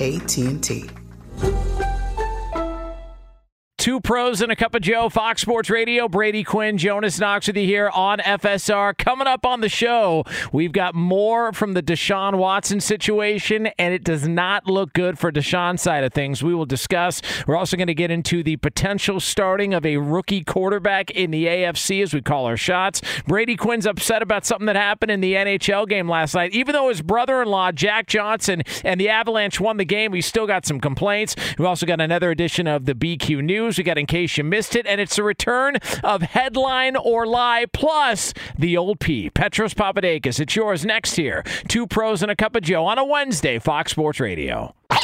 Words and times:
AT&T. 0.00 0.97
Two 3.88 4.02
pros 4.02 4.42
and 4.42 4.52
a 4.52 4.54
cup 4.54 4.74
of 4.74 4.82
Joe, 4.82 5.08
Fox 5.08 5.40
Sports 5.40 5.70
Radio. 5.70 6.08
Brady 6.08 6.44
Quinn, 6.44 6.76
Jonas 6.76 7.18
Knox 7.18 7.46
with 7.46 7.56
you 7.56 7.64
here 7.64 7.88
on 7.88 8.18
FSR. 8.18 8.94
Coming 8.98 9.26
up 9.26 9.46
on 9.46 9.62
the 9.62 9.70
show, 9.70 10.24
we've 10.52 10.72
got 10.72 10.94
more 10.94 11.54
from 11.54 11.72
the 11.72 11.82
Deshaun 11.82 12.36
Watson 12.36 12.80
situation, 12.80 13.68
and 13.78 13.94
it 13.94 14.04
does 14.04 14.28
not 14.28 14.66
look 14.66 14.92
good 14.92 15.18
for 15.18 15.32
Deshaun's 15.32 15.80
side 15.80 16.04
of 16.04 16.12
things. 16.12 16.42
We 16.42 16.54
will 16.54 16.66
discuss. 16.66 17.22
We're 17.46 17.56
also 17.56 17.78
going 17.78 17.86
to 17.86 17.94
get 17.94 18.10
into 18.10 18.42
the 18.42 18.58
potential 18.58 19.20
starting 19.20 19.72
of 19.72 19.86
a 19.86 19.96
rookie 19.96 20.44
quarterback 20.44 21.10
in 21.12 21.30
the 21.30 21.46
AFC 21.46 22.02
as 22.02 22.12
we 22.12 22.20
call 22.20 22.44
our 22.44 22.58
shots. 22.58 23.00
Brady 23.26 23.56
Quinn's 23.56 23.86
upset 23.86 24.20
about 24.20 24.44
something 24.44 24.66
that 24.66 24.76
happened 24.76 25.12
in 25.12 25.22
the 25.22 25.32
NHL 25.32 25.88
game 25.88 26.10
last 26.10 26.34
night. 26.34 26.52
Even 26.52 26.74
though 26.74 26.90
his 26.90 27.00
brother 27.00 27.40
in 27.40 27.48
law, 27.48 27.72
Jack 27.72 28.06
Johnson, 28.06 28.64
and 28.84 29.00
the 29.00 29.08
Avalanche 29.08 29.58
won 29.58 29.78
the 29.78 29.86
game, 29.86 30.12
we 30.12 30.20
still 30.20 30.46
got 30.46 30.66
some 30.66 30.78
complaints. 30.78 31.34
We've 31.56 31.66
also 31.66 31.86
got 31.86 32.02
another 32.02 32.30
edition 32.30 32.66
of 32.66 32.84
the 32.84 32.94
BQ 32.94 33.42
News. 33.42 33.77
We 33.78 33.84
got 33.84 33.96
in 33.96 34.06
case 34.06 34.36
you 34.36 34.44
missed 34.44 34.74
it, 34.74 34.86
and 34.86 35.00
it's 35.00 35.16
the 35.16 35.22
return 35.22 35.76
of 36.02 36.22
Headline 36.22 36.96
or 36.96 37.26
Lie 37.26 37.66
plus 37.72 38.34
the 38.58 38.76
old 38.76 38.98
P. 38.98 39.30
Petros 39.30 39.72
Papadakis. 39.72 40.40
It's 40.40 40.56
yours 40.56 40.84
next 40.84 41.14
here. 41.14 41.44
Two 41.68 41.86
pros 41.86 42.20
and 42.22 42.30
a 42.30 42.36
cup 42.36 42.56
of 42.56 42.62
Joe 42.62 42.86
on 42.86 42.98
a 42.98 43.04
Wednesday, 43.04 43.58
Fox 43.60 43.92
Sports 43.92 44.18
Radio. 44.18 44.74
Now 44.90 44.98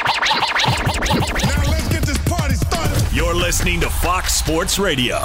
let's 1.69 1.89
get 1.89 2.03
this 2.03 2.19
party 2.27 2.55
started. 2.55 3.13
You're 3.15 3.35
listening 3.35 3.81
to 3.81 3.89
Fox 3.89 4.35
Sports 4.35 4.79
Radio. 4.79 5.19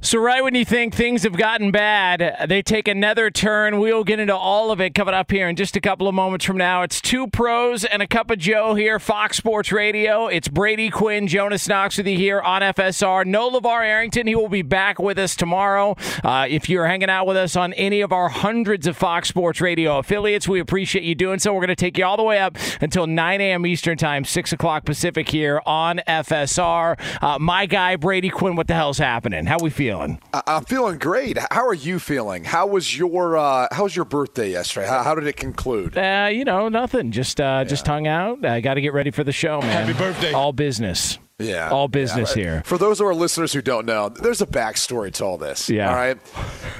So, 0.00 0.20
right 0.20 0.44
when 0.44 0.54
you 0.54 0.64
think 0.64 0.94
things 0.94 1.24
have 1.24 1.36
gotten 1.36 1.72
bad, 1.72 2.46
they 2.48 2.62
take 2.62 2.86
another 2.86 3.32
turn. 3.32 3.80
We'll 3.80 4.04
get 4.04 4.20
into 4.20 4.34
all 4.34 4.70
of 4.70 4.80
it 4.80 4.94
coming 4.94 5.12
up 5.12 5.28
here 5.28 5.48
in 5.48 5.56
just 5.56 5.74
a 5.74 5.80
couple 5.80 6.06
of 6.06 6.14
moments 6.14 6.44
from 6.44 6.56
now. 6.56 6.82
It's 6.82 7.00
two 7.00 7.26
pros 7.26 7.84
and 7.84 8.00
a 8.00 8.06
cup 8.06 8.30
of 8.30 8.38
Joe 8.38 8.76
here, 8.76 9.00
Fox 9.00 9.38
Sports 9.38 9.72
Radio. 9.72 10.28
It's 10.28 10.46
Brady 10.46 10.88
Quinn, 10.88 11.26
Jonas 11.26 11.66
Knox 11.66 11.98
with 11.98 12.06
you 12.06 12.16
here 12.16 12.40
on 12.40 12.62
FSR. 12.62 13.26
No 13.26 13.50
LeVar 13.50 13.84
Arrington. 13.84 14.28
He 14.28 14.36
will 14.36 14.48
be 14.48 14.62
back 14.62 15.00
with 15.00 15.18
us 15.18 15.34
tomorrow. 15.34 15.96
Uh, 16.22 16.46
if 16.48 16.68
you're 16.68 16.86
hanging 16.86 17.10
out 17.10 17.26
with 17.26 17.36
us 17.36 17.56
on 17.56 17.72
any 17.72 18.00
of 18.00 18.12
our 18.12 18.28
hundreds 18.28 18.86
of 18.86 18.96
Fox 18.96 19.28
Sports 19.28 19.60
Radio 19.60 19.98
affiliates, 19.98 20.46
we 20.46 20.60
appreciate 20.60 21.02
you 21.02 21.16
doing 21.16 21.40
so. 21.40 21.52
We're 21.52 21.62
going 21.62 21.68
to 21.70 21.74
take 21.74 21.98
you 21.98 22.04
all 22.04 22.16
the 22.16 22.22
way 22.22 22.38
up 22.38 22.56
until 22.80 23.08
9 23.08 23.40
a.m. 23.40 23.66
Eastern 23.66 23.98
Time, 23.98 24.24
6 24.24 24.52
o'clock 24.52 24.84
Pacific 24.84 25.28
here 25.28 25.60
on 25.66 26.00
FSR. 26.06 26.96
Uh, 27.20 27.38
my 27.40 27.66
guy, 27.66 27.96
Brady 27.96 28.30
Quinn, 28.30 28.54
what 28.54 28.68
the 28.68 28.74
hell's 28.74 28.98
happening? 28.98 29.44
How 29.44 29.58
we 29.60 29.70
feeling? 29.88 30.20
I- 30.34 30.42
I'm 30.46 30.64
feeling 30.64 30.98
great. 30.98 31.38
How 31.50 31.66
are 31.66 31.74
you 31.74 31.98
feeling? 31.98 32.44
How 32.44 32.66
was 32.66 32.96
your 32.96 33.36
uh, 33.36 33.68
How 33.72 33.84
was 33.84 33.96
your 33.96 34.04
birthday 34.04 34.50
yesterday? 34.50 34.86
How, 34.88 35.02
how 35.02 35.14
did 35.14 35.26
it 35.26 35.36
conclude? 35.36 35.96
Uh, 35.96 36.28
you 36.32 36.44
know, 36.44 36.68
nothing. 36.68 37.10
Just 37.12 37.40
uh, 37.40 37.64
just 37.64 37.86
hung 37.86 38.06
out. 38.06 38.44
I 38.44 38.60
got 38.60 38.74
to 38.74 38.80
get 38.80 38.92
ready 38.92 39.10
for 39.10 39.24
the 39.24 39.32
show, 39.32 39.60
man. 39.60 39.86
Happy 39.86 39.98
birthday. 39.98 40.32
All 40.32 40.52
business. 40.52 41.18
Yeah, 41.40 41.70
All 41.70 41.86
business 41.86 42.34
Yeah. 42.36 42.42
here. 42.42 42.62
For 42.64 42.78
those 42.78 42.98
of 43.00 43.06
our 43.06 43.14
listeners 43.14 43.52
who 43.52 43.62
don't 43.62 43.86
know, 43.86 44.08
there's 44.08 44.40
a 44.42 44.46
backstory 44.46 45.12
to 45.12 45.24
all 45.24 45.38
this. 45.38 45.70
Yeah. 45.70 45.88
All 45.88 45.94
right. 45.94 46.18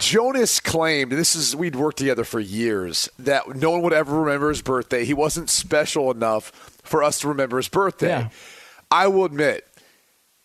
Jonas 0.01 0.59
claimed 0.59 1.13
this 1.13 1.37
is 1.37 1.55
we'd 1.55 1.77
worked 1.77 1.99
together 1.99 2.25
for 2.25 2.41
years 2.41 3.09
that 3.21 3.47
no 3.55 3.71
one 3.71 3.83
would 3.83 3.93
ever 3.93 4.19
remember 4.21 4.49
his 4.49 4.61
birthday. 4.61 5.05
He 5.05 5.15
wasn't 5.15 5.49
special 5.49 6.11
enough 6.11 6.47
for 6.83 7.05
us 7.05 7.21
to 7.21 7.29
remember 7.29 7.57
his 7.59 7.69
birthday. 7.69 8.09
Yeah. 8.09 8.29
I 8.91 9.07
will 9.07 9.25
admit, 9.27 9.65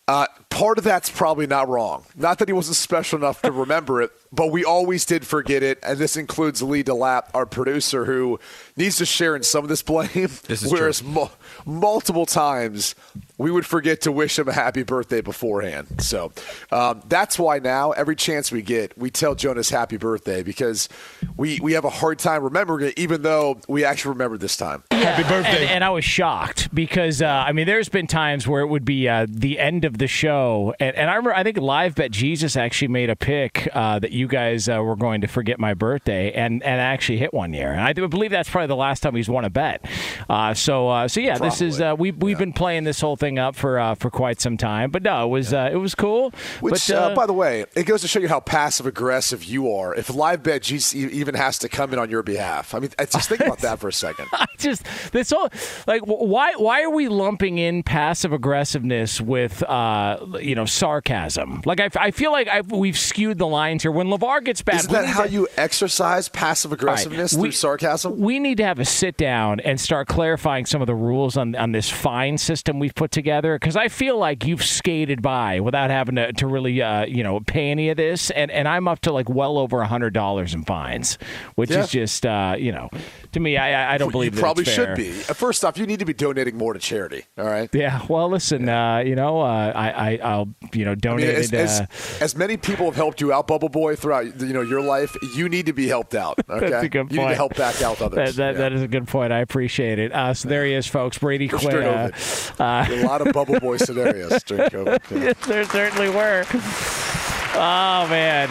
uh, 0.07 0.27
part 0.53 0.77
of 0.77 0.83
that's 0.83 1.09
probably 1.09 1.47
not 1.47 1.67
wrong. 1.67 2.05
Not 2.15 2.37
that 2.39 2.47
he 2.47 2.53
wasn't 2.53 2.75
special 2.75 3.17
enough 3.17 3.41
to 3.41 3.51
remember 3.63 4.01
it, 4.01 4.11
but 4.31 4.51
we 4.51 4.63
always 4.63 5.05
did 5.05 5.25
forget 5.25 5.63
it. 5.63 5.79
And 5.83 5.97
this 5.97 6.15
includes 6.15 6.61
Lee 6.61 6.83
DeLapp, 6.83 7.29
our 7.33 7.45
producer, 7.45 8.05
who 8.05 8.39
needs 8.77 8.97
to 8.97 9.05
share 9.05 9.35
in 9.35 9.43
some 9.43 9.63
of 9.63 9.69
this 9.69 9.81
blame. 9.81 10.09
This 10.43 10.63
is 10.63 10.71
whereas 10.71 11.03
mul- 11.03 11.31
multiple 11.65 12.25
times 12.25 12.95
we 13.37 13.49
would 13.49 13.65
forget 13.65 14.01
to 14.01 14.11
wish 14.11 14.37
him 14.37 14.47
a 14.47 14.53
happy 14.53 14.83
birthday 14.83 15.21
beforehand. 15.21 16.01
So 16.01 16.31
um, 16.71 17.01
that's 17.07 17.39
why 17.39 17.59
now, 17.59 17.91
every 17.91 18.15
chance 18.15 18.51
we 18.51 18.61
get, 18.61 18.97
we 18.97 19.09
tell 19.09 19.35
Jonas 19.35 19.69
happy 19.69 19.97
birthday 19.97 20.43
because 20.43 20.87
we, 21.35 21.59
we 21.61 21.73
have 21.73 21.85
a 21.85 21.89
hard 21.89 22.19
time 22.19 22.43
remembering 22.43 22.87
it, 22.87 22.99
even 22.99 23.21
though 23.21 23.59
we 23.67 23.83
actually 23.85 24.09
remembered 24.09 24.39
this 24.39 24.55
time. 24.55 24.83
Happy 24.91 25.23
birthday! 25.23 25.63
And, 25.63 25.69
and 25.71 25.83
I 25.83 25.89
was 25.89 26.05
shocked 26.05 26.73
because 26.73 27.21
uh, 27.21 27.27
I 27.27 27.51
mean, 27.51 27.65
there's 27.65 27.89
been 27.89 28.07
times 28.07 28.47
where 28.47 28.61
it 28.61 28.67
would 28.67 28.85
be 28.85 29.09
uh, 29.09 29.25
the 29.29 29.59
end 29.59 29.83
of 29.83 29.97
the 29.97 30.07
show, 30.07 30.42
and, 30.79 30.95
and 30.95 31.09
I 31.09 31.15
remember 31.15 31.35
I 31.35 31.43
think 31.43 31.57
Live 31.57 31.95
Bet 31.95 32.11
Jesus 32.11 32.55
actually 32.55 32.89
made 32.89 33.09
a 33.09 33.15
pick 33.15 33.67
uh, 33.73 33.99
that 33.99 34.11
you 34.11 34.27
guys 34.27 34.69
uh, 34.69 34.81
were 34.81 34.95
going 34.95 35.21
to 35.21 35.27
forget 35.27 35.59
my 35.59 35.73
birthday, 35.73 36.31
and 36.31 36.63
and 36.63 36.81
actually 36.81 37.17
hit 37.17 37.33
one 37.33 37.53
year. 37.53 37.71
And 37.71 37.81
I 37.81 37.93
believe 37.93 38.31
that's 38.31 38.49
probably 38.49 38.67
the 38.67 38.75
last 38.75 39.01
time 39.01 39.15
he's 39.15 39.29
won 39.29 39.45
a 39.45 39.49
bet. 39.49 39.85
Uh, 40.29 40.53
so 40.53 40.89
uh, 40.89 41.07
so 41.07 41.19
yeah, 41.19 41.37
this 41.37 41.61
is 41.61 41.81
uh, 41.81 41.95
we 41.97 42.11
we've 42.11 42.37
been 42.37 42.53
playing 42.53 42.83
this 42.83 43.01
whole 43.01 43.15
thing 43.15 43.39
up 43.39 43.55
for 43.55 43.79
uh, 43.79 43.95
for 43.95 44.09
quite 44.09 44.41
some 44.41 44.57
time, 44.57 44.91
but 44.91 45.03
no, 45.03 45.25
it 45.25 45.29
was 45.29 45.53
uh, 45.53 45.69
it 45.71 45.77
was 45.77 45.95
cool. 45.95 46.31
Which, 46.59 46.87
but, 46.87 46.91
uh, 46.91 47.15
by 47.15 47.25
the 47.25 47.33
way, 47.33 47.65
it 47.75 47.85
goes 47.85 48.01
to 48.01 48.07
show 48.07 48.19
you 48.19 48.27
how 48.27 48.39
passive 48.39 48.85
aggressive 48.85 49.43
you 49.43 49.71
are. 49.71 49.95
If 49.95 50.13
live 50.13 50.43
bet 50.43 50.63
Jesus 50.63 50.95
even 50.95 51.35
has 51.35 51.57
to 51.59 51.69
come 51.69 51.93
in 51.93 51.99
on 51.99 52.09
your 52.09 52.23
behalf, 52.23 52.73
I 52.73 52.79
mean, 52.79 52.91
just 52.99 53.29
think 53.29 53.41
about 53.41 53.59
that 53.59 53.79
for 53.79 53.87
a 53.87 53.93
second. 53.93 54.27
I 54.33 54.45
just 54.57 54.83
this 55.11 55.31
whole 55.31 55.49
like 55.87 56.01
why 56.03 56.53
why 56.55 56.83
are 56.83 56.89
we 56.89 57.07
lumping 57.07 57.57
in 57.57 57.83
passive 57.83 58.33
aggressiveness 58.33 59.21
with 59.21 59.63
uh 59.63 60.17
you 60.41 60.55
know 60.55 60.65
sarcasm? 60.65 61.61
Like 61.65 61.79
I, 61.79 61.89
I 61.95 62.11
feel 62.11 62.31
like 62.31 62.47
I've, 62.47 62.71
we've 62.71 62.97
skewed 62.97 63.37
the 63.37 63.47
lines 63.47 63.83
here. 63.83 63.91
When 63.91 64.07
LeVar 64.07 64.43
gets 64.43 64.61
bad. 64.61 64.75
Isn't 64.81 64.91
that 64.93 65.05
how 65.05 65.23
to- 65.23 65.29
you 65.29 65.47
exercise 65.57 66.29
passive 66.29 66.71
aggressiveness 66.71 67.33
right, 67.33 67.41
through 67.41 67.51
sarcasm? 67.51 68.19
We 68.19 68.39
need 68.39 68.57
to 68.57 68.63
have 68.65 68.79
a 68.79 68.85
sit 68.85 69.17
down 69.17 69.59
and 69.59 69.79
start 69.79 70.07
clarifying 70.07 70.65
some 70.65 70.81
of 70.81 70.87
the 70.87 70.95
rules 70.95 71.37
on, 71.37 71.55
on 71.55 71.71
this 71.71 71.89
fine 71.89 72.37
system 72.37 72.79
we've 72.79 72.95
put 72.95 73.11
together 73.11 73.57
because 73.59 73.75
I 73.75 73.87
feel 73.87 74.17
like 74.17 74.45
you've 74.45 74.63
skated 74.63 75.21
by 75.21 75.59
without 75.59 75.89
having 75.89 76.15
to, 76.15 76.31
to 76.33 76.47
really 76.47 76.81
uh, 76.81 77.05
you 77.05 77.23
know 77.23 77.39
pay 77.39 77.71
any 77.71 77.89
of 77.89 77.97
this, 77.97 78.29
and, 78.31 78.49
and 78.51 78.67
I'm 78.67 78.87
up 78.87 78.99
to 79.01 79.11
like 79.11 79.29
well 79.29 79.57
over 79.57 79.81
a 79.81 79.87
hundred 79.87 80.13
dollars 80.13 80.53
in 80.53 80.63
fines, 80.63 81.17
which 81.55 81.71
Yeah. 81.71 81.79
is 81.81 81.89
just 81.89 82.25
uh, 82.25 82.55
you 82.57 82.71
know 82.71 82.89
to 83.33 83.39
me 83.39 83.57
I 83.57 83.95
I- 83.95 83.97
don't 83.97 84.11
believe 84.11 84.33
you 84.33 84.37
that 84.37 84.41
probably 84.41 84.65
should 84.65 84.95
be. 84.95 85.09
Uh, 85.11 85.33
First 85.33 85.63
off, 85.65 85.77
you 85.77 85.85
need 85.85 85.99
to 85.99 86.05
be 86.05 86.13
donating 86.13 86.57
more 86.57 86.73
to 86.73 86.79
charity. 86.79 87.25
All 87.37 87.45
right. 87.45 87.69
Yeah, 87.73 88.01
well, 88.07 88.29
listen, 88.29 88.67
uh, 88.69 88.99
you 88.99 89.15
know, 89.15 89.41
uh, 89.41 89.71
I, 89.75 89.89
I, 90.13 90.19
I'll, 90.23 90.49
you 90.73 90.85
know, 90.85 90.91
I 90.91 90.95
mean, 90.95 90.99
donate. 90.99 91.29
as, 91.35 91.53
as, 91.53 91.81
uh, 91.81 91.85
as 92.21 92.35
many 92.35 92.57
people 92.57 92.85
have 92.85 92.95
helped 92.95 93.19
you 93.21 93.33
out, 93.33 93.47
Bubble 93.47 93.69
Boy, 93.69 93.95
throughout 93.95 94.39
you 94.39 94.53
know 94.53 94.61
your 94.61 94.81
life, 94.81 95.15
you 95.35 95.49
need 95.49 95.65
to 95.65 95.73
be 95.73 95.87
helped 95.87 96.15
out. 96.15 96.39
Okay, 96.49 96.69
That's 96.69 96.83
a 96.85 96.89
good 96.89 97.11
you 97.11 97.17
need 97.17 97.23
point. 97.23 97.29
to 97.31 97.35
help 97.35 97.55
back 97.55 97.81
out 97.81 98.01
others. 98.01 98.35
That, 98.35 98.35
that, 98.37 98.53
Yeah. 98.53 98.59
that 98.69 98.73
is 98.73 98.81
a 98.81 98.87
good 98.87 99.07
point. 99.07 99.33
I 99.33 99.39
appreciate 99.39 99.99
it. 99.99 100.11
Uh, 100.13 100.33
so 100.33 100.47
there 100.49 100.65
he 100.65 100.73
is, 100.73 100.87
folks. 100.87 101.17
Brady 101.17 101.47
Quinn. 101.47 101.75
Uh, 101.75 102.11
a 102.59 103.03
lot 103.03 103.25
of 103.25 103.33
Bubble 103.33 103.59
Boy 103.59 103.77
scenarios 103.77 104.41
during 104.43 104.69
COVID. 104.69 104.99
Yeah. 105.23 105.33
there 105.47 105.65
certainly 105.65 106.09
were. 106.09 106.45
Oh 107.55 108.07
man. 108.09 108.49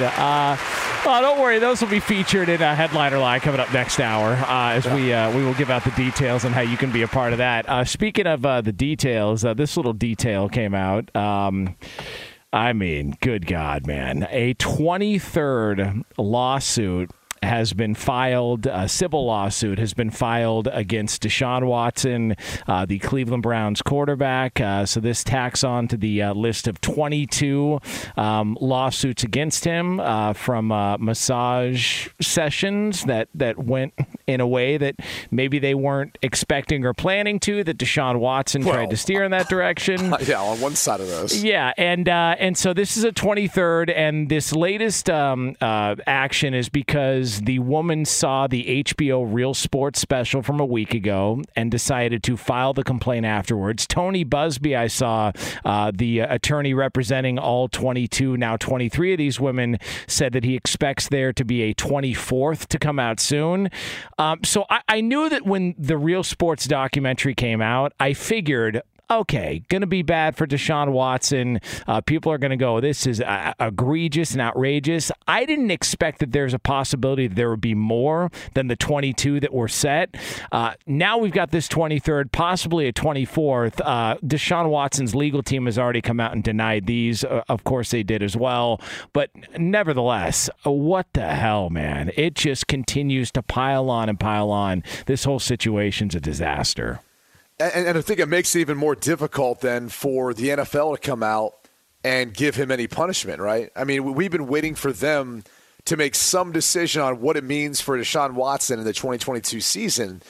Oh, 1.05 1.21
don't 1.21 1.41
worry; 1.41 1.59
those 1.59 1.81
will 1.81 1.89
be 1.89 1.99
featured 1.99 2.49
in 2.49 2.63
a 2.63 2.77
Headline 2.77 3.13
or 3.13 3.19
Lie 3.19 3.41
coming 3.41 3.59
up 3.59 3.73
next 3.73 3.99
hour 3.99 4.35
uh, 4.35 4.71
as 4.71 4.87
we 4.87 5.13
uh, 5.13 5.37
we 5.37 5.45
will 5.45 5.55
give 5.55 5.69
out 5.69 5.83
the 5.83 5.91
details 5.91 6.45
on 6.45 6.53
how 6.53 6.61
you 6.61 6.77
can 6.77 6.93
be 6.93 7.03
a 7.03 7.09
part 7.09 7.33
of 7.33 7.39
that. 7.39 7.69
Uh, 7.69 7.85
speaking 7.85 8.29
of 8.29 8.47
uh, 8.47 8.61
the 8.61 8.71
details, 8.71 9.45
uh, 9.45 9.53
this 9.53 9.77
little 9.77 9.95
detail 9.95 10.49
came 10.49 10.75
out. 10.75 11.15
Um, 11.17 11.75
I 12.53 12.73
mean, 12.73 13.17
good 13.21 13.47
God, 13.47 13.85
man! 13.85 14.29
A 14.31 14.55
23rd 14.55 16.05
lawsuit 16.19 17.11
has 17.43 17.73
been 17.73 17.95
filed. 17.95 18.67
A 18.67 18.89
civil 18.89 19.27
lawsuit 19.27 19.79
has 19.79 19.95
been 19.95 20.11
filed 20.11 20.69
against 20.73 21.23
Deshaun 21.23 21.67
Watson, 21.67 22.37
uh, 22.67 22.87
the 22.87 22.99
Cleveland 22.99 23.43
Browns 23.43 23.83
quarterback. 23.83 24.61
Uh, 24.61 24.87
so 24.87 25.01
this 25.01 25.25
tacks 25.25 25.65
on 25.65 25.89
to 25.89 25.97
the 25.97 26.23
uh, 26.23 26.35
list 26.35 26.69
of 26.69 26.81
22 26.81 27.81
um, 28.17 28.57
lawsuits 28.61 29.25
against 29.25 29.65
him 29.65 30.01
uh, 30.01 30.33
from 30.33 30.71
uh, 30.71 30.97
massage 30.99 32.09
sessions 32.21 33.05
that 33.05 33.29
that 33.35 33.59
went 33.59 33.95
in 34.27 34.41
a 34.41 34.47
way 34.47 34.77
that 34.77 34.97
maybe 35.31 35.59
they 35.59 35.75
weren't 35.75 36.19
expecting 36.23 36.85
or 36.85 36.95
planning 36.95 37.41
to. 37.41 37.65
That 37.65 37.79
Deshaun 37.79 38.19
Watson 38.19 38.65
Well, 38.65 38.75
tried 38.75 38.91
to 38.91 38.97
steer 38.97 39.25
in 39.25 39.31
that 39.33 39.49
direction. 39.49 40.15
yeah, 40.27 40.41
on 40.41 40.61
one 40.61 40.77
side 40.77 41.01
of 41.01 41.09
those. 41.09 41.43
Yeah, 41.43 41.73
and 41.77 42.09
uh, 42.09 42.37
and 42.39 42.57
so 42.57 42.73
this 42.73 42.97
is 42.97 43.05
a 43.05 43.13
23rd, 43.13 43.93
and 43.95 44.29
this 44.29 44.53
latest 44.53 45.11
um, 45.11 45.57
uh, 45.61 45.97
action 46.07 46.55
is 46.55 46.69
because 46.69 47.32
the 47.41 47.59
woman 47.59 48.05
saw 48.05 48.47
the 48.47 48.85
HBO 48.85 49.27
Real 49.27 49.55
Sports 49.55 50.01
special 50.01 50.43
from 50.43 50.61
a 50.61 50.65
week 50.65 50.95
ago 50.95 51.43
and 51.57 51.71
decided 51.71 52.23
to 52.25 52.37
file 52.37 52.73
the 52.73 52.85
complaint 52.85 53.27
afterwards. 53.27 53.87
Tony 53.87 54.25
Buzbee, 54.25 54.77
I 54.77 54.87
saw 54.87 55.33
uh, 55.65 55.91
the 55.95 56.21
attorney 56.21 56.75
representing 56.75 57.39
all 57.39 57.69
22, 57.69 58.37
now 58.37 58.57
23 58.57 59.13
of 59.13 59.19
these 59.19 59.41
women, 59.41 59.79
said 60.07 60.33
that 60.33 60.45
he 60.45 60.55
expects 60.55 61.09
there 61.09 61.33
to 61.33 61.45
be 61.45 61.63
a 61.63 61.75
24th 61.75 62.67
to 62.67 62.79
come 62.79 62.99
out 62.99 63.21
soon. 63.21 63.71
Um, 64.19 64.45
so 64.45 64.67
I, 64.71 64.81
I 64.89 65.01
knew 65.01 65.29
that 65.29 65.47
when 65.47 65.75
the 65.79 65.97
Real 65.97 66.23
Sports 66.23 66.67
documentary 66.67 67.35
came 67.35 67.63
out, 67.63 67.93
I 67.99 68.13
figured 68.13 68.83
okay, 69.21 69.63
going 69.69 69.81
to 69.81 69.87
be 69.87 70.03
bad 70.03 70.37
for 70.37 70.47
Deshaun 70.47 70.93
Watson. 70.93 71.61
Uh, 71.87 72.01
people 72.01 72.33
are 72.33 72.39
going 72.39 72.51
to 72.51 72.57
go, 72.57 72.81
this 72.81 73.07
is 73.07 73.21
uh, 73.21 73.53
egregious 73.61 74.33
and 74.33 74.41
outrageous. 74.41 75.11
I 75.27 75.45
didn't 75.45 75.71
expect 75.71 76.19
that 76.21 76.33
there's 76.33 76.55
a 76.55 76.59
possibility 76.59 77.27
that 77.27 77.35
there 77.35 77.51
would 77.51 77.61
be 77.61 77.75
more 77.75 78.31
than 78.55 78.69
the 78.69 78.77
22 78.77 79.41
that 79.41 79.53
were 79.53 79.69
set. 79.69 80.15
Uh, 80.51 80.75
now 80.87 81.19
we've 81.19 81.33
got 81.33 81.51
this 81.51 81.69
23rd, 81.69 82.33
possibly 82.33 82.87
a 82.87 82.93
24th. 82.93 83.81
Uh, 83.85 84.17
Deshaun 84.19 84.69
Watson's 84.69 85.15
legal 85.15 85.43
team 85.43 85.67
has 85.67 85.79
already 85.79 86.01
come 86.01 86.21
out 86.21 86.33
and 86.33 86.43
denied 86.43 86.87
these. 86.87 87.25
Uh, 87.25 87.43
of 87.49 87.65
course, 87.65 87.91
they 87.91 88.03
did 88.03 88.23
as 88.23 88.37
well. 88.37 88.81
But 89.13 89.31
nevertheless, 89.59 90.49
what 90.65 91.07
the 91.13 91.29
hell, 91.29 91.71
man? 91.71 92.11
It 92.17 92.35
just 92.35 92.67
continues 92.67 93.31
to 93.33 93.43
pile 93.43 93.91
on 93.91 94.09
and 94.09 94.19
pile 94.19 94.51
on. 94.51 94.83
This 95.07 95.25
whole 95.25 95.39
situation's 95.39 96.15
a 96.15 96.21
disaster. 96.21 97.01
And, 97.63 97.87
and 97.87 97.99
I 97.99 98.01
think 98.01 98.19
it 98.21 98.29
makes 98.29 98.55
it 98.55 98.61
even 98.61 98.77
more 98.77 98.95
difficult 98.95 99.61
then 99.61 99.89
for 99.89 100.35
the 100.35 100.49
NFL 100.49 100.97
to 100.97 101.01
come 101.01 101.23
out 101.23 101.55
and 102.05 102.35
give 102.35 102.57
him 102.57 102.71
any 102.71 102.87
punishment, 102.87 103.41
right? 103.41 103.71
I 103.77 103.85
mean, 103.85 104.15
we've 104.15 104.31
been 104.31 104.49
waiting 104.49 104.75
for 104.75 104.93
them 104.93 105.45
to 105.85 105.97
make 105.97 106.15
some 106.15 106.53
decision 106.53 107.03
on 107.03 107.21
what 107.21 107.37
it 107.37 107.45
means 107.45 107.81
for 107.81 107.97
Deshaun 107.97 108.33
Watson 108.33 108.79
in 108.79 108.85
the 108.85 108.93
2022 108.93 109.61
season. 109.61 110.23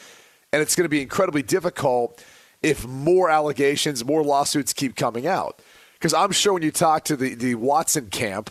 And 0.52 0.61
it's 0.61 0.75
going 0.75 0.84
to 0.84 0.90
be 0.90 1.00
incredibly 1.00 1.43
difficult 1.43 2.23
if 2.62 2.87
more 2.87 3.31
allegations, 3.31 4.05
more 4.05 4.23
lawsuits 4.23 4.73
keep 4.73 4.96
coming 4.96 5.26
out. 5.26 5.61
Because 5.94 6.14
I'm 6.14 6.32
sure 6.32 6.52
when 6.52 6.62
you 6.62 6.70
talk 6.70 7.05
to 7.05 7.17
the, 7.17 7.34
the 7.34 7.55
Watson 7.55 8.08
camp, 8.08 8.50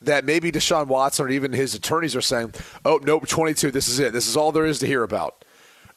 that 0.00 0.24
maybe 0.24 0.52
Deshaun 0.52 0.86
Watson 0.86 1.26
or 1.26 1.28
even 1.28 1.52
his 1.52 1.74
attorneys 1.74 2.14
are 2.14 2.20
saying, 2.20 2.54
oh, 2.84 3.00
nope, 3.02 3.26
22, 3.26 3.70
this 3.70 3.88
is 3.88 3.98
it. 3.98 4.12
This 4.12 4.28
is 4.28 4.36
all 4.36 4.52
there 4.52 4.66
is 4.66 4.78
to 4.80 4.86
hear 4.86 5.02
about. 5.02 5.44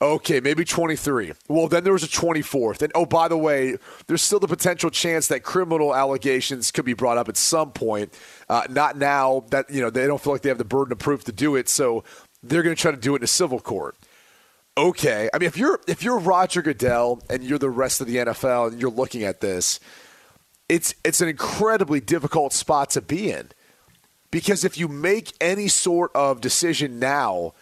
Okay, 0.02 0.40
maybe 0.40 0.66
23. 0.66 1.34
Well, 1.48 1.68
then 1.68 1.84
there 1.84 1.94
was 1.94 2.04
a 2.04 2.08
24th. 2.08 2.82
And 2.82 2.92
oh, 2.96 3.06
by 3.06 3.28
the 3.28 3.38
way, 3.38 3.78
there's 4.08 4.24
still 4.24 4.40
the 4.40 4.48
potential 4.48 4.90
chance 4.90 5.28
that 5.28 5.44
criminal 5.44 5.94
allegations 5.94 6.72
could 6.72 6.86
be 6.86 6.94
brought 6.94 7.20
up 7.20 7.30
at 7.30 7.38
some 7.38 7.72
point. 7.72 8.18
Uh, 8.50 8.64
not 8.68 8.98
now 8.98 9.46
that, 9.52 9.70
you 9.70 9.80
know, 9.80 9.92
they 9.92 10.08
don't 10.08 10.20
feel 10.20 10.34
like 10.34 10.42
they 10.42 10.50
have 10.50 10.58
the 10.58 10.66
burden 10.66 10.92
of 10.92 10.98
proof 10.98 11.24
to 11.26 11.32
do 11.32 11.56
it. 11.56 11.70
So 11.70 12.04
they're 12.42 12.64
going 12.64 12.76
to 12.76 12.82
try 12.82 12.90
to 12.90 12.98
do 12.98 13.14
it 13.14 13.20
in 13.20 13.24
a 13.24 13.28
civil 13.28 13.60
court. 13.60 13.96
Okay. 14.76 15.30
I 15.34 15.38
mean, 15.38 15.48
if 15.48 15.58
you're 15.58 15.80
if 15.88 16.02
you're 16.02 16.18
Roger 16.18 16.64
Goodell 16.64 17.22
and 17.30 17.44
you're 17.44 17.60
the 17.60 17.70
rest 17.70 18.02
of 18.02 18.08
the 18.08 18.16
NFL 18.16 18.72
and 18.72 18.82
you're 18.82 18.90
looking 18.90 19.24
at 19.24 19.42
this, 19.42 19.80
it's 20.68 20.96
it's 21.04 21.22
an 21.22 21.28
incredibly 21.28 22.00
difficult 22.00 22.54
spot 22.54 22.90
to 22.92 23.02
be 23.02 23.30
in. 23.32 23.50
Because 24.32 24.64
if 24.64 24.78
you 24.78 24.88
make 24.88 25.34
any 25.42 25.68
sort 25.68 26.10
of 26.16 26.40
decision 26.42 26.98
now 27.00 27.54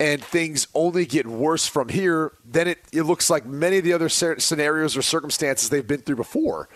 and 0.00 0.22
things 0.22 0.68
only 0.74 1.06
get 1.06 1.26
worse 1.26 1.66
from 1.66 1.88
here, 1.88 2.32
then 2.44 2.68
it, 2.68 2.78
it 2.92 3.02
looks 3.02 3.28
like 3.28 3.44
many 3.44 3.78
of 3.78 3.84
the 3.84 3.92
other 3.92 4.08
scenarios 4.08 4.96
or 4.96 5.02
circumstances 5.02 5.68
they've 5.68 5.86
been 5.86 6.00
through 6.00 6.16
before, 6.16 6.68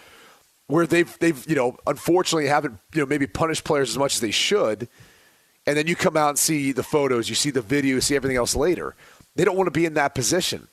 where 0.66 0.86
they've 0.86 1.18
they've 1.20 1.48
you 1.48 1.54
know 1.54 1.76
unfortunately 1.86 2.48
haven't 2.48 2.78
you 2.94 3.00
know 3.00 3.06
maybe 3.06 3.26
punished 3.26 3.64
players 3.64 3.90
as 3.90 3.98
much 3.98 4.14
as 4.14 4.20
they 4.20 4.30
should, 4.30 4.88
and 5.66 5.76
then 5.76 5.86
you 5.86 5.94
come 5.94 6.16
out 6.16 6.30
and 6.30 6.38
see 6.38 6.72
the 6.72 6.82
photos, 6.82 7.28
you 7.28 7.34
see 7.34 7.50
the 7.50 7.62
video, 7.62 7.94
you 7.94 8.00
see 8.00 8.16
everything 8.16 8.36
else 8.36 8.56
later. 8.56 8.96
They 9.36 9.44
don't 9.44 9.56
want 9.56 9.68
to 9.68 9.72
be 9.72 9.86
in 9.86 9.94
that 9.94 10.14
position. 10.14 10.68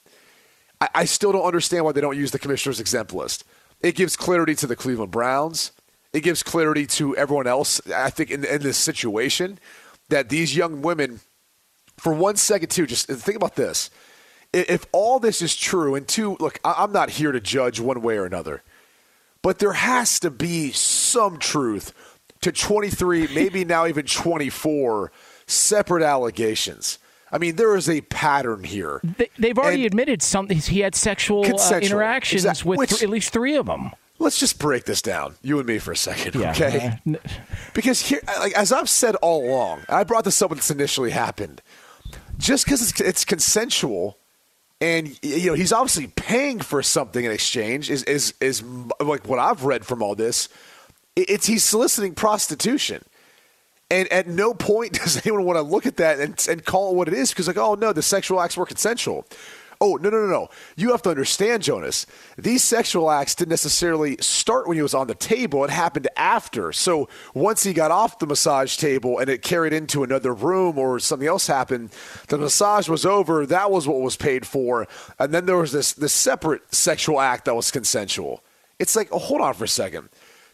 I, 0.81 0.89
I 0.95 1.05
still 1.05 1.31
don't 1.31 1.45
understand 1.45 1.85
why 1.85 1.91
they 1.91 2.01
don't 2.01 2.17
use 2.17 2.31
the 2.31 2.39
commissioner's 2.39 2.79
exempt 2.79 3.13
list. 3.13 3.43
It 3.81 3.95
gives 3.95 4.15
clarity 4.17 4.55
to 4.55 4.67
the 4.67 4.75
Cleveland 4.75 5.11
Browns. 5.11 5.71
It 6.11 6.21
gives 6.21 6.41
clarity 6.43 6.87
to 6.87 7.15
everyone 7.15 7.47
else. 7.47 7.79
I 7.91 8.09
think 8.09 8.31
in, 8.31 8.43
in 8.43 8.61
this 8.61 8.77
situation 8.77 9.59
that 10.09 10.29
these 10.29 10.55
young 10.55 10.81
women 10.81 11.19
for 11.99 12.13
one 12.13 12.35
second 12.35 12.69
too 12.69 12.85
just 12.85 13.07
think 13.07 13.35
about 13.35 13.55
this 13.55 13.89
if 14.53 14.85
all 14.91 15.19
this 15.19 15.41
is 15.41 15.55
true 15.55 15.95
and 15.95 16.07
two 16.07 16.35
look 16.39 16.59
i'm 16.63 16.91
not 16.91 17.09
here 17.11 17.31
to 17.31 17.39
judge 17.39 17.79
one 17.79 18.01
way 18.01 18.17
or 18.17 18.25
another 18.25 18.63
but 19.41 19.59
there 19.59 19.73
has 19.73 20.19
to 20.19 20.29
be 20.31 20.71
some 20.71 21.37
truth 21.37 21.93
to 22.41 22.51
23 22.51 23.27
maybe 23.33 23.63
now 23.65 23.85
even 23.85 24.05
24 24.05 25.11
separate 25.45 26.03
allegations 26.03 26.99
i 27.31 27.37
mean 27.37 27.55
there 27.57 27.75
is 27.75 27.89
a 27.89 28.01
pattern 28.01 28.63
here 28.63 29.01
They, 29.03 29.29
they've 29.37 29.57
already 29.57 29.85
And- 29.85 29.93
admitted 29.93 30.21
something. 30.21 30.57
He 30.57 30.79
had 30.79 30.95
sexual 30.95 31.45
uh, 31.45 31.79
interactions 31.79 32.45
Exact- 32.45 32.65
with 32.65 32.79
which- 32.79 32.89
th- 32.91 33.03
at 33.03 33.09
least 33.09 33.31
three 33.33 33.55
of 33.55 33.65
them. 33.67 33.91
let's 34.19 34.39
just 34.39 34.57
break 34.59 34.85
this 34.85 35.01
down 35.01 35.35
you 35.41 35.57
and 35.59 35.67
me 35.67 35.77
for 35.79 35.91
a 35.91 35.97
second 35.97 36.35
Yeah. 36.39 36.51
okay 36.51 36.87
Uh, 36.87 36.91
n- 37.07 37.19
because 37.73 38.01
here 38.01 38.21
like 38.39 38.53
as 38.53 38.71
i've 38.71 38.89
said 38.89 39.15
all 39.17 39.47
along 39.49 39.81
i 39.89 40.03
brought 40.03 40.23
this 40.23 40.41
up 40.41 40.49
when 40.49 40.57
this 40.57 40.71
initially 40.71 41.11
happened 41.11 41.61
just 42.39 42.65
because 42.65 42.89
it's, 42.89 42.99
it's 42.99 43.25
consensual 43.25 44.17
and 44.81 45.19
you 45.21 45.47
know 45.47 45.53
he's 45.53 45.73
obviously 45.73 46.07
paying 46.07 46.59
for 46.59 46.81
something 46.81 47.25
in 47.25 47.31
exchange 47.31 47.89
is 47.89 48.03
is 48.03 48.33
is 48.39 48.63
like 49.01 49.27
what 49.27 49.39
I've 49.39 49.65
read 49.65 49.85
from 49.85 50.01
all 50.01 50.15
this. 50.15 50.49
It's 51.15 51.45
he's 51.45 51.65
soliciting 51.65 52.15
prostitution, 52.15 53.03
and 53.91 54.09
at 54.11 54.27
no 54.27 54.53
point 54.53 54.93
does 55.03 55.17
anyone 55.25 55.43
want 55.43 55.57
to 55.57 55.63
look 55.63 55.85
at 55.85 55.97
that 55.97 56.19
and, 56.19 56.45
and 56.49 56.63
call 56.63 56.91
it 56.91 56.95
what 56.95 57.07
it 57.07 57.13
is 57.13 57.29
because 57.31 57.47
like 57.47 57.57
oh 57.57 57.75
no 57.75 57.91
the 57.91 58.01
sexual 58.01 58.39
acts 58.39 58.55
were 58.55 58.65
consensual. 58.65 59.25
Oh 59.81 59.95
no 59.95 60.09
no 60.09 60.25
no 60.25 60.27
no! 60.27 60.49
You 60.75 60.91
have 60.91 61.01
to 61.03 61.09
understand, 61.09 61.63
Jonas. 61.63 62.05
These 62.37 62.65
sexual 62.65 63.09
acts 63.09 63.33
didn't 63.33 63.51
necessarily 63.51 64.17
start 64.19 64.67
when 64.67 64.75
he 64.75 64.83
was 64.83 64.93
on 64.93 65.07
the 65.07 65.15
table. 65.15 65.63
It 65.63 65.69
happened 65.69 66.09
after. 66.17 66.73
So 66.73 67.07
once 67.33 67.63
he 67.63 67.71
got 67.71 67.89
off 67.89 68.19
the 68.19 68.27
massage 68.27 68.75
table 68.75 69.19
and 69.19 69.29
it 69.29 69.41
carried 69.41 69.71
into 69.71 70.03
another 70.03 70.33
room 70.33 70.77
or 70.77 70.99
something 70.99 71.27
else 71.29 71.47
happened, 71.47 71.91
the 72.27 72.37
massage 72.37 72.89
was 72.89 73.05
over. 73.05 73.45
That 73.45 73.71
was 73.71 73.87
what 73.87 74.01
was 74.01 74.17
paid 74.17 74.45
for, 74.45 74.85
and 75.17 75.33
then 75.33 75.45
there 75.45 75.57
was 75.57 75.71
this 75.71 75.93
this 75.93 76.11
separate 76.13 76.73
sexual 76.75 77.21
act 77.21 77.45
that 77.45 77.55
was 77.55 77.71
consensual. 77.71 78.43
It's 78.79 78.97
like, 78.97 79.07
oh, 79.13 79.19
hold 79.19 79.39
on 79.39 79.53
for 79.53 79.63
a 79.63 79.67
second. 79.69 80.09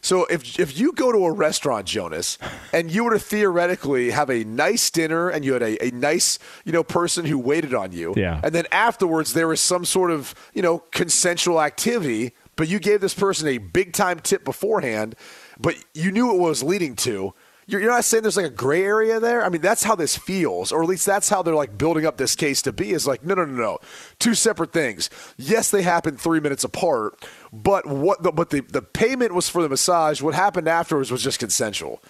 So 0.06 0.24
if 0.26 0.60
if 0.60 0.78
you 0.78 0.92
go 0.92 1.10
to 1.10 1.24
a 1.24 1.32
restaurant, 1.32 1.84
Jonas, 1.84 2.38
and 2.72 2.92
you 2.92 3.02
were 3.02 3.10
to 3.14 3.18
theoretically 3.18 4.12
have 4.12 4.30
a 4.30 4.44
nice 4.44 4.88
dinner 4.88 5.28
and 5.28 5.44
you 5.44 5.52
had 5.54 5.62
a, 5.64 5.84
a 5.84 5.90
nice, 5.90 6.38
you 6.64 6.70
know, 6.70 6.84
person 6.84 7.24
who 7.24 7.36
waited 7.40 7.74
on 7.74 7.90
you, 7.90 8.14
Yeah. 8.16 8.40
and 8.44 8.54
then 8.54 8.66
afterwards 8.70 9.32
there 9.32 9.48
was 9.48 9.60
some 9.60 9.84
sort 9.84 10.12
of, 10.12 10.32
you 10.54 10.62
know, 10.62 10.78
consensual 10.92 11.60
activity, 11.60 12.34
but 12.54 12.68
you 12.68 12.78
gave 12.78 13.00
this 13.00 13.14
person 13.14 13.48
a 13.48 13.58
big 13.58 13.92
time 13.92 14.20
tip 14.20 14.44
beforehand, 14.44 15.16
but 15.58 15.74
you 15.92 16.12
knew 16.12 16.30
it 16.32 16.38
was 16.38 16.62
leading 16.62 16.94
to. 16.96 17.34
You're, 17.68 17.80
you're 17.80 17.90
not 17.90 18.04
saying 18.04 18.22
there's 18.22 18.36
like 18.36 18.46
a 18.46 18.50
gray 18.50 18.84
area 18.84 19.18
there. 19.18 19.44
I 19.44 19.48
mean, 19.48 19.60
that's 19.60 19.82
how 19.82 19.96
this 19.96 20.16
feels, 20.16 20.70
or 20.70 20.82
at 20.82 20.88
least 20.88 21.04
that's 21.04 21.28
how 21.28 21.42
they're 21.42 21.54
like 21.54 21.76
building 21.76 22.06
up 22.06 22.16
this 22.16 22.36
case 22.36 22.62
to 22.62 22.72
be. 22.72 22.92
Is 22.92 23.06
like, 23.06 23.24
no, 23.24 23.34
no, 23.34 23.44
no, 23.44 23.54
no, 23.54 23.78
two 24.20 24.34
separate 24.34 24.72
things. 24.72 25.10
Yes, 25.36 25.70
they 25.70 25.82
happened 25.82 26.20
three 26.20 26.38
minutes 26.38 26.62
apart, 26.62 27.26
but 27.52 27.84
what? 27.86 28.22
The, 28.22 28.30
but 28.30 28.50
the 28.50 28.60
the 28.60 28.82
payment 28.82 29.34
was 29.34 29.48
for 29.48 29.62
the 29.62 29.68
massage. 29.68 30.22
What 30.22 30.34
happened 30.34 30.68
afterwards 30.68 31.10
was 31.10 31.22
just 31.22 31.40
consensual. 31.40 32.00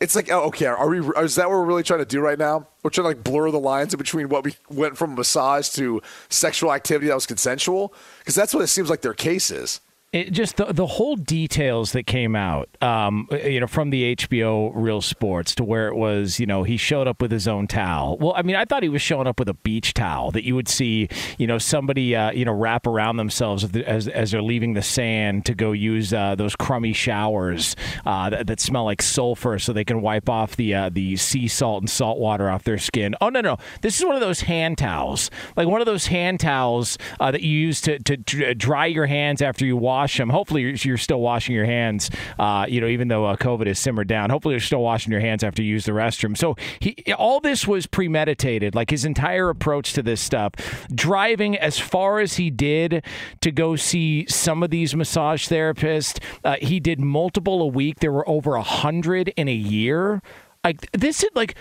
It's 0.00 0.16
like, 0.16 0.32
oh, 0.32 0.44
okay, 0.48 0.66
are 0.66 0.88
we? 0.88 1.00
Is 1.22 1.34
that 1.36 1.48
what 1.48 1.58
we're 1.58 1.64
really 1.64 1.82
trying 1.84 2.00
to 2.00 2.06
do 2.06 2.20
right 2.20 2.38
now? 2.38 2.66
We're 2.82 2.90
trying 2.90 3.04
to 3.04 3.08
like 3.10 3.22
blur 3.22 3.50
the 3.50 3.60
lines 3.60 3.92
in 3.94 3.98
between 3.98 4.30
what 4.30 4.44
we 4.44 4.54
went 4.70 4.96
from 4.96 5.14
massage 5.14 5.68
to 5.70 6.00
sexual 6.30 6.72
activity 6.72 7.08
that 7.08 7.14
was 7.14 7.26
consensual, 7.26 7.94
because 8.20 8.34
that's 8.34 8.54
what 8.54 8.64
it 8.64 8.68
seems 8.68 8.88
like 8.88 9.02
their 9.02 9.14
case 9.14 9.50
is. 9.50 9.80
It 10.12 10.30
just 10.30 10.58
the, 10.58 10.66
the 10.66 10.86
whole 10.86 11.16
details 11.16 11.92
that 11.92 12.06
came 12.06 12.36
out 12.36 12.68
um, 12.82 13.26
you 13.32 13.60
know 13.60 13.66
from 13.66 13.88
the 13.88 14.14
HBO 14.14 14.70
Real 14.74 15.00
Sports 15.00 15.54
to 15.54 15.64
where 15.64 15.88
it 15.88 15.96
was 15.96 16.38
you 16.38 16.44
know 16.44 16.64
he 16.64 16.76
showed 16.76 17.08
up 17.08 17.22
with 17.22 17.30
his 17.30 17.48
own 17.48 17.66
towel. 17.66 18.18
Well 18.18 18.34
I 18.36 18.42
mean 18.42 18.56
I 18.56 18.66
thought 18.66 18.82
he 18.82 18.90
was 18.90 19.00
showing 19.00 19.26
up 19.26 19.38
with 19.38 19.48
a 19.48 19.54
beach 19.54 19.94
towel 19.94 20.30
that 20.32 20.44
you 20.44 20.54
would 20.54 20.68
see 20.68 21.08
you 21.38 21.46
know 21.46 21.56
somebody 21.56 22.14
uh, 22.14 22.30
you 22.32 22.44
know 22.44 22.52
wrap 22.52 22.86
around 22.86 23.16
themselves 23.16 23.64
as, 23.74 24.06
as 24.06 24.30
they're 24.32 24.42
leaving 24.42 24.74
the 24.74 24.82
sand 24.82 25.46
to 25.46 25.54
go 25.54 25.72
use 25.72 26.12
uh, 26.12 26.34
those 26.34 26.54
crummy 26.54 26.92
showers 26.92 27.74
uh, 28.04 28.28
that, 28.28 28.46
that 28.46 28.60
smell 28.60 28.84
like 28.84 29.00
sulfur 29.00 29.58
so 29.58 29.72
they 29.72 29.84
can 29.84 30.02
wipe 30.02 30.28
off 30.28 30.56
the 30.56 30.74
uh, 30.74 30.90
the 30.90 31.16
sea 31.16 31.48
salt 31.48 31.80
and 31.82 31.88
salt 31.88 32.18
water 32.18 32.50
off 32.50 32.64
their 32.64 32.78
skin. 32.78 33.14
Oh 33.22 33.30
no 33.30 33.40
no 33.40 33.56
this 33.80 33.98
is 33.98 34.04
one 34.04 34.14
of 34.14 34.20
those 34.20 34.42
hand 34.42 34.76
towels. 34.76 35.30
Like 35.56 35.68
one 35.68 35.80
of 35.80 35.86
those 35.86 36.06
hand 36.06 36.38
towels 36.40 36.98
uh, 37.18 37.30
that 37.30 37.40
you 37.40 37.58
use 37.58 37.80
to, 37.82 37.98
to 37.98 38.54
dry 38.54 38.84
your 38.84 39.06
hands 39.06 39.40
after 39.40 39.64
you 39.64 39.78
wash 39.78 40.01
them. 40.10 40.30
Hopefully, 40.30 40.62
you're, 40.62 40.74
you're 40.74 40.98
still 40.98 41.20
washing 41.20 41.54
your 41.54 41.64
hands. 41.64 42.10
Uh, 42.38 42.66
you 42.68 42.80
know, 42.80 42.86
even 42.86 43.08
though 43.08 43.26
uh, 43.26 43.36
COVID 43.36 43.66
has 43.66 43.78
simmered 43.78 44.08
down, 44.08 44.30
hopefully 44.30 44.54
you're 44.54 44.60
still 44.60 44.82
washing 44.82 45.12
your 45.12 45.20
hands 45.20 45.42
after 45.42 45.62
you 45.62 45.70
use 45.70 45.84
the 45.84 45.92
restroom. 45.92 46.36
So 46.36 46.56
he, 46.80 46.96
all 47.16 47.40
this 47.40 47.66
was 47.66 47.86
premeditated. 47.86 48.74
Like 48.74 48.90
his 48.90 49.04
entire 49.04 49.48
approach 49.48 49.92
to 49.94 50.02
this 50.02 50.20
stuff, 50.20 50.52
driving 50.94 51.56
as 51.56 51.78
far 51.78 52.20
as 52.20 52.34
he 52.34 52.50
did 52.50 53.04
to 53.40 53.50
go 53.50 53.76
see 53.76 54.26
some 54.28 54.62
of 54.62 54.70
these 54.70 54.94
massage 54.94 55.48
therapists. 55.48 56.22
Uh, 56.44 56.56
he 56.60 56.80
did 56.80 57.00
multiple 57.00 57.62
a 57.62 57.66
week. 57.66 58.00
There 58.00 58.12
were 58.12 58.28
over 58.28 58.54
a 58.54 58.62
hundred 58.62 59.28
in 59.36 59.48
a 59.48 59.54
year. 59.54 60.22
Like 60.64 60.90
this 60.92 61.22
is 61.22 61.30
like 61.34 61.56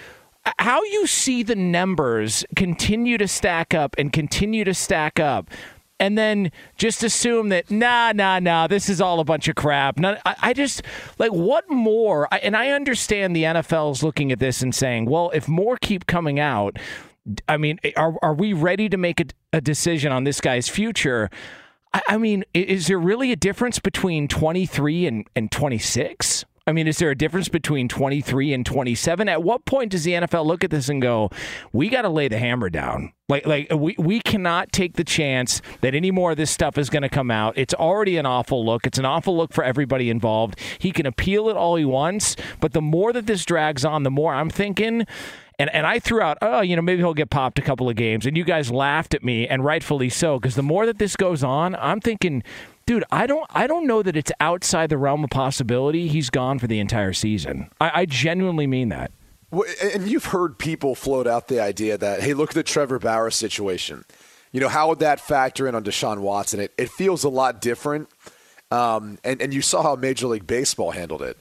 how 0.59 0.83
you 0.83 1.07
see 1.07 1.43
the 1.43 1.55
numbers 1.55 2.45
continue 2.55 3.17
to 3.17 3.27
stack 3.27 3.73
up 3.73 3.95
and 3.97 4.11
continue 4.11 4.63
to 4.63 4.73
stack 4.73 5.19
up 5.19 5.49
and 6.01 6.17
then 6.17 6.51
just 6.77 7.03
assume 7.03 7.49
that 7.49 7.69
nah 7.69 8.11
nah 8.11 8.39
nah 8.39 8.65
this 8.65 8.89
is 8.89 8.99
all 8.99 9.19
a 9.19 9.23
bunch 9.23 9.47
of 9.47 9.55
crap. 9.55 10.03
I, 10.03 10.17
I 10.25 10.53
just 10.53 10.81
like 11.19 11.31
what 11.31 11.69
more? 11.69 12.27
I, 12.33 12.39
and 12.39 12.57
i 12.57 12.69
understand 12.69 13.35
the 13.35 13.43
nfl 13.43 13.91
is 13.91 14.03
looking 14.03 14.31
at 14.31 14.39
this 14.39 14.61
and 14.61 14.73
saying 14.73 15.05
well 15.05 15.29
if 15.33 15.47
more 15.47 15.77
keep 15.77 16.07
coming 16.07 16.39
out 16.39 16.77
i 17.47 17.55
mean 17.55 17.79
are, 17.95 18.15
are 18.23 18.33
we 18.33 18.51
ready 18.53 18.89
to 18.89 18.97
make 18.97 19.19
a, 19.19 19.25
a 19.53 19.61
decision 19.61 20.11
on 20.11 20.23
this 20.23 20.41
guy's 20.41 20.67
future? 20.67 21.29
I, 21.93 22.01
I 22.09 22.17
mean 22.17 22.43
is 22.53 22.87
there 22.87 22.99
really 22.99 23.31
a 23.31 23.35
difference 23.35 23.77
between 23.79 24.27
23 24.27 25.05
and, 25.05 25.27
and 25.35 25.51
26 25.51 26.45
I 26.67 26.73
mean, 26.73 26.87
is 26.87 26.99
there 26.99 27.09
a 27.09 27.15
difference 27.15 27.49
between 27.49 27.87
23 27.87 28.53
and 28.53 28.65
27? 28.65 29.27
At 29.27 29.41
what 29.41 29.65
point 29.65 29.91
does 29.91 30.03
the 30.03 30.13
NFL 30.13 30.45
look 30.45 30.63
at 30.63 30.69
this 30.69 30.89
and 30.89 31.01
go, 31.01 31.29
"We 31.73 31.89
got 31.89 32.03
to 32.03 32.09
lay 32.09 32.27
the 32.27 32.37
hammer 32.37 32.69
down"? 32.69 33.13
Like, 33.27 33.47
like 33.47 33.67
we 33.73 33.95
we 33.97 34.19
cannot 34.19 34.71
take 34.71 34.93
the 34.93 35.03
chance 35.03 35.61
that 35.81 35.95
any 35.95 36.11
more 36.11 36.31
of 36.31 36.37
this 36.37 36.51
stuff 36.51 36.77
is 36.77 36.89
going 36.89 37.01
to 37.01 37.09
come 37.09 37.31
out. 37.31 37.57
It's 37.57 37.73
already 37.73 38.17
an 38.17 38.27
awful 38.27 38.63
look. 38.63 38.85
It's 38.85 38.99
an 38.99 39.05
awful 39.05 39.35
look 39.35 39.53
for 39.53 39.63
everybody 39.63 40.09
involved. 40.09 40.59
He 40.77 40.91
can 40.91 41.05
appeal 41.07 41.49
it 41.49 41.57
all 41.57 41.77
he 41.77 41.85
wants, 41.85 42.35
but 42.59 42.73
the 42.73 42.81
more 42.81 43.11
that 43.13 43.25
this 43.25 43.43
drags 43.43 43.83
on, 43.83 44.03
the 44.03 44.11
more 44.11 44.33
I'm 44.33 44.49
thinking. 44.49 45.07
And, 45.59 45.69
and 45.75 45.85
I 45.85 45.99
threw 45.99 46.21
out, 46.21 46.39
oh, 46.41 46.61
you 46.61 46.75
know, 46.75 46.81
maybe 46.81 47.03
he'll 47.03 47.13
get 47.13 47.29
popped 47.29 47.59
a 47.59 47.61
couple 47.61 47.87
of 47.87 47.95
games. 47.95 48.25
And 48.25 48.35
you 48.35 48.43
guys 48.43 48.71
laughed 48.71 49.13
at 49.13 49.23
me, 49.23 49.47
and 49.47 49.63
rightfully 49.63 50.09
so, 50.09 50.39
because 50.39 50.55
the 50.55 50.63
more 50.63 50.87
that 50.87 50.97
this 50.97 51.15
goes 51.15 51.43
on, 51.43 51.75
I'm 51.75 51.99
thinking, 51.99 52.41
dude, 52.85 53.03
I 53.11 53.27
don't, 53.27 53.45
I 53.49 53.67
don't 53.67 53.87
know 53.87 54.01
that 54.01 54.15
it's 54.15 54.31
outside 54.39 54.89
the 54.89 54.97
realm 54.97 55.23
of 55.23 55.29
possibility. 55.29 56.07
He's 56.07 56.29
gone 56.29 56.59
for 56.59 56.67
the 56.67 56.79
entire 56.79 57.13
season. 57.13 57.69
I, 57.79 57.91
I 58.01 58.05
genuinely 58.05 58.67
mean 58.67 58.89
that. 58.89 59.11
And 59.83 60.07
you've 60.07 60.25
heard 60.25 60.57
people 60.57 60.95
float 60.95 61.27
out 61.27 61.47
the 61.47 61.59
idea 61.59 61.97
that, 61.97 62.21
hey, 62.21 62.33
look 62.33 62.51
at 62.51 62.55
the 62.55 62.63
Trevor 62.63 62.99
Bauer 62.99 63.29
situation. 63.31 64.05
You 64.51 64.61
know, 64.61 64.69
how 64.69 64.89
would 64.89 64.99
that 64.99 65.19
factor 65.19 65.67
in 65.67 65.75
on 65.75 65.83
Deshaun 65.83 66.19
Watson? 66.19 66.59
It, 66.59 66.73
it 66.77 66.89
feels 66.89 67.23
a 67.23 67.29
lot 67.29 67.61
different. 67.61 68.09
Um, 68.69 69.17
and, 69.23 69.41
and 69.41 69.53
you 69.53 69.61
saw 69.61 69.83
how 69.83 69.95
Major 69.95 70.27
League 70.27 70.47
Baseball 70.47 70.91
handled 70.91 71.21
it. 71.21 71.37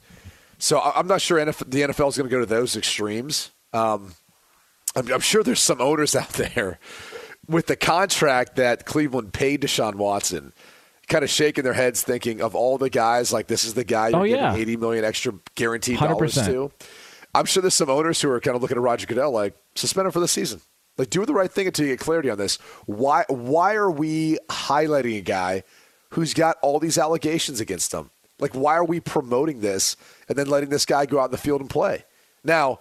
So 0.57 0.79
I'm 0.79 1.07
not 1.07 1.21
sure 1.21 1.39
NFL, 1.39 1.71
the 1.71 1.81
NFL 1.81 2.09
is 2.09 2.17
going 2.17 2.29
to 2.29 2.35
go 2.35 2.39
to 2.39 2.45
those 2.45 2.75
extremes. 2.75 3.51
Um, 3.73 4.13
I'm, 4.95 5.11
I'm 5.11 5.21
sure 5.21 5.43
there's 5.43 5.61
some 5.61 5.81
owners 5.81 6.15
out 6.15 6.29
there 6.29 6.79
with 7.47 7.67
the 7.67 7.75
contract 7.75 8.57
that 8.57 8.85
Cleveland 8.85 9.33
paid 9.33 9.61
Deshaun 9.61 9.95
Watson, 9.95 10.53
kind 11.07 11.23
of 11.23 11.29
shaking 11.29 11.63
their 11.63 11.73
heads, 11.73 12.01
thinking 12.01 12.41
of 12.41 12.55
all 12.55 12.77
the 12.77 12.89
guys 12.89 13.33
like 13.33 13.47
this 13.47 13.63
is 13.63 13.73
the 13.73 13.83
guy 13.83 14.09
you're 14.09 14.19
Oh, 14.19 14.23
yeah. 14.23 14.55
80 14.55 14.77
million 14.77 15.03
extra 15.05 15.33
guaranteed 15.55 15.99
dollars 15.99 16.35
100%. 16.35 16.45
to. 16.45 16.71
I'm 17.33 17.45
sure 17.45 17.61
there's 17.61 17.73
some 17.73 17.89
owners 17.89 18.21
who 18.21 18.29
are 18.29 18.39
kind 18.39 18.55
of 18.55 18.61
looking 18.61 18.77
at 18.77 18.81
Roger 18.83 19.05
Goodell 19.07 19.31
like 19.31 19.55
suspend 19.75 20.05
him 20.05 20.11
for 20.11 20.19
the 20.19 20.27
season. 20.27 20.61
Like 20.97 21.09
do 21.09 21.25
the 21.25 21.33
right 21.33 21.51
thing 21.51 21.67
until 21.67 21.85
you 21.85 21.93
get 21.93 21.99
clarity 21.99 22.29
on 22.29 22.37
this. 22.37 22.57
Why 22.85 23.25
why 23.29 23.73
are 23.75 23.89
we 23.91 24.37
highlighting 24.49 25.17
a 25.17 25.21
guy 25.21 25.63
who's 26.11 26.33
got 26.33 26.57
all 26.61 26.79
these 26.79 26.97
allegations 26.97 27.59
against 27.61 27.93
him? 27.93 28.09
Like 28.39 28.53
why 28.53 28.75
are 28.75 28.83
we 28.83 28.99
promoting 28.99 29.61
this 29.61 29.95
and 30.27 30.37
then 30.37 30.47
letting 30.47 30.69
this 30.69 30.85
guy 30.85 31.05
go 31.05 31.19
out 31.19 31.25
in 31.25 31.31
the 31.31 31.37
field 31.37 31.61
and 31.61 31.69
play? 31.69 32.05
Now, 32.43 32.79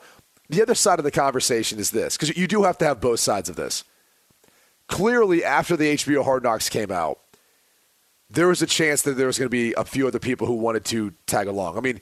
the 0.48 0.60
other 0.62 0.74
side 0.74 0.98
of 0.98 1.04
the 1.04 1.10
conversation 1.12 1.78
is 1.78 1.90
this 1.92 2.16
because 2.16 2.36
you 2.36 2.46
do 2.48 2.64
have 2.64 2.76
to 2.78 2.84
have 2.84 3.00
both 3.00 3.20
sides 3.20 3.48
of 3.48 3.56
this. 3.56 3.84
Clearly, 4.88 5.44
after 5.44 5.76
the 5.76 5.94
HBO 5.94 6.24
Hard 6.24 6.42
Knocks 6.42 6.68
came 6.68 6.90
out, 6.90 7.20
there 8.30 8.48
was 8.48 8.62
a 8.62 8.66
chance 8.66 9.02
that 9.02 9.12
there 9.12 9.26
was 9.26 9.38
going 9.38 9.46
to 9.46 9.50
be 9.50 9.74
a 9.76 9.84
few 9.84 10.06
other 10.06 10.18
people 10.18 10.46
who 10.46 10.54
wanted 10.54 10.84
to 10.86 11.12
tag 11.26 11.48
along. 11.48 11.76
I 11.76 11.80
mean, 11.80 12.00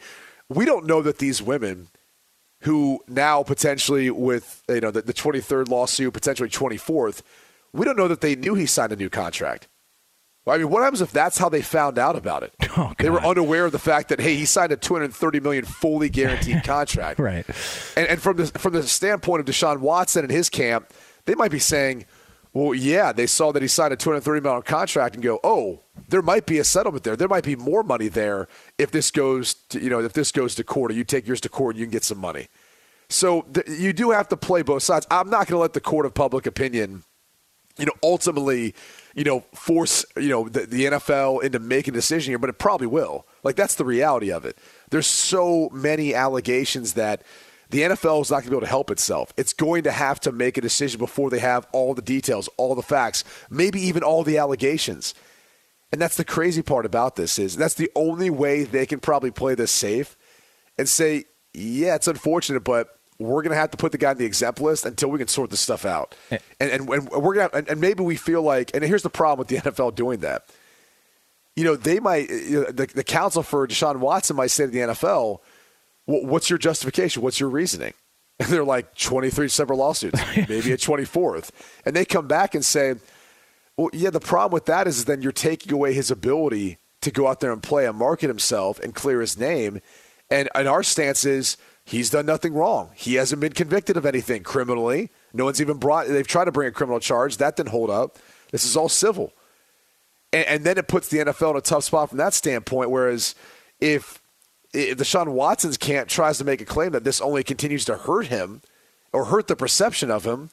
we 0.49 0.65
don't 0.65 0.87
know 0.87 1.03
that 1.03 1.19
these 1.19 1.43
women 1.43 1.89
who 2.63 3.01
now 3.09 3.43
potentially 3.43 4.11
with 4.11 4.63
you 4.69 4.81
know 4.81 4.91
the, 4.91 5.03
the 5.03 5.15
23rd 5.15 5.69
lawsuit, 5.69 6.13
potentially 6.13 6.49
24th, 6.49 7.23
we 7.73 7.85
don't 7.85 7.97
know 7.97 8.09
that 8.09 8.21
they 8.21 8.35
knew 8.35 8.55
he 8.55 8.67
signed 8.67 8.93
a 8.93 8.97
new 8.97 9.11
contract. 9.11 9.69
I 10.47 10.57
mean, 10.57 10.71
what 10.71 10.83
happens 10.83 11.03
if 11.03 11.13
that's 11.13 11.37
how 11.37 11.51
they 11.51 11.61
found 11.61 11.99
out 11.99 12.17
about 12.17 12.43
it? 12.43 12.53
Oh, 12.77 12.93
they 12.97 13.11
were 13.11 13.21
unaware 13.25 13.65
of 13.65 13.73
the 13.73 13.79
fact 13.81 14.09
that 14.11 14.21
hey, 14.21 14.37
he 14.37 14.45
signed 14.45 14.71
a 14.71 14.77
230 14.77 15.41
million 15.41 15.65
fully 15.65 16.09
guaranteed 16.09 16.63
contract. 16.65 17.19
Right. 17.19 17.45
And, 17.97 18.07
and 18.07 18.23
from 18.23 18.37
the 18.37 18.47
from 18.47 18.73
the 18.73 18.85
standpoint 18.85 19.41
of 19.41 19.47
Deshaun 19.47 19.79
Watson 19.79 20.23
and 20.23 20.31
his 20.31 20.49
camp, 20.49 20.93
they 21.25 21.35
might 21.35 21.51
be 21.51 21.59
saying, 21.59 22.07
"Well, 22.53 22.75
yeah, 22.75 23.13
they 23.13 23.27
saw 23.27 23.53
that 23.53 23.63
he 23.63 23.69
signed 23.69 23.93
a 23.93 23.97
$230 23.97 24.43
million 24.43 24.63
contract 24.63 25.15
and 25.15 25.25
go, 25.25 25.41
oh, 25.45 25.81
there 26.09 26.23
might 26.23 26.47
be 26.47 26.59
a 26.59 26.65
settlement 26.65 27.05
there. 27.05 27.17
There 27.17 27.29
might 27.29 27.45
be 27.45 27.57
more 27.57 27.83
money 27.83 28.09
there 28.09 28.49
if 28.79 28.91
this 28.91 29.11
goes, 29.11 29.55
to, 29.71 29.81
you 29.81 29.91
know, 29.91 30.01
if 30.01 30.13
this 30.13 30.33
goes 30.33 30.55
to 30.57 30.65
court, 30.65 30.91
or 30.91 30.95
you 30.95 31.05
take 31.05 31.27
yours 31.27 31.41
to 31.43 31.49
court, 31.49 31.75
and 31.75 31.81
you 31.81 31.87
can 31.87 31.93
get 31.93 32.05
some 32.05 32.19
money." 32.19 32.49
So 33.11 33.43
th- 33.43 33.67
you 33.69 33.93
do 33.93 34.11
have 34.11 34.29
to 34.29 34.37
play 34.37 34.63
both 34.63 34.83
sides. 34.83 35.07
I'm 35.11 35.31
not 35.31 35.47
going 35.47 35.57
to 35.57 35.59
let 35.59 35.73
the 35.73 35.81
court 35.81 36.05
of 36.05 36.13
public 36.13 36.47
opinion 36.47 37.05
you 37.79 37.87
know, 37.87 37.93
ultimately, 38.03 38.75
you 39.15 39.25
know, 39.25 39.41
force, 39.55 40.05
you 40.17 40.29
know, 40.29 40.49
the, 40.49 40.67
the 40.67 40.85
NFL 40.87 41.43
into 41.43 41.59
making 41.59 41.95
a 41.95 41.97
decision 41.97 42.33
here, 42.33 42.39
but 42.39 42.51
it 42.51 42.59
probably 42.59 42.89
will. 42.89 43.25
Like, 43.45 43.57
that's 43.57 43.77
the 43.77 43.85
reality 43.85 44.31
of 44.33 44.45
it. 44.45 44.59
There's 44.91 45.07
so 45.07 45.71
many 45.73 46.15
allegations 46.15 46.95
that 46.95 47.23
the 47.71 47.83
NFL 47.83 48.23
is 48.23 48.31
not 48.31 48.37
going 48.37 48.45
to 48.45 48.51
be 48.51 48.57
able 48.57 48.61
to 48.63 48.67
help 48.67 48.91
itself. 48.91 49.33
It's 49.37 49.53
going 49.53 49.83
to 49.83 49.91
have 49.91 50.21
to 50.21 50.33
make 50.33 50.57
a 50.57 50.61
decision 50.61 50.99
before 50.99 51.31
they 51.31 51.39
have 51.39 51.67
all 51.73 51.95
the 51.95 52.03
details, 52.03 52.49
all 52.57 52.75
the 52.75 52.83
facts, 52.83 53.25
maybe 53.51 53.81
even 53.81 54.03
all 54.03 54.25
the 54.25 54.39
allegations. 54.39 55.15
And 55.93 56.01
that's 56.01 56.17
the 56.17 56.25
crazy 56.25 56.63
part 56.63 56.87
about 56.87 57.17
this 57.17 57.39
is 57.39 57.57
that's 57.57 57.75
the 57.75 57.91
only 57.95 58.31
way 58.31 58.65
they 58.65 58.87
can 58.87 59.01
probably 59.01 59.31
play 59.31 59.55
this 59.55 59.71
safe 59.71 60.17
and 60.79 60.89
say, 60.89 61.25
yeah, 61.55 61.95
it's 61.95 62.09
unfortunate, 62.09 62.61
but 62.61 62.99
we're 63.19 63.43
going 63.43 63.51
to 63.53 63.59
have 63.59 63.71
to 63.73 63.77
put 63.77 63.93
the 63.93 63.99
guy 63.99 64.11
on 64.11 64.17
the 64.17 64.25
exempt 64.25 64.61
list 64.61 64.85
until 64.87 65.11
we 65.11 65.19
can 65.19 65.29
sort 65.29 65.51
this 65.51 65.61
stuff 65.61 65.85
out. 65.85 66.15
Eh. 66.31 66.39
And, 66.61 66.71
and, 66.71 66.89
and 66.89 67.09
we're 67.09 67.35
going 67.35 67.51
to, 67.51 67.57
and, 67.57 67.69
and 67.69 67.81
maybe 67.81 68.03
we 68.03 68.17
feel 68.17 68.43
like, 68.43 68.71
and 68.75 68.85
here's 68.85 69.03
the 69.03 69.11
problem 69.11 69.39
with 69.39 69.49
the 69.49 69.57
NFL 69.71 69.95
doing 69.95 70.21
that. 70.21 70.49
You 71.57 71.65
know, 71.65 71.75
they 71.75 71.99
might, 71.99 72.31
you 72.31 72.63
know, 72.63 72.71
the, 72.71 72.87
the 72.87 73.03
counsel 73.03 73.43
for 73.43 73.67
Deshaun 73.67 73.97
Watson 73.97 74.37
might 74.37 74.53
say 74.53 74.67
to 74.67 74.71
the 74.71 74.79
NFL, 74.79 75.41
"Wh- 75.41 75.41
what's 76.09 76.49
your 76.49 76.59
justification? 76.59 77.23
What's 77.23 77.39
your 77.39 77.51
reasoning? 77.51 77.95
And 78.41 78.51
they're 78.51 78.63
like 78.63 78.95
23 78.95 79.49
separate 79.49 79.75
lawsuits, 79.75 80.21
maybe 80.37 80.71
a 80.71 80.77
24th. 80.77 81.51
And 81.85 81.97
they 81.97 82.05
come 82.05 82.29
back 82.29 82.55
and 82.55 82.65
say, 82.65 82.95
well, 83.77 83.91
yeah, 83.93 84.11
the 84.11 84.21
problem 84.21 84.55
with 84.55 84.67
that 84.67 84.87
is 84.87 85.07
then 85.07 85.23
you're 85.23 85.33
taking 85.33 85.73
away 85.73 85.93
his 85.93 86.13
ability 86.13 86.79
to 87.01 87.11
go 87.11 87.27
out 87.27 87.41
there 87.41 87.51
and 87.51 87.61
play 87.61 87.85
and 87.85 87.99
market 87.99 88.29
himself 88.29 88.79
and 88.79 88.95
clear 88.95 89.21
his 89.21 89.37
name. 89.37 89.81
And, 90.31 90.49
and 90.55 90.69
our 90.69 90.85
stance 90.85 91.25
is 91.25 91.57
he's 91.85 92.11
done 92.11 92.27
nothing 92.27 92.55
wrong. 92.55 92.91
He 92.95 93.17
hasn't 93.17 93.41
been 93.41 93.55
convicted 93.55 93.97
of 93.97 94.07
anything 94.07 94.45
criminally. 94.45 95.11
No 95.33 95.45
one's 95.45 95.61
even 95.61 95.79
brought, 95.79 96.07
they've 96.07 96.25
tried 96.25 96.45
to 96.45 96.53
bring 96.53 96.69
a 96.69 96.73
criminal 96.73 97.01
charge. 97.01 97.39
That 97.39 97.57
didn't 97.57 97.71
hold 97.71 97.91
up. 97.91 98.19
This 98.53 98.65
is 98.65 98.77
all 98.77 98.89
civil. 98.89 99.33
And, 100.33 100.47
and 100.47 100.65
then 100.65 100.79
it 100.79 100.87
puts 100.87 101.09
the 101.09 101.19
NFL 101.19 101.51
in 101.51 101.57
a 101.57 101.61
tough 101.61 101.83
spot 101.83 102.11
from 102.11 102.19
that 102.19 102.35
standpoint. 102.35 102.91
Whereas 102.91 103.35
if, 103.81 104.23
if 104.73 104.99
Deshaun 104.99 105.29
Watson's 105.29 105.77
camp 105.77 106.09
tries 106.09 106.39
to 106.39 106.45
make 106.45 106.61
a 106.61 106.65
claim 106.65 106.93
that 106.93 107.05
this 107.05 107.21
only 107.21 107.43
continues 107.43 107.85
to 107.87 107.97
hurt 107.97 108.27
him 108.27 108.63
or 109.13 109.27
hurt 109.27 109.47
the 109.49 109.57
perception 109.57 110.11
of 110.11 110.25
him, 110.25 110.51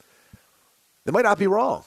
they 1.05 1.11
might 1.11 1.23
not 1.23 1.37
be 1.37 1.47
wrong. 1.47 1.83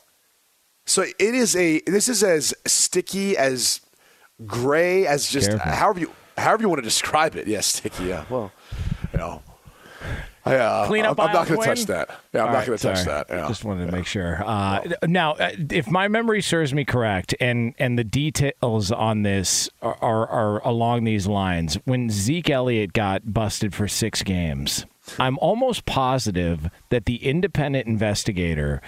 So 0.87 1.03
it 1.03 1.15
is 1.21 1.57
a, 1.57 1.81
this 1.87 2.09
is 2.09 2.23
as 2.23 2.55
sticky 2.67 3.37
as 3.37 3.81
gray 4.47 5.07
as 5.07 5.29
just 5.29 5.51
Careful. 5.51 5.73
however 5.73 6.01
you 6.01 6.13
however 6.37 6.63
you 6.63 6.69
want 6.69 6.79
to 6.79 6.85
describe 6.89 7.37
it. 7.37 7.47
Yes, 7.47 7.67
sticky. 7.67 8.05
Yeah. 8.05 8.25
Well, 8.31 8.53
you 9.13 9.19
know, 9.19 9.43
uh, 10.57 10.87
Clean 10.87 11.05
up 11.05 11.19
I'm, 11.21 11.29
I'm 11.29 11.35
not 11.35 11.49
going 11.49 11.61
to 11.61 11.67
touch 11.67 11.85
that. 11.87 12.09
Yeah, 12.33 12.41
I'm 12.41 12.47
All 12.49 12.53
not 12.53 12.59
right, 12.59 12.67
going 12.67 12.79
to 12.79 12.83
touch 12.83 13.05
that. 13.05 13.27
Yeah. 13.31 13.49
Just 13.49 13.65
wanted 13.65 13.87
to 13.87 13.93
make 13.93 14.07
sure. 14.07 14.43
Uh, 14.45 14.83
now, 15.07 15.33
uh, 15.33 15.51
if 15.71 15.91
my 15.91 16.09
memory 16.09 16.43
serves 16.43 16.75
me 16.75 16.85
correct, 16.85 17.35
and 17.41 17.75
and 17.79 17.99
the 17.99 18.05
details 18.05 18.91
on 18.93 19.23
this 19.23 19.69
are, 19.83 19.97
are, 20.01 20.29
are 20.29 20.67
along 20.67 21.05
these 21.05 21.27
lines, 21.27 21.75
when 21.85 22.11
Zeke 22.11 22.51
Elliott 22.51 22.93
got 22.93 23.33
busted 23.33 23.75
for 23.75 23.89
six 23.89 24.23
games, 24.23 24.87
I'm 25.19 25.39
almost 25.39 25.87
positive 25.87 26.69
that 26.91 27.07
the 27.07 27.17
independent 27.25 27.87
investigator 27.87 28.83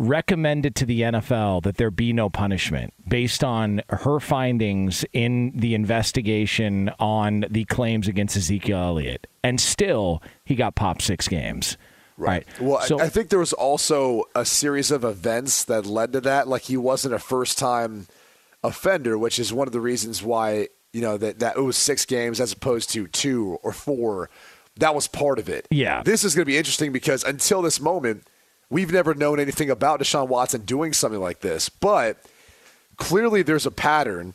recommended 0.00 0.74
to 0.76 0.86
the 0.86 1.02
NFL 1.02 1.62
that 1.64 1.76
there 1.76 1.90
be 1.90 2.10
no 2.12 2.30
punishment 2.30 2.94
based 3.06 3.44
on 3.44 3.82
her 3.90 4.18
findings 4.18 5.04
in 5.12 5.52
the 5.54 5.74
investigation 5.74 6.90
on 6.98 7.44
the 7.50 7.66
claims 7.66 8.08
against 8.08 8.34
Ezekiel 8.34 8.78
Elliott. 8.78 9.26
And 9.44 9.60
still, 9.60 10.22
he 10.44 10.54
got 10.54 10.74
popped 10.74 11.02
six 11.02 11.28
games. 11.28 11.76
Right. 12.16 12.46
Well, 12.58 12.78
I- 12.78 12.86
so, 12.86 12.98
I 12.98 13.10
think 13.10 13.28
there 13.28 13.38
was 13.38 13.52
also 13.52 14.24
a 14.34 14.46
series 14.46 14.90
of 14.90 15.04
events 15.04 15.64
that 15.64 15.84
led 15.84 16.14
to 16.14 16.20
that. 16.22 16.48
Like 16.48 16.62
he 16.62 16.78
wasn't 16.78 17.12
a 17.14 17.18
first 17.18 17.58
time 17.58 18.06
offender, 18.64 19.18
which 19.18 19.38
is 19.38 19.52
one 19.52 19.66
of 19.68 19.72
the 19.72 19.80
reasons 19.80 20.22
why 20.22 20.68
you 20.94 21.02
know 21.02 21.16
that 21.18 21.38
that 21.40 21.56
it 21.56 21.60
was 21.62 21.76
six 21.76 22.04
games 22.06 22.40
as 22.40 22.52
opposed 22.52 22.90
to 22.90 23.06
two 23.06 23.58
or 23.62 23.72
four. 23.72 24.30
That 24.76 24.94
was 24.94 25.08
part 25.08 25.38
of 25.38 25.48
it. 25.50 25.66
Yeah. 25.70 26.02
This 26.02 26.24
is 26.24 26.34
going 26.34 26.42
to 26.42 26.46
be 26.46 26.56
interesting 26.56 26.90
because 26.90 27.22
until 27.22 27.60
this 27.60 27.80
moment, 27.80 28.26
we've 28.70 28.92
never 28.92 29.14
known 29.14 29.40
anything 29.40 29.68
about 29.68 30.00
Deshaun 30.00 30.28
Watson 30.28 30.62
doing 30.62 30.92
something 30.92 31.20
like 31.20 31.40
this. 31.40 31.68
But 31.68 32.24
clearly, 32.96 33.42
there's 33.42 33.66
a 33.66 33.70
pattern. 33.70 34.34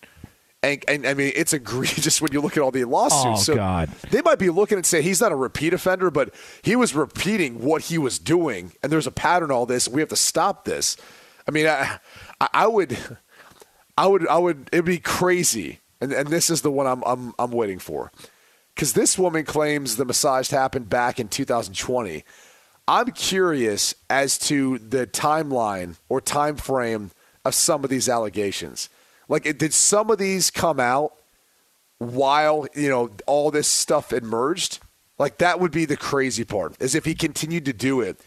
And, 0.62 0.84
and 0.88 1.06
I 1.06 1.14
mean, 1.14 1.32
it's 1.36 1.54
egregious 1.54 2.22
when 2.22 2.32
you 2.34 2.42
look 2.42 2.58
at 2.58 2.64
all 2.64 2.72
the 2.72 2.84
lawsuits. 2.84 3.42
Oh, 3.42 3.54
so 3.54 3.56
God. 3.56 3.90
they 4.12 4.22
might 4.22 4.40
be 4.40 4.50
looking 4.50 4.78
and 4.78 4.86
say 4.86 5.02
he's 5.02 5.22
not 5.22 5.32
a 5.32 5.36
repeat 5.36 5.74
offender, 5.74 6.12
but 6.12 6.34
he 6.62 6.76
was 6.76 6.94
repeating 6.94 7.64
what 7.64 7.84
he 7.84 7.98
was 7.98 8.20
doing, 8.20 8.74
and 8.84 8.92
there's 8.92 9.08
a 9.08 9.12
pattern. 9.12 9.52
All 9.52 9.66
this, 9.66 9.88
we 9.88 10.02
have 10.02 10.10
to 10.10 10.16
stop 10.16 10.66
this. 10.66 10.98
I 11.48 11.52
mean, 11.52 11.68
I, 11.68 12.00
I 12.42 12.50
I 12.54 12.68
would, 12.68 12.98
I 13.98 14.08
would, 14.08 14.28
I 14.28 14.38
would. 14.38 14.70
It'd 14.74 14.86
be 14.86 14.98
crazy, 14.98 15.80
and 16.02 16.12
and 16.12 16.30
this 16.30 16.50
is 16.50 16.64
the 16.64 16.72
one 16.72 16.88
I'm 16.88 17.04
I'm 17.04 17.34
I'm 17.38 17.52
waiting 17.52 17.78
for, 17.78 18.12
because 18.74 18.94
this 18.94 19.20
woman 19.20 19.46
claims 19.46 19.98
the 19.98 20.06
massage 20.06 20.50
happened 20.50 20.90
back 20.90 21.20
in 21.20 21.28
2020. 21.28 22.24
I'm 22.88 23.12
curious 23.12 23.96
as 24.10 24.38
to 24.40 24.78
the 24.78 25.08
timeline 25.08 25.98
or 26.08 26.22
time 26.22 26.56
frame 26.56 27.12
of 27.44 27.56
some 27.56 27.84
of 27.84 27.90
these 27.90 28.08
allegations. 28.08 28.90
Like, 29.28 29.44
did 29.58 29.74
some 29.74 30.12
of 30.12 30.18
these 30.18 30.52
come 30.52 30.80
out 30.80 31.14
while 31.98 32.68
you 32.76 32.90
know 32.90 33.12
all 33.26 33.52
this 33.52 33.68
stuff 33.68 34.14
emerged? 34.14 34.80
Like 35.18 35.38
that 35.38 35.60
would 35.60 35.72
be 35.72 35.86
the 35.86 35.98
crazy 35.98 36.44
part, 36.44 36.76
is 36.82 36.94
if 36.94 37.06
he 37.06 37.16
continued 37.16 37.66
to 37.66 37.74
do 37.74 38.02
it, 38.02 38.20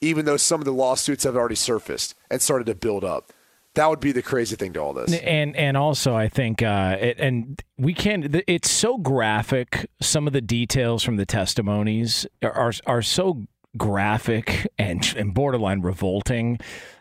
even 0.00 0.24
though 0.24 0.36
some 0.36 0.60
of 0.60 0.64
the 0.64 0.72
lawsuits 0.72 1.24
have 1.24 1.36
already 1.36 1.54
surfaced 1.54 2.14
and 2.30 2.42
started 2.42 2.66
to 2.66 2.74
build 2.74 3.04
up. 3.04 3.32
That 3.74 3.88
would 3.88 4.00
be 4.00 4.12
the 4.12 4.22
crazy 4.22 4.54
thing 4.56 4.74
to 4.74 4.80
all 4.80 4.92
this. 4.92 5.14
and 5.14 5.56
and 5.56 5.78
also 5.78 6.14
I 6.14 6.28
think 6.28 6.62
uh, 6.62 6.98
it, 7.00 7.18
and 7.18 7.62
we 7.78 7.94
can't. 7.94 8.42
It's 8.46 8.70
so 8.70 8.98
graphic. 8.98 9.88
Some 10.02 10.26
of 10.26 10.34
the 10.34 10.42
details 10.42 11.02
from 11.02 11.16
the 11.16 11.24
testimonies 11.24 12.26
are, 12.42 12.74
are 12.86 13.00
so 13.00 13.46
graphic 13.76 14.66
and 14.78 15.14
and 15.16 15.34
borderline 15.34 15.80
revolting 15.80 16.58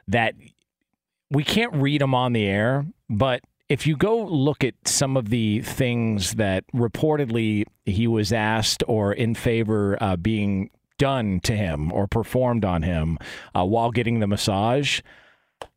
that 0.08 0.36
we 1.30 1.44
can't 1.44 1.74
read 1.74 2.02
them 2.02 2.14
on 2.14 2.34
the 2.34 2.46
air. 2.46 2.86
But 3.10 3.42
if 3.70 3.88
you 3.88 3.96
go 3.96 4.22
look 4.22 4.64
at 4.64 4.74
some 4.86 5.16
of 5.16 5.30
the 5.30 5.62
things 5.62 6.34
that 6.34 6.66
reportedly 6.74 7.66
he 7.86 8.08
was 8.08 8.34
asked 8.34 8.84
or 8.88 9.14
in 9.14 9.34
favor 9.34 9.98
uh, 10.02 10.18
being 10.18 10.70
done 10.98 11.40
to 11.40 11.56
him 11.56 11.92
or 11.92 12.06
performed 12.06 12.66
on 12.66 12.84
him 12.84 13.18
uh, 13.56 13.66
while 13.66 13.92
getting 13.92 14.20
the 14.20 14.28
massage 14.28 15.02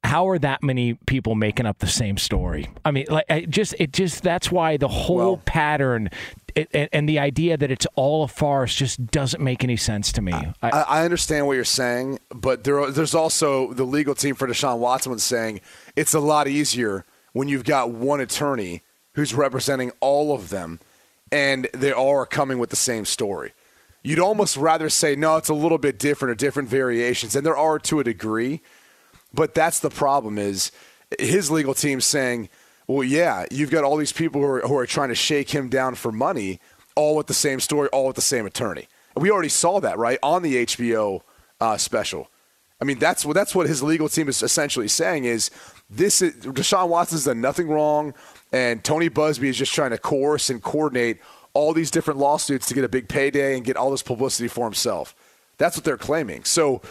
how 0.02 0.28
are 0.28 0.38
that 0.38 0.62
many 0.62 0.94
people 1.06 1.34
making 1.34 1.66
up 1.66 1.78
the 1.78 1.86
same 1.86 2.16
story? 2.16 2.68
I 2.84 2.90
mean, 2.90 3.06
like, 3.08 3.24
I 3.30 3.42
just 3.42 3.74
it 3.78 3.92
just 3.92 4.22
that's 4.22 4.50
why 4.50 4.76
the 4.76 4.88
whole 4.88 5.16
Well- 5.16 5.42
pattern 5.44 6.10
it, 6.54 6.68
and, 6.72 6.88
and 6.92 7.08
the 7.08 7.18
idea 7.18 7.56
that 7.56 7.70
it's 7.70 7.86
all 7.96 8.24
a 8.24 8.28
farce 8.28 8.74
just 8.74 9.06
doesn't 9.08 9.42
make 9.42 9.64
any 9.64 9.76
sense 9.76 10.12
to 10.12 10.22
me. 10.22 10.32
I, 10.32 10.54
I, 10.62 10.68
I 10.70 11.04
understand 11.04 11.46
what 11.46 11.54
you're 11.54 11.64
saying, 11.64 12.20
but 12.30 12.64
there, 12.64 12.90
there's 12.90 13.14
also 13.14 13.72
the 13.72 13.84
legal 13.84 14.14
team 14.14 14.34
for 14.34 14.46
Deshaun 14.46 14.78
Watson 14.78 15.18
saying 15.18 15.60
it's 15.96 16.14
a 16.14 16.20
lot 16.20 16.46
easier 16.46 17.04
when 17.32 17.48
you've 17.48 17.64
got 17.64 17.90
one 17.90 18.20
attorney 18.20 18.82
who's 19.14 19.34
representing 19.34 19.92
all 20.00 20.34
of 20.34 20.50
them, 20.50 20.80
and 21.32 21.68
they 21.74 21.92
all 21.92 22.16
are 22.16 22.26
coming 22.26 22.58
with 22.58 22.70
the 22.70 22.76
same 22.76 23.04
story. 23.04 23.52
You'd 24.02 24.18
almost 24.18 24.56
rather 24.56 24.90
say 24.90 25.16
no, 25.16 25.36
it's 25.36 25.48
a 25.48 25.54
little 25.54 25.78
bit 25.78 25.98
different 25.98 26.30
or 26.32 26.34
different 26.34 26.68
variations, 26.68 27.34
and 27.34 27.44
there 27.44 27.56
are 27.56 27.78
to 27.80 28.00
a 28.00 28.04
degree. 28.04 28.60
But 29.34 29.54
that's 29.54 29.80
the 29.80 29.90
problem 29.90 30.38
is 30.38 30.70
his 31.18 31.50
legal 31.50 31.74
team 31.74 32.00
saying, 32.00 32.48
well, 32.86 33.02
yeah, 33.02 33.46
you've 33.50 33.70
got 33.70 33.84
all 33.84 33.96
these 33.96 34.12
people 34.12 34.40
who 34.40 34.46
are, 34.46 34.60
who 34.60 34.76
are 34.76 34.86
trying 34.86 35.08
to 35.08 35.14
shake 35.14 35.50
him 35.50 35.68
down 35.68 35.94
for 35.94 36.12
money, 36.12 36.60
all 36.94 37.16
with 37.16 37.26
the 37.26 37.34
same 37.34 37.60
story, 37.60 37.88
all 37.88 38.06
with 38.06 38.16
the 38.16 38.22
same 38.22 38.46
attorney. 38.46 38.88
And 39.14 39.22
we 39.22 39.30
already 39.30 39.48
saw 39.48 39.80
that, 39.80 39.98
right, 39.98 40.18
on 40.22 40.42
the 40.42 40.66
HBO 40.66 41.22
uh, 41.60 41.76
special. 41.78 42.30
I 42.80 42.84
mean, 42.84 42.98
that's 42.98 43.24
what 43.24 43.34
that's 43.34 43.54
what 43.54 43.66
his 43.66 43.82
legal 43.82 44.08
team 44.08 44.28
is 44.28 44.42
essentially 44.42 44.88
saying 44.88 45.24
is 45.24 45.50
this 45.88 46.20
is 46.20 46.34
Deshaun 46.34 46.88
Watson's 46.88 47.24
done 47.24 47.40
nothing 47.40 47.68
wrong, 47.68 48.12
and 48.52 48.84
Tony 48.84 49.08
Buzbee 49.08 49.48
is 49.48 49.56
just 49.56 49.72
trying 49.72 49.90
to 49.90 49.98
coerce 49.98 50.50
and 50.50 50.62
coordinate 50.62 51.18
all 51.54 51.72
these 51.72 51.90
different 51.90 52.18
lawsuits 52.18 52.66
to 52.66 52.74
get 52.74 52.84
a 52.84 52.88
big 52.88 53.08
payday 53.08 53.56
and 53.56 53.64
get 53.64 53.76
all 53.76 53.90
this 53.90 54.02
publicity 54.02 54.48
for 54.48 54.66
himself. 54.66 55.14
That's 55.56 55.76
what 55.76 55.84
they're 55.84 55.96
claiming. 55.96 56.44
So, 56.44 56.82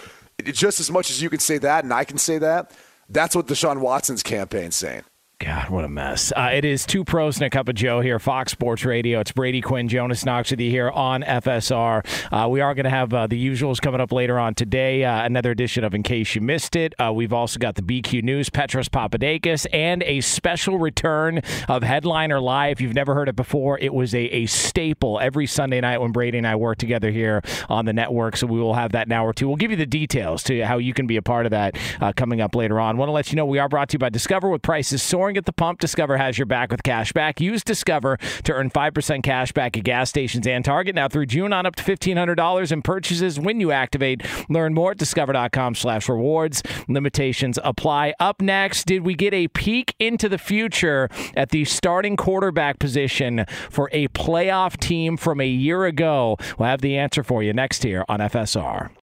just 0.44 0.80
as 0.80 0.92
much 0.92 1.10
as 1.10 1.22
you 1.22 1.30
can 1.30 1.40
say 1.40 1.58
that 1.60 1.84
and 1.84 1.94
I 1.94 2.04
can 2.04 2.18
say 2.18 2.38
that, 2.40 2.72
that's 3.10 3.36
what 3.36 3.48
Deshaun 3.48 3.80
Watson's 3.80 4.24
campaign's 4.24 4.76
saying. 4.76 5.04
God, 5.44 5.70
what 5.70 5.84
a 5.84 5.90
mess. 5.90 6.32
Uh, 6.34 6.52
it 6.54 6.64
is 6.64 6.86
two 6.86 7.04
pros 7.04 7.36
and 7.36 7.46
a 7.46 7.50
cup 7.50 7.68
of 7.68 7.76
Joe 7.76 8.00
here, 8.00 8.18
Fox 8.18 8.54
Sports 8.54 8.86
Radio. 8.86 9.20
It's 9.20 9.34
Brady 9.34 9.60
Quinn, 9.60 9.90
Jonas 9.90 10.24
Knox 10.24 10.52
with 10.52 10.62
you 10.62 10.70
here 10.70 10.90
on 10.90 11.22
FSR. 11.22 12.06
Uh, 12.32 12.48
we 12.48 12.62
are 12.62 12.74
going 12.74 12.86
to 12.86 12.90
have 12.90 13.14
uh, 13.14 13.28
the 13.28 13.46
usuals 13.46 13.82
coming 13.82 14.00
up 14.00 14.14
later 14.14 14.40
on 14.40 14.54
today. 14.56 15.04
Uh, 15.04 15.26
another 15.26 15.52
edition 15.52 15.84
of 15.84 15.94
In 15.94 16.02
Case 16.02 16.34
You 16.34 16.40
Missed 16.40 16.78
It. 16.78 16.94
Uh, 16.98 17.12
we've 17.14 17.34
also 17.34 17.60
got 17.60 17.76
the 17.76 17.82
BQ 17.82 18.24
News, 18.24 18.50
Petros 18.50 18.88
Papadakis, 18.88 19.68
and 19.74 20.02
a 20.04 20.22
special 20.22 20.78
return 20.78 21.42
of 21.68 21.84
Headline 21.84 22.32
or 22.32 22.40
Lie. 22.40 22.68
If 22.68 22.80
you've 22.80 22.96
never 22.96 23.14
heard 23.14 23.28
it 23.28 23.36
before, 23.36 23.78
it 23.80 23.94
was 23.94 24.16
a, 24.16 24.22
a 24.22 24.46
staple 24.46 25.20
every 25.20 25.46
Sunday 25.46 25.82
night 25.82 26.00
when 26.00 26.14
Brady 26.14 26.38
and 26.38 26.48
I 26.48 26.56
work 26.56 26.78
together 26.78 27.12
here 27.12 27.42
on 27.68 27.84
the 27.84 27.92
network. 27.92 28.38
So 28.38 28.48
we 28.48 28.62
will 28.62 28.76
have 28.76 28.94
that 28.94 29.10
now 29.10 29.26
or 29.26 29.34
two. 29.34 29.50
We'll 29.50 29.58
give 29.58 29.72
you 29.72 29.78
the 29.78 29.86
details 29.86 30.42
to 30.44 30.62
how 30.62 30.78
you 30.78 30.94
can 30.94 31.06
be 31.06 31.18
a 31.18 31.22
part 31.22 31.46
of 31.46 31.50
that 31.50 31.78
uh, 32.00 32.14
coming 32.16 32.40
up 32.40 32.56
later 32.56 32.80
on. 32.80 32.96
Want 32.96 33.10
to 33.10 33.14
let 33.14 33.30
you 33.30 33.36
know 33.36 33.46
we 33.46 33.60
are 33.60 33.68
brought 33.68 33.90
to 33.90 33.96
you 33.96 34.00
by 34.00 34.08
Discover 34.08 34.48
with 34.48 34.62
prices 34.62 35.04
soaring 35.04 35.33
at 35.38 35.46
the 35.46 35.54
pump. 35.54 35.80
Discover 35.80 36.18
has 36.18 36.38
your 36.38 36.46
back 36.46 36.72
with 36.72 36.84
cash 36.84 37.12
back. 37.14 37.40
Use 37.40 37.64
Discover 37.64 38.18
to 38.44 38.54
earn 38.54 38.70
5% 38.70 39.24
cash 39.24 39.52
back 39.52 39.78
at 39.78 39.84
gas 39.84 40.10
stations 40.10 40.48
and 40.48 40.64
Target. 40.64 40.96
Now 40.96 41.08
through 41.08 41.28
June 41.28 41.54
on 41.54 41.66
up 41.66 41.76
to 41.76 41.84
$1,500 41.84 42.72
in 42.72 42.82
purchases 42.82 43.40
when 43.40 43.60
you 43.60 43.72
activate. 43.72 44.24
Learn 44.50 44.74
more 44.74 44.92
at 44.92 44.98
discover.com 44.98 45.76
slash 45.76 46.10
rewards. 46.10 46.64
Limitations 46.88 47.60
apply. 47.64 48.14
Up 48.20 48.42
next, 48.42 48.86
did 48.86 49.04
we 49.04 49.16
get 49.16 49.34
a 49.34 49.48
peek 49.50 49.96
into 50.00 50.30
the 50.30 50.38
future 50.38 51.10
at 51.36 51.50
the 51.50 51.66
starting 51.66 52.16
quarterback 52.16 52.80
position 52.80 53.46
for 53.70 53.90
a 53.92 54.08
playoff 54.10 54.80
team 54.80 55.18
from 55.18 55.42
a 55.42 55.48
year 55.48 55.86
ago? 55.86 56.38
We'll 56.58 56.70
have 56.70 56.82
the 56.82 56.98
answer 56.98 57.24
for 57.24 57.44
you 57.44 57.54
next 57.54 57.84
here 57.84 58.06
on 58.08 58.20
FSR. 58.20 58.90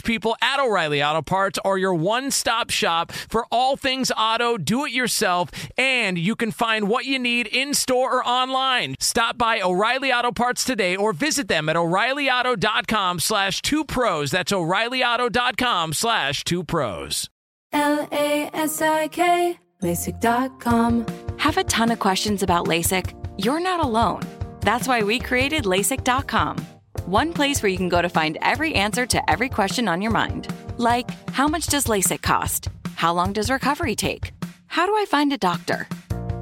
people 0.00 0.36
at 0.40 0.60
O'Reilly 0.60 1.02
Auto 1.02 1.22
Parts 1.22 1.58
are 1.64 1.78
your 1.78 1.94
one 1.94 2.30
stop 2.30 2.70
shop 2.70 3.12
for 3.12 3.46
all 3.50 3.76
things 3.76 4.10
auto, 4.16 4.56
do 4.56 4.84
it 4.84 4.92
yourself, 4.92 5.50
and 5.76 6.18
you 6.18 6.34
can 6.34 6.50
find 6.50 6.88
what 6.88 7.04
you 7.04 7.18
need 7.18 7.46
in 7.46 7.74
store 7.74 8.18
or 8.18 8.26
online. 8.26 8.94
Stop 9.00 9.38
by 9.38 9.60
O'Reilly 9.60 10.12
Auto 10.12 10.32
Parts 10.32 10.64
today 10.64 10.96
or 10.96 11.12
visit 11.12 11.48
them 11.48 11.68
at 11.68 11.76
o'ReillyAuto.com 11.76 13.20
slash 13.20 13.62
two 13.62 13.84
pros. 13.84 14.30
That's 14.30 14.52
o'ReillyAuto.com 14.52 15.92
slash 15.92 16.44
two 16.44 16.64
pros. 16.64 17.28
L 17.72 18.08
A 18.12 18.50
S 18.54 18.80
I 18.80 19.08
K, 19.08 19.58
LASIK.com. 19.82 21.06
Have 21.38 21.56
a 21.56 21.64
ton 21.64 21.90
of 21.90 21.98
questions 21.98 22.42
about 22.42 22.66
LASIK? 22.66 23.14
You're 23.36 23.60
not 23.60 23.80
alone. 23.80 24.22
That's 24.60 24.88
why 24.88 25.02
we 25.02 25.18
created 25.18 25.64
LASIK.com. 25.64 26.77
One 27.08 27.32
place 27.32 27.62
where 27.62 27.70
you 27.70 27.78
can 27.78 27.88
go 27.88 28.02
to 28.02 28.08
find 28.10 28.36
every 28.42 28.74
answer 28.74 29.06
to 29.06 29.30
every 29.30 29.48
question 29.48 29.88
on 29.88 30.02
your 30.02 30.10
mind. 30.10 30.46
Like, 30.76 31.10
how 31.30 31.48
much 31.48 31.68
does 31.68 31.86
LASIK 31.86 32.20
cost? 32.20 32.68
How 32.96 33.14
long 33.14 33.32
does 33.32 33.48
recovery 33.48 33.94
take? 33.94 34.32
How 34.66 34.84
do 34.84 34.94
I 34.94 35.06
find 35.06 35.32
a 35.32 35.38
doctor? 35.38 35.88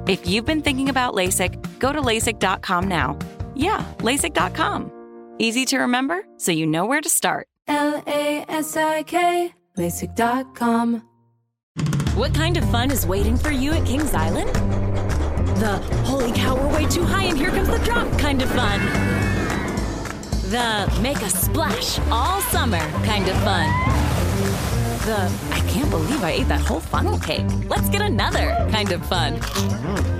If 0.07 0.27
you've 0.27 0.43
been 0.43 0.61
thinking 0.61 0.89
about 0.89 1.13
LASIK, 1.13 1.79
go 1.79 1.93
to 1.93 2.01
LASIK.com 2.01 2.85
now. 2.85 3.17
Yeah, 3.55 3.81
LASIK.com. 3.99 4.91
Easy 5.39 5.63
to 5.63 5.77
remember, 5.77 6.25
so 6.35 6.51
you 6.51 6.67
know 6.67 6.85
where 6.85 6.99
to 6.99 7.09
start. 7.09 7.47
L 7.69 8.03
A 8.05 8.43
S 8.49 8.75
I 8.75 9.03
K, 9.03 9.53
LASIK.com. 9.77 11.01
What 12.15 12.33
kind 12.33 12.57
of 12.57 12.69
fun 12.71 12.91
is 12.91 13.07
waiting 13.07 13.37
for 13.37 13.51
you 13.51 13.71
at 13.71 13.85
Kings 13.85 14.13
Island? 14.13 14.49
The 15.61 15.77
holy 16.03 16.33
cow, 16.33 16.55
we're 16.57 16.73
way 16.73 16.85
too 16.89 17.05
high 17.05 17.23
and 17.23 17.37
here 17.37 17.51
comes 17.51 17.69
the 17.69 17.79
drop 17.85 18.19
kind 18.19 18.41
of 18.41 18.49
fun. 18.49 19.26
The 20.47 20.99
make 21.01 21.17
a 21.23 21.29
splash 21.29 21.99
all 22.09 22.39
summer 22.39 22.79
kind 23.03 23.27
of 23.27 23.35
fun. 23.43 23.67
The 25.05 25.29
I 25.51 25.59
can't 25.67 25.89
believe 25.89 26.23
I 26.23 26.31
ate 26.31 26.47
that 26.47 26.61
whole 26.61 26.79
funnel 26.79 27.19
cake. 27.19 27.45
Let's 27.67 27.89
get 27.89 28.01
another 28.01 28.55
kind 28.71 28.93
of 28.93 29.05
fun. 29.07 29.41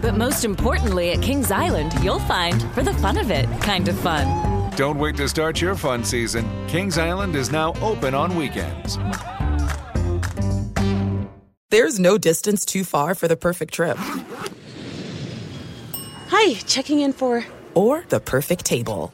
But 0.01 0.17
most 0.17 0.43
importantly, 0.43 1.11
at 1.11 1.21
Kings 1.21 1.49
Island, 1.49 1.93
you'll 2.03 2.19
find 2.19 2.61
for 2.73 2.83
the 2.83 2.93
fun 2.95 3.17
of 3.17 3.31
it 3.31 3.47
kind 3.61 3.87
of 3.87 3.97
fun. 3.99 4.69
Don't 4.75 4.99
wait 4.99 5.15
to 5.15 5.29
start 5.29 5.61
your 5.61 5.75
fun 5.75 6.03
season. 6.03 6.45
Kings 6.67 6.97
Island 6.97 7.33
is 7.33 7.49
now 7.49 7.73
open 7.81 8.13
on 8.13 8.35
weekends. 8.35 8.97
There's 11.69 12.01
no 12.01 12.17
distance 12.17 12.65
too 12.65 12.83
far 12.83 13.15
for 13.15 13.29
the 13.29 13.37
perfect 13.37 13.73
trip. 13.73 13.95
Hi, 16.27 16.55
checking 16.65 16.99
in 16.99 17.13
for. 17.13 17.45
Or 17.75 18.03
the 18.09 18.19
perfect 18.19 18.65
table. 18.65 19.13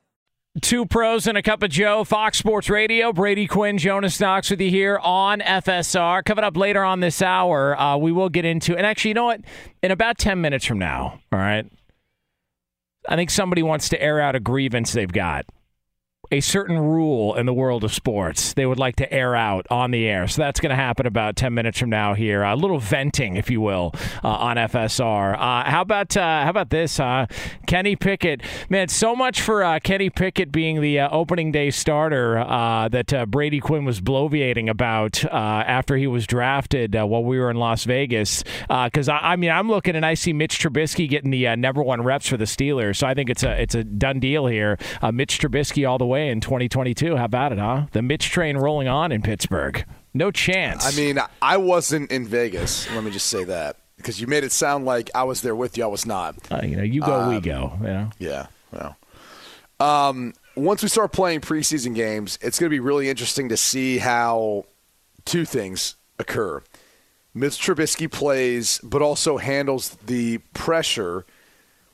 Two 0.59 0.85
pros 0.85 1.27
and 1.27 1.37
a 1.37 1.41
cup 1.41 1.63
of 1.63 1.69
Joe, 1.69 2.03
Fox 2.03 2.37
Sports 2.37 2.69
Radio. 2.69 3.13
Brady 3.13 3.47
Quinn, 3.47 3.77
Jonas 3.77 4.19
Knox 4.19 4.49
with 4.49 4.59
you 4.59 4.69
here 4.69 4.99
on 5.01 5.39
FSR. 5.39 6.25
Coming 6.25 6.43
up 6.43 6.57
later 6.57 6.83
on 6.83 6.99
this 6.99 7.21
hour, 7.21 7.79
uh, 7.79 7.95
we 7.95 8.11
will 8.11 8.27
get 8.27 8.43
into, 8.43 8.75
and 8.75 8.85
actually, 8.85 9.09
you 9.09 9.15
know 9.15 9.23
what? 9.25 9.39
In 9.81 9.91
about 9.91 10.17
10 10.17 10.41
minutes 10.41 10.65
from 10.65 10.77
now, 10.77 11.19
all 11.31 11.39
right, 11.39 11.65
I 13.07 13.15
think 13.15 13.29
somebody 13.29 13.63
wants 13.63 13.87
to 13.89 14.01
air 14.01 14.19
out 14.19 14.35
a 14.35 14.41
grievance 14.41 14.91
they've 14.91 15.11
got. 15.11 15.45
A 16.33 16.39
certain 16.39 16.79
rule 16.79 17.35
in 17.35 17.45
the 17.45 17.53
world 17.53 17.83
of 17.83 17.93
sports 17.93 18.53
they 18.53 18.65
would 18.65 18.79
like 18.79 18.95
to 18.95 19.13
air 19.13 19.35
out 19.35 19.67
on 19.69 19.91
the 19.91 20.07
air. 20.07 20.29
So 20.29 20.41
that's 20.41 20.61
going 20.61 20.69
to 20.69 20.77
happen 20.77 21.05
about 21.05 21.35
10 21.35 21.53
minutes 21.53 21.77
from 21.77 21.89
now 21.89 22.13
here. 22.13 22.41
A 22.41 22.55
little 22.55 22.79
venting, 22.79 23.35
if 23.35 23.49
you 23.49 23.59
will, 23.59 23.93
uh, 24.23 24.29
on 24.29 24.55
FSR. 24.55 25.33
Uh, 25.33 25.69
how 25.69 25.81
about 25.81 26.15
uh, 26.15 26.43
how 26.43 26.49
about 26.49 26.69
this? 26.69 27.01
Kenny 27.67 27.97
Pickett. 27.97 28.43
Man, 28.69 28.87
so 28.87 29.13
much 29.13 29.41
for 29.41 29.61
uh, 29.61 29.79
Kenny 29.83 30.09
Pickett 30.09 30.53
being 30.53 30.79
the 30.79 31.01
uh, 31.01 31.09
opening 31.09 31.51
day 31.51 31.69
starter 31.69 32.39
uh, 32.39 32.87
that 32.87 33.29
Brady 33.29 33.59
Quinn 33.59 33.83
was 33.83 33.99
bloviating 33.99 34.69
about 34.69 35.25
after 35.25 35.97
he 35.97 36.07
was 36.07 36.25
drafted 36.25 36.95
while 36.95 37.25
we 37.25 37.39
were 37.39 37.51
in 37.51 37.57
Las 37.57 37.83
Vegas. 37.83 38.45
Because 38.69 39.09
I, 39.09 39.17
I 39.17 39.35
mean, 39.35 39.51
I'm 39.51 39.67
looking 39.67 39.97
and 39.97 40.05
I 40.05 40.13
see 40.13 40.31
Mitch 40.31 40.59
Trubisky 40.59 41.09
getting 41.09 41.31
the 41.31 41.57
number 41.57 41.83
one 41.83 42.03
reps 42.03 42.27
for 42.27 42.37
the 42.37 42.45
Steelers. 42.45 42.95
So 42.95 43.05
I 43.05 43.15
think 43.15 43.29
it's 43.29 43.43
a 43.43 43.61
it's 43.61 43.75
a 43.75 43.83
done 43.83 44.21
deal 44.21 44.47
here. 44.47 44.77
Mitch 45.11 45.37
Trubisky 45.37 45.85
all 45.85 45.97
the 45.97 46.05
way 46.05 46.20
in 46.29 46.41
2022. 46.41 47.15
How 47.15 47.25
about 47.25 47.51
it, 47.51 47.57
huh? 47.59 47.87
The 47.91 48.01
Mitch 48.01 48.29
train 48.29 48.57
rolling 48.57 48.87
on 48.87 49.11
in 49.11 49.21
Pittsburgh. 49.21 49.83
No 50.13 50.31
chance. 50.31 50.85
I 50.85 50.91
mean, 50.99 51.19
I 51.41 51.57
wasn't 51.57 52.11
in 52.11 52.25
Vegas. 52.27 52.89
Let 52.91 53.03
me 53.03 53.11
just 53.11 53.27
say 53.27 53.43
that 53.45 53.77
because 53.97 54.19
you 54.19 54.27
made 54.27 54.43
it 54.43 54.51
sound 54.51 54.85
like 54.85 55.09
I 55.15 55.23
was 55.23 55.41
there 55.41 55.55
with 55.55 55.77
you. 55.77 55.83
I 55.83 55.87
was 55.87 56.05
not. 56.05 56.35
Uh, 56.51 56.61
you 56.63 56.75
know, 56.75 56.83
you 56.83 57.01
go, 57.01 57.29
we 57.29 57.35
Um, 57.35 57.41
go. 57.41 57.73
You 57.81 57.87
know? 57.87 58.09
Yeah. 58.19 58.45
Well, 58.71 58.97
um, 59.79 60.33
once 60.55 60.83
we 60.83 60.89
start 60.89 61.11
playing 61.11 61.41
preseason 61.41 61.95
games, 61.95 62.37
it's 62.41 62.59
going 62.59 62.69
to 62.69 62.73
be 62.73 62.79
really 62.79 63.09
interesting 63.09 63.49
to 63.49 63.57
see 63.57 63.99
how 63.99 64.65
two 65.25 65.45
things 65.45 65.95
occur. 66.19 66.61
Mitch 67.33 67.53
Trubisky 67.57 68.11
plays, 68.11 68.79
but 68.83 69.01
also 69.01 69.37
handles 69.37 69.97
the 70.05 70.39
pressure 70.53 71.25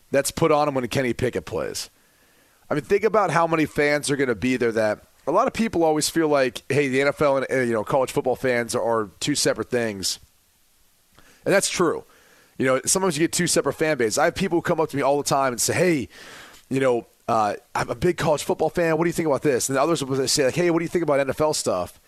that's 0.09 0.31
put 0.31 0.51
on 0.51 0.67
him 0.67 0.73
when 0.73 0.87
Kenny 0.87 1.13
Pickett 1.13 1.45
plays. 1.45 1.89
I 2.69 2.73
mean, 2.73 2.83
think 2.83 3.03
about 3.03 3.31
how 3.31 3.47
many 3.47 3.65
fans 3.65 4.11
are 4.11 4.15
going 4.15 4.29
to 4.29 4.35
be 4.35 4.57
there. 4.57 4.71
That 4.71 5.03
a 5.25 5.31
lot 5.31 5.47
of 5.47 5.53
people 5.53 5.83
always 5.83 6.09
feel 6.09 6.27
like, 6.27 6.63
hey, 6.69 6.87
the 6.87 6.99
NFL 6.99 7.37
and 7.37 7.59
uh, 7.59 7.63
you 7.63 7.73
know 7.73 7.83
college 7.83 8.11
football 8.11 8.35
fans 8.35 8.75
are 8.75 9.09
two 9.19 9.35
separate 9.35 9.69
things, 9.69 10.19
and 11.45 11.53
that's 11.53 11.69
true. 11.69 12.03
You 12.57 12.65
know, 12.65 12.81
sometimes 12.85 13.17
you 13.17 13.23
get 13.23 13.31
two 13.31 13.47
separate 13.47 13.73
fan 13.73 13.97
bases. 13.97 14.17
I 14.17 14.25
have 14.25 14.35
people 14.35 14.57
who 14.57 14.61
come 14.61 14.79
up 14.79 14.89
to 14.89 14.97
me 14.97 15.03
all 15.03 15.17
the 15.17 15.27
time 15.27 15.53
and 15.53 15.61
say, 15.61 15.73
hey, 15.73 16.09
you 16.69 16.79
know, 16.79 17.05
uh, 17.27 17.53
I'm 17.75 17.89
a 17.89 17.95
big 17.95 18.17
college 18.17 18.43
football 18.43 18.69
fan. 18.69 18.97
What 18.97 19.03
do 19.03 19.09
you 19.09 19.13
think 19.13 19.27
about 19.27 19.43
this? 19.43 19.69
And 19.69 19.77
others 19.77 20.03
will 20.03 20.27
say, 20.27 20.45
like, 20.45 20.55
hey, 20.55 20.71
what 20.71 20.79
do 20.79 20.85
you 20.85 20.89
think 20.89 21.03
about 21.03 21.25
NFL 21.25 21.55
stuff? 21.55 21.99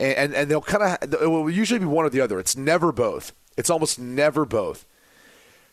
And 0.00 0.14
and, 0.14 0.34
and 0.34 0.50
they'll 0.50 0.60
kind 0.60 0.96
of 1.02 1.14
it 1.22 1.26
will 1.26 1.50
usually 1.50 1.80
be 1.80 1.86
one 1.86 2.04
or 2.04 2.10
the 2.10 2.20
other. 2.20 2.38
It's 2.40 2.56
never 2.56 2.90
both. 2.92 3.32
It's 3.56 3.70
almost 3.70 3.98
never 3.98 4.44
both. 4.44 4.86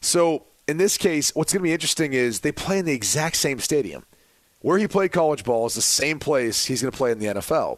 So 0.01 0.43
in 0.67 0.77
this 0.77 0.97
case, 0.97 1.33
what's 1.35 1.53
going 1.53 1.61
to 1.61 1.67
be 1.67 1.73
interesting 1.73 2.13
is 2.13 2.39
they 2.39 2.51
play 2.51 2.79
in 2.79 2.85
the 2.85 2.93
exact 2.93 3.35
same 3.37 3.59
stadium. 3.59 4.05
Where 4.65 4.79
he 4.79 4.87
played 4.87 5.11
college 5.11 5.43
ball 5.43 5.67
is 5.67 5.75
the 5.75 5.81
same 5.83 6.17
place 6.17 6.65
he's 6.65 6.81
going 6.81 6.91
to 6.91 6.97
play 6.97 7.11
in 7.11 7.19
the 7.19 7.27
NFL. 7.27 7.77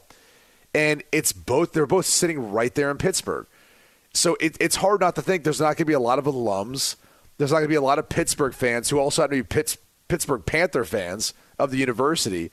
And 0.74 1.04
it's 1.12 1.34
both, 1.34 1.74
they're 1.74 1.86
both 1.86 2.06
sitting 2.06 2.50
right 2.50 2.74
there 2.74 2.90
in 2.90 2.98
Pittsburgh. 2.98 3.46
So 4.14 4.38
it, 4.40 4.56
it's 4.62 4.78
hard 4.78 5.02
not 5.02 5.14
to 5.16 5.22
think 5.22 5.44
there's 5.44 5.60
not 5.60 5.76
going 5.76 5.76
to 5.76 5.86
be 5.86 5.92
a 5.92 6.00
lot 6.00 6.18
of 6.18 6.24
alums. 6.24 6.96
There's 7.38 7.52
not 7.52 7.58
going 7.58 7.66
to 7.66 7.74
be 7.74 7.76
a 7.76 7.82
lot 7.82 8.00
of 8.00 8.08
Pittsburgh 8.08 8.54
fans 8.54 8.90
who 8.90 9.00
also 9.00 9.22
happen 9.22 9.36
to 9.36 9.44
be 9.44 9.48
Pitts, 9.48 9.78
Pittsburgh 10.08 10.46
Panther 10.46 10.86
fans 10.86 11.34
of 11.60 11.72
the 11.72 11.78
university, 11.78 12.52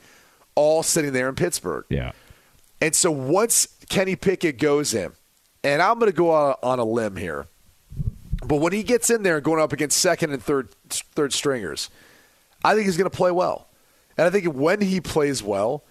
all 0.57 0.83
sitting 0.83 1.13
there 1.13 1.29
in 1.29 1.37
Pittsburgh. 1.37 1.85
Yeah. 1.89 2.11
And 2.81 2.93
so 2.93 3.13
once 3.13 3.69
Kenny 3.89 4.17
Pickett 4.17 4.59
goes 4.59 4.95
in, 4.95 5.13
and 5.63 5.81
I'm 5.81 6.01
going 6.01 6.11
to 6.11 6.17
go 6.17 6.33
on, 6.33 6.57
on 6.61 6.81
a 6.81 6.85
limb 6.85 7.15
here. 7.15 7.47
But 8.45 8.57
when 8.57 8.73
he 8.73 8.83
gets 8.83 9.11
in 9.11 9.23
there 9.23 9.41
going 9.41 9.63
up 9.63 9.73
against 9.73 9.97
second 9.99 10.33
and 10.33 10.43
third 10.43 10.71
third 10.91 11.33
stringers, 11.33 11.89
I 12.65 12.75
think 12.75 12.87
he's 12.87 12.97
going 12.97 13.09
to 13.09 13.17
play 13.17 13.31
well. 13.31 13.69
And 14.17 14.27
I 14.27 14.31
think 14.31 14.55
when 14.55 14.81
he 14.81 15.01
plays 15.01 15.43
well, 15.43 15.85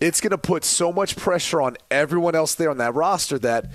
it's 0.00 0.20
going 0.20 0.30
to 0.30 0.38
put 0.38 0.64
so 0.64 0.92
much 0.92 1.16
pressure 1.16 1.60
on 1.60 1.76
everyone 1.90 2.34
else 2.34 2.54
there 2.54 2.70
on 2.70 2.78
that 2.78 2.94
roster 2.94 3.38
that 3.40 3.70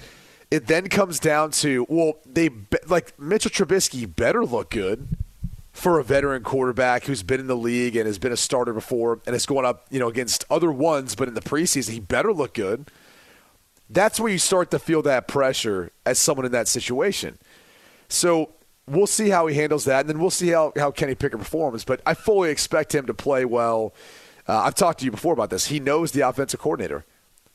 it 0.49 0.67
then 0.67 0.89
comes 0.89 1.19
down 1.19 1.51
to 1.51 1.85
well, 1.89 2.17
they 2.25 2.49
like 2.87 3.17
Mitchell 3.19 3.51
Trubisky 3.51 4.13
better 4.13 4.45
look 4.45 4.69
good 4.69 5.07
for 5.71 5.99
a 5.99 6.03
veteran 6.03 6.43
quarterback 6.43 7.05
who's 7.05 7.23
been 7.23 7.39
in 7.39 7.47
the 7.47 7.55
league 7.55 7.95
and 7.95 8.05
has 8.05 8.19
been 8.19 8.33
a 8.33 8.37
starter 8.37 8.73
before 8.73 9.21
and 9.25 9.35
is 9.35 9.45
going 9.45 9.65
up, 9.65 9.87
you 9.89 9.99
know, 9.99 10.09
against 10.09 10.43
other 10.49 10.71
ones, 10.71 11.15
but 11.15 11.27
in 11.27 11.33
the 11.33 11.41
preseason 11.41 11.93
he 11.93 11.99
better 11.99 12.33
look 12.33 12.53
good. 12.53 12.91
That's 13.89 14.19
where 14.19 14.31
you 14.31 14.37
start 14.37 14.71
to 14.71 14.79
feel 14.79 15.01
that 15.03 15.27
pressure 15.27 15.91
as 16.05 16.19
someone 16.19 16.45
in 16.45 16.51
that 16.51 16.67
situation. 16.67 17.37
So 18.09 18.51
we'll 18.87 19.07
see 19.07 19.29
how 19.29 19.47
he 19.47 19.55
handles 19.55 19.85
that, 19.85 20.01
and 20.01 20.09
then 20.09 20.19
we'll 20.19 20.29
see 20.29 20.49
how, 20.49 20.73
how 20.75 20.91
Kenny 20.91 21.15
Pickett 21.15 21.39
performs. 21.39 21.83
But 21.83 22.01
I 22.05 22.13
fully 22.13 22.49
expect 22.49 22.93
him 22.93 23.05
to 23.07 23.13
play 23.13 23.45
well. 23.45 23.93
Uh, 24.47 24.59
I've 24.59 24.75
talked 24.75 24.99
to 24.99 25.05
you 25.05 25.11
before 25.11 25.33
about 25.33 25.49
this. 25.49 25.67
He 25.67 25.79
knows 25.79 26.11
the 26.11 26.21
offensive 26.21 26.59
coordinator. 26.59 27.05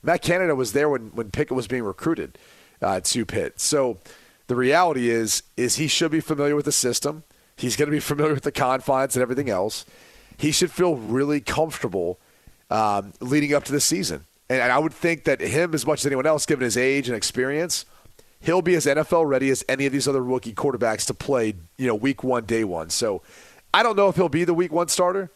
Matt 0.03 0.23
Canada 0.23 0.55
was 0.55 0.73
there 0.73 0.89
when, 0.89 1.09
when 1.09 1.31
Pickett 1.31 1.57
was 1.57 1.67
being 1.67 1.83
recruited 1.83 2.39
uh, 2.81 3.01
to 3.01 3.27
Pitt. 3.27 3.61
So 3.61 3.99
the 4.47 4.57
reality 4.57 5.11
is 5.11 5.43
is 5.57 5.77
he 5.77 5.89
should 5.89 6.11
be 6.11 6.21
familiar 6.21 6.55
with 6.55 6.65
the 6.65 6.73
system. 6.73 7.25
He's 7.57 7.77
going 7.77 7.87
to 7.89 7.93
be 7.93 8.01
familiar 8.13 8.35
with 8.35 8.45
the 8.45 8.53
confines 8.53 9.17
and 9.17 9.23
everything 9.23 9.51
else. 9.51 9.85
He 10.39 10.53
should 10.53 10.71
feel 10.71 10.97
really 10.97 11.41
comfortable 11.41 12.19
um, 12.71 13.13
leading 13.21 13.55
up 13.55 13.65
to 13.65 13.73
the 13.73 13.81
season. 13.81 14.27
And, 14.49 14.61
and 14.61 14.71
I 14.71 14.79
would 14.79 14.93
think 14.93 15.25
that 15.25 15.41
him, 15.41 15.75
as 15.75 15.87
much 15.87 16.01
as 16.01 16.07
anyone 16.07 16.27
else, 16.27 16.47
given 16.47 16.65
his 16.65 16.77
age 16.77 17.09
and 17.09 17.17
experience, 17.17 17.85
he'll 18.47 18.63
be 18.63 18.75
as 18.75 18.87
NFL 18.87 19.27
ready 19.27 19.51
as 19.51 19.65
any 19.69 19.87
of 19.87 19.93
these 19.93 20.09
other 20.09 20.23
rookie 20.23 20.55
quarterbacks 20.55 21.07
to 21.07 21.15
play, 21.15 21.55
you 21.77 21.87
know, 21.87 21.95
week 21.95 22.25
one, 22.25 22.45
day 22.45 22.65
one. 22.65 22.91
So 22.91 23.23
I 23.75 23.83
don't 23.83 23.97
know 23.97 24.09
if 24.09 24.17
he'll 24.17 24.29
be 24.29 24.45
the 24.45 24.55
week 24.55 24.73
one 24.73 24.89
starter, 24.89 25.31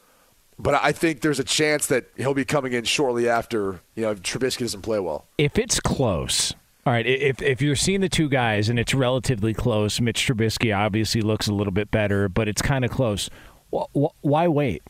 but 0.58 0.74
I 0.74 0.92
think 0.92 1.20
there's 1.20 1.40
a 1.40 1.44
chance 1.44 1.86
that 1.88 2.06
he'll 2.16 2.34
be 2.34 2.44
coming 2.44 2.72
in 2.72 2.84
shortly 2.84 3.28
after, 3.28 3.80
you 3.94 4.02
know, 4.02 4.12
if 4.12 4.22
Trubisky 4.22 4.60
doesn't 4.60 4.82
play 4.82 5.00
well. 5.00 5.26
If 5.36 5.58
it's 5.58 5.80
close, 5.80 6.54
all 6.86 6.92
right, 6.92 7.06
if 7.06 7.42
if 7.42 7.60
you're 7.60 7.76
seeing 7.76 8.00
the 8.00 8.08
two 8.08 8.28
guys 8.28 8.68
and 8.68 8.78
it's 8.78 8.94
relatively 8.94 9.52
close, 9.52 10.00
Mitch 10.00 10.26
Trubisky 10.26 10.76
obviously 10.76 11.20
looks 11.20 11.46
a 11.46 11.52
little 11.52 11.72
bit 11.72 11.90
better, 11.90 12.28
but 12.28 12.48
it's 12.48 12.62
kind 12.62 12.84
of 12.84 12.90
close. 12.90 13.28
Why 13.70 14.48
wait? 14.48 14.82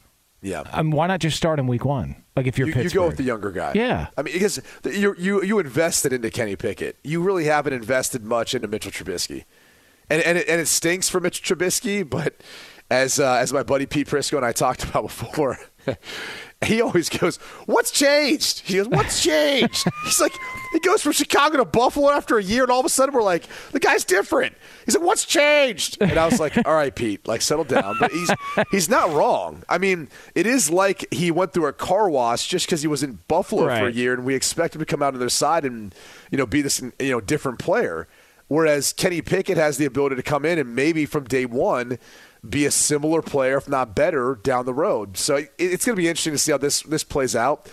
Yeah. 0.43 0.63
Mean, 0.77 0.93
why 0.93 1.07
not 1.07 1.21
just 1.21 1.37
start 1.37 1.59
him 1.59 1.67
week 1.67 1.85
one? 1.85 2.17
Like 2.35 2.47
if 2.47 2.59
you're 2.59 2.69
you, 2.69 2.73
Pittsburgh. 2.73 2.95
you 2.95 3.01
go 3.01 3.07
with 3.07 3.17
the 3.17 3.23
younger 3.25 3.51
guy. 3.51 3.73
Yeah. 3.75 4.09
I 4.17 4.23
mean, 4.23 4.33
because 4.33 4.61
you 4.85 5.15
you 5.19 5.43
you 5.43 5.59
invested 5.59 6.13
into 6.13 6.31
Kenny 6.31 6.57
Pickett. 6.57 6.97
You 7.05 7.23
really 7.23 7.45
haven't 7.45 7.73
invested 7.73 8.25
much 8.25 8.55
into 8.55 8.67
Mitchell 8.69 8.91
Trubisky, 8.91 9.45
and 10.09 10.23
and 10.23 10.39
it, 10.39 10.49
and 10.49 10.61
it 10.61 10.67
stinks 10.67 11.09
for 11.09 11.21
Mitchell 11.21 11.57
Trubisky. 11.57 12.09
But 12.09 12.41
as 12.91 13.21
uh, 13.21 13.35
as 13.35 13.53
my 13.53 13.63
buddy 13.63 13.87
Pete 13.87 14.07
Prisco 14.09 14.37
and 14.37 14.47
I 14.47 14.53
talked 14.53 14.85
about 14.89 15.03
before. 15.03 15.59
he 16.67 16.83
always 16.83 17.09
goes, 17.09 17.37
"What's 17.67 17.91
changed?" 17.91 18.61
He 18.61 18.75
goes, 18.77 18.89
"What's 18.89 19.23
changed?" 19.23 19.85
He's 20.05 20.21
like, 20.21 20.33
he 20.73 20.79
goes 20.81 21.01
from 21.03 21.13
Chicago 21.13 21.57
to 21.57 21.65
Buffalo 21.65 22.11
after 22.11 22.37
a 22.39 22.43
year, 22.43 22.63
and 22.65 22.71
all 22.71 22.81
of 22.81 22.87
a 22.87 22.91
sudden 22.91 23.15
we're 23.15 23.23
like, 23.23 23.45
the 23.73 23.81
guy's 23.81 24.05
different. 24.05 24.55
He's 24.85 24.95
like, 24.95 25.05
"What's 25.05 25.25
changed?" 25.25 25.97
And 26.01 26.19
I 26.19 26.27
was 26.27 26.39
like, 26.39 26.57
"All 26.67 26.75
right, 26.75 26.95
Pete, 26.95 27.27
like 27.27 27.41
settle 27.43 27.65
down." 27.65 27.97
But 27.99 28.13
he's 28.13 28.31
he's 28.71 28.89
not 28.91 29.11
wrong. 29.13 29.63
I 29.69 29.79
mean, 29.79 30.09
it 30.35 30.47
is 30.47 30.71
like 30.71 31.07
he 31.13 31.31
went 31.31 31.53
through 31.55 31.67
a 31.67 31.73
car 31.73 32.11
wash 32.11 32.47
just 32.47 32.67
because 32.67 32.83
he 32.83 32.89
was 32.89 33.03
in 33.03 33.21
Buffalo 33.27 33.67
Right. 33.67 33.81
for 33.81 33.89
a 33.89 33.93
year, 33.93 34.13
and 34.13 34.25
we 34.27 34.35
expect 34.35 34.75
him 34.75 34.81
to 34.81 34.87
come 34.87 35.03
out 35.03 35.15
on 35.15 35.21
their 35.21 35.29
side 35.31 35.65
and 35.65 35.95
you 36.31 36.37
know 36.37 36.47
be 36.47 36.61
this 36.61 36.81
you 36.99 37.11
know 37.11 37.21
different 37.21 37.59
player. 37.59 38.07
Whereas 38.49 38.93
Kenny 38.93 39.23
Pickett 39.23 39.57
has 39.57 39.79
the 39.79 39.85
ability 39.87 40.17
to 40.17 40.23
come 40.25 40.45
in 40.45 40.59
and 40.59 40.75
maybe 40.75 41.07
from 41.07 41.23
day 41.25 41.47
one 41.47 41.99
be 42.49 42.65
a 42.67 42.71
similar 42.71 43.23
player, 43.23 43.59
if 43.59 43.69
not 43.69 43.95
better, 43.95 44.39
down 44.43 44.65
the 44.67 44.75
road. 44.75 45.17
So 45.17 45.37
it, 45.37 45.53
it's 45.59 45.85
going 45.85 45.97
to 45.97 46.01
be 46.01 46.09
interesting 46.09 46.33
to 46.33 46.39
see 46.39 46.53
how 46.53 46.59
this 46.59 46.83
this 46.83 47.05
plays 47.05 47.37
out. 47.37 47.69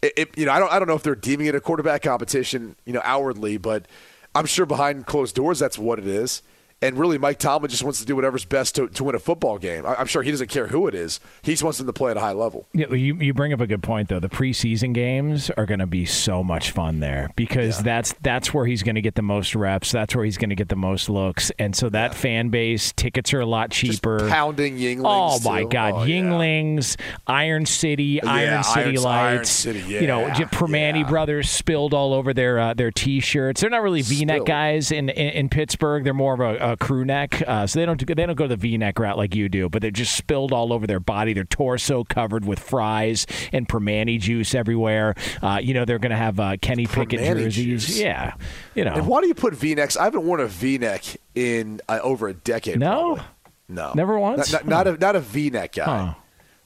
It, 0.00 0.12
it- 0.16 0.38
you 0.38 0.46
know, 0.46 0.52
I 0.52 0.58
don't 0.58 0.72
I 0.72 0.78
don't 0.78 0.88
know 0.88 0.94
if 0.94 1.02
they're 1.02 1.14
deeming 1.14 1.46
it 1.46 1.54
a 1.54 1.60
quarterback 1.60 2.02
competition, 2.02 2.76
you 2.84 2.92
know, 2.92 3.02
outwardly, 3.04 3.56
but 3.56 3.86
I'm 4.34 4.46
sure 4.46 4.64
behind 4.66 5.06
closed 5.06 5.34
doors 5.34 5.58
that's 5.58 5.78
what 5.78 5.98
it 5.98 6.06
is. 6.06 6.42
And 6.82 6.98
really, 6.98 7.16
Mike 7.16 7.38
Tomlin 7.38 7.70
just 7.70 7.82
wants 7.84 8.00
to 8.00 8.04
do 8.04 8.16
whatever's 8.16 8.44
best 8.44 8.74
to, 8.74 8.88
to 8.88 9.04
win 9.04 9.14
a 9.14 9.18
football 9.20 9.56
game. 9.56 9.86
I- 9.86 9.94
I'm 9.94 10.06
sure 10.06 10.22
he 10.22 10.30
doesn't 10.32 10.48
care 10.50 10.66
who 10.66 10.88
it 10.88 10.94
is. 10.94 11.20
He 11.42 11.52
just 11.52 11.62
wants 11.62 11.78
them 11.78 11.86
to 11.86 11.92
play 11.92 12.10
at 12.10 12.16
a 12.16 12.20
high 12.20 12.32
level. 12.32 12.66
Yeah, 12.74 12.92
you 12.92 13.14
you 13.16 13.32
bring 13.32 13.52
up 13.52 13.60
a 13.60 13.66
good 13.66 13.82
point 13.82 14.08
though. 14.08 14.18
The 14.20 14.28
preseason 14.28 14.92
games 14.92 15.48
are 15.50 15.64
going 15.64 15.78
to 15.80 15.86
be 15.86 16.04
so 16.04 16.42
much 16.42 16.72
fun 16.72 16.98
there 17.00 17.30
because 17.36 17.82
that's 17.82 18.12
that's 18.22 18.52
where 18.52 18.66
he's 18.66 18.82
going 18.82 18.96
to 18.96 19.00
get 19.00 19.14
the 19.14 19.22
most 19.22 19.54
reps. 19.54 19.92
That's 19.92 20.14
where 20.14 20.24
he's 20.24 20.36
going 20.38 20.50
to 20.50 20.56
get 20.56 20.68
the 20.68 20.76
most 20.76 21.08
looks, 21.08 21.52
and 21.58 21.74
so 21.76 21.88
that 21.90 22.14
fan 22.14 22.48
base 22.48 22.92
tickets 22.92 23.32
are 23.32 23.40
a 23.40 23.46
lot 23.46 23.70
cheaper. 23.70 24.28
Pounding 24.28 24.76
Yuenglings. 24.78 25.02
Oh 25.04 25.38
my 25.48 25.62
too. 25.62 25.68
God, 25.68 25.92
Oh, 25.94 26.02
yeah. 26.04 26.22
Yuenglings, 26.22 26.96
Iron 27.26 27.64
City, 27.66 28.20
Yeah, 28.22 28.30
Iron 28.30 28.64
City 28.64 28.80
Iron- 28.80 28.94
Lights. 29.02 29.66
Iron 29.66 29.76
City, 29.76 29.80
You 29.80 30.06
know, 30.06 30.26
yeah, 30.26 30.34
Primanti 30.48 31.08
brothers 31.08 31.48
spilled 31.50 31.94
all 31.94 32.12
over 32.14 32.34
their 32.34 32.58
uh, 32.58 32.74
their 32.74 32.90
t-shirts. 32.90 33.60
They're 33.60 33.70
not 33.70 33.82
really 33.82 34.02
V-neck 34.02 34.44
guys 34.46 34.90
in, 34.90 35.08
in 35.08 35.28
in 35.32 35.48
Pittsburgh. 35.48 36.02
They're 36.04 36.14
more 36.14 36.34
of 36.34 36.40
a, 36.40 36.71
a 36.71 36.71
crew 36.76 37.04
neck, 37.04 37.42
uh, 37.46 37.66
so 37.66 37.78
they 37.78 37.86
don't 37.86 38.04
they 38.06 38.14
don't 38.14 38.34
go 38.34 38.46
the 38.46 38.56
V-neck 38.56 38.98
route 38.98 39.16
like 39.16 39.34
you 39.34 39.48
do. 39.48 39.68
But 39.68 39.82
they're 39.82 39.90
just 39.90 40.16
spilled 40.16 40.52
all 40.52 40.72
over 40.72 40.86
their 40.86 41.00
body. 41.00 41.32
Their 41.32 41.44
torso 41.44 42.04
covered 42.04 42.44
with 42.44 42.58
fries 42.58 43.26
and 43.52 43.68
Primanti 43.68 44.20
juice 44.20 44.54
everywhere. 44.54 45.14
Uh, 45.42 45.60
you 45.62 45.74
know, 45.74 45.84
they're 45.84 45.98
going 45.98 46.10
to 46.10 46.16
have 46.16 46.38
uh, 46.40 46.56
Kenny 46.60 46.86
Pickett 46.86 47.20
Primanti 47.20 47.44
jerseys. 47.44 47.86
juice. 47.86 48.00
Yeah, 48.00 48.34
you 48.74 48.84
know. 48.84 48.94
And 48.94 49.06
why 49.06 49.20
do 49.20 49.28
you 49.28 49.34
put 49.34 49.54
V-necks? 49.54 49.96
I 49.96 50.04
haven't 50.04 50.24
worn 50.24 50.40
a 50.40 50.46
V-neck 50.46 51.04
in 51.34 51.80
uh, 51.88 52.00
over 52.02 52.28
a 52.28 52.34
decade. 52.34 52.78
No? 52.78 53.16
probably. 53.16 53.24
no, 53.68 53.92
Never 53.94 54.18
once? 54.18 54.52
Not, 54.52 54.66
not, 54.66 54.86
not 54.86 54.94
a 54.94 54.98
not 54.98 55.16
a 55.16 55.20
V-neck 55.20 55.72
guy. 55.72 55.84
Huh. 55.84 56.14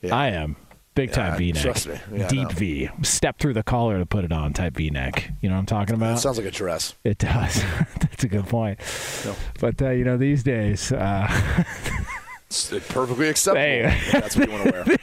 Yeah. 0.02 0.14
I 0.14 0.28
am. 0.28 0.56
Big 0.96 1.12
time 1.12 1.32
Yeah, 1.32 1.38
V-neck. 1.38 1.62
trust 1.62 1.88
me. 1.88 2.00
Yeah, 2.12 2.26
Deep. 2.28 2.50
V. 2.52 2.90
Step 3.02 3.38
through 3.38 3.52
the 3.52 3.62
collar 3.62 3.98
to 3.98 4.06
put 4.06 4.24
it 4.24 4.32
on 4.32 4.52
type 4.54 4.74
V-neck. 4.74 5.30
You 5.42 5.48
know 5.50 5.54
what 5.54 5.60
I'm 5.60 5.66
talking 5.66 5.94
about? 5.94 6.16
It 6.16 6.20
sounds 6.20 6.38
like 6.38 6.46
a 6.46 6.50
dress. 6.50 6.94
It 7.04 7.18
does. 7.18 7.62
That's 8.00 8.24
a 8.24 8.28
good 8.28 8.46
point. 8.46 8.80
But 9.60 9.80
uh, 9.80 9.90
you 9.90 10.04
know, 10.04 10.16
these 10.16 10.42
days, 10.42 10.90
uh, 10.90 11.28
It's 12.48 12.70
perfectly 12.88 13.28
acceptable. 13.28 13.60
Hey. 13.60 14.00
That's 14.12 14.36
what 14.36 14.48
you 14.48 14.54
want 14.54 14.64
to 14.72 14.96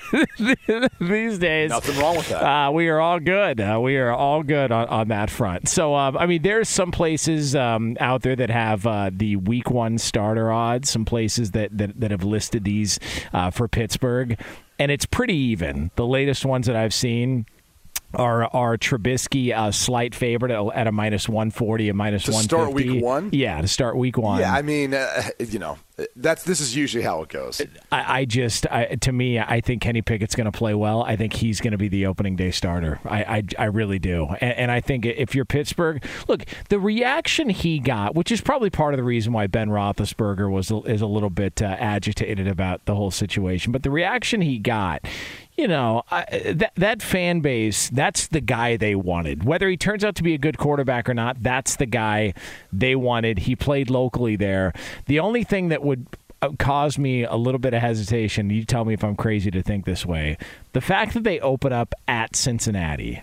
wear. 0.69 0.89
these 1.01 1.37
days, 1.37 1.71
Nothing 1.71 1.99
wrong 1.99 2.15
with 2.15 2.29
that. 2.29 2.41
Uh, 2.41 2.71
we 2.71 2.87
are 2.87 3.01
all 3.01 3.19
good. 3.19 3.59
Uh, 3.59 3.79
we 3.81 3.97
are 3.97 4.11
all 4.11 4.43
good 4.43 4.71
on, 4.71 4.87
on 4.87 5.07
that 5.09 5.29
front. 5.29 5.67
So, 5.67 5.93
um, 5.93 6.17
I 6.17 6.25
mean, 6.25 6.41
there's 6.41 6.69
some 6.69 6.91
places 6.91 7.53
um, 7.53 7.97
out 7.99 8.21
there 8.21 8.35
that 8.37 8.49
have 8.49 8.87
uh, 8.87 9.11
the 9.11 9.35
week 9.35 9.69
one 9.69 9.97
starter 9.97 10.53
odds. 10.53 10.89
Some 10.89 11.03
places 11.03 11.51
that 11.51 11.77
that, 11.77 11.99
that 11.99 12.11
have 12.11 12.23
listed 12.23 12.63
these 12.63 12.97
uh, 13.33 13.51
for 13.51 13.67
Pittsburgh, 13.67 14.39
and 14.79 14.91
it's 14.91 15.05
pretty 15.05 15.35
even. 15.35 15.91
The 15.95 16.05
latest 16.05 16.45
ones 16.45 16.67
that 16.67 16.75
I've 16.75 16.93
seen. 16.93 17.45
Are 18.15 18.45
are 18.45 18.77
Trubisky 18.77 19.57
a 19.57 19.73
slight 19.73 20.13
favorite 20.13 20.51
at, 20.51 20.75
at 20.75 20.87
a 20.87 20.91
minus 20.91 21.27
one 21.27 21.51
forty, 21.51 21.89
a 21.89 21.93
minus 21.93 22.23
To 22.23 22.31
one 22.31 22.43
start 22.43 22.73
week 22.73 23.03
one? 23.03 23.29
Yeah, 23.31 23.61
to 23.61 23.67
start 23.67 23.97
week 23.97 24.17
one. 24.17 24.39
Yeah, 24.39 24.53
I 24.53 24.61
mean, 24.61 24.93
uh, 24.93 25.29
you 25.39 25.59
know, 25.59 25.77
that's 26.15 26.43
this 26.43 26.59
is 26.59 26.75
usually 26.75 27.03
how 27.03 27.21
it 27.21 27.29
goes. 27.29 27.61
I, 27.91 28.19
I 28.19 28.25
just, 28.25 28.67
I, 28.67 28.95
to 29.01 29.11
me, 29.11 29.39
I 29.39 29.61
think 29.61 29.81
Kenny 29.81 30.01
Pickett's 30.01 30.35
going 30.35 30.45
to 30.45 30.57
play 30.57 30.73
well. 30.73 31.03
I 31.03 31.15
think 31.15 31.33
he's 31.33 31.61
going 31.61 31.71
to 31.71 31.77
be 31.77 31.87
the 31.87 32.05
opening 32.05 32.35
day 32.35 32.51
starter. 32.51 32.99
I, 33.05 33.23
I, 33.23 33.43
I 33.59 33.65
really 33.65 33.99
do. 33.99 34.27
And, 34.41 34.53
and 34.53 34.71
I 34.71 34.79
think 34.79 35.05
if 35.05 35.35
you're 35.35 35.45
Pittsburgh, 35.45 36.03
look, 36.27 36.45
the 36.69 36.79
reaction 36.79 37.49
he 37.49 37.79
got, 37.79 38.15
which 38.15 38.31
is 38.31 38.41
probably 38.41 38.69
part 38.69 38.93
of 38.93 38.97
the 38.97 39.03
reason 39.03 39.33
why 39.33 39.47
Ben 39.47 39.69
Roethlisberger 39.69 40.51
was 40.51 40.71
is 40.85 41.01
a 41.01 41.07
little 41.07 41.29
bit 41.29 41.61
uh, 41.61 41.75
agitated 41.79 42.47
about 42.47 42.85
the 42.85 42.95
whole 42.95 43.11
situation, 43.11 43.71
but 43.71 43.83
the 43.83 43.91
reaction 43.91 44.41
he 44.41 44.59
got. 44.59 45.05
You 45.55 45.67
know 45.67 46.03
I, 46.09 46.53
that 46.55 46.73
that 46.75 47.01
fan 47.01 47.41
base. 47.41 47.89
That's 47.89 48.27
the 48.27 48.41
guy 48.41 48.75
they 48.77 48.95
wanted. 48.95 49.43
Whether 49.43 49.69
he 49.69 49.77
turns 49.77 50.03
out 50.03 50.15
to 50.15 50.23
be 50.23 50.33
a 50.33 50.37
good 50.37 50.57
quarterback 50.57 51.07
or 51.07 51.13
not, 51.13 51.43
that's 51.43 51.75
the 51.75 51.85
guy 51.85 52.33
they 52.71 52.95
wanted. 52.95 53.39
He 53.39 53.55
played 53.55 53.89
locally 53.89 54.35
there. 54.35 54.73
The 55.05 55.19
only 55.19 55.43
thing 55.43 55.69
that 55.69 55.83
would 55.83 56.07
uh, 56.41 56.49
caused 56.59 56.97
me 56.97 57.23
a 57.23 57.35
little 57.35 57.59
bit 57.59 57.73
of 57.73 57.81
hesitation. 57.81 58.49
You 58.49 58.65
tell 58.65 58.83
me 58.83 58.93
if 58.93 59.03
I'm 59.03 59.15
crazy 59.15 59.49
to 59.51 59.61
think 59.61 59.85
this 59.85 60.05
way. 60.05 60.37
The 60.73 60.81
fact 60.81 61.13
that 61.13 61.23
they 61.23 61.39
open 61.39 61.71
up 61.71 61.93
at 62.07 62.35
Cincinnati, 62.35 63.21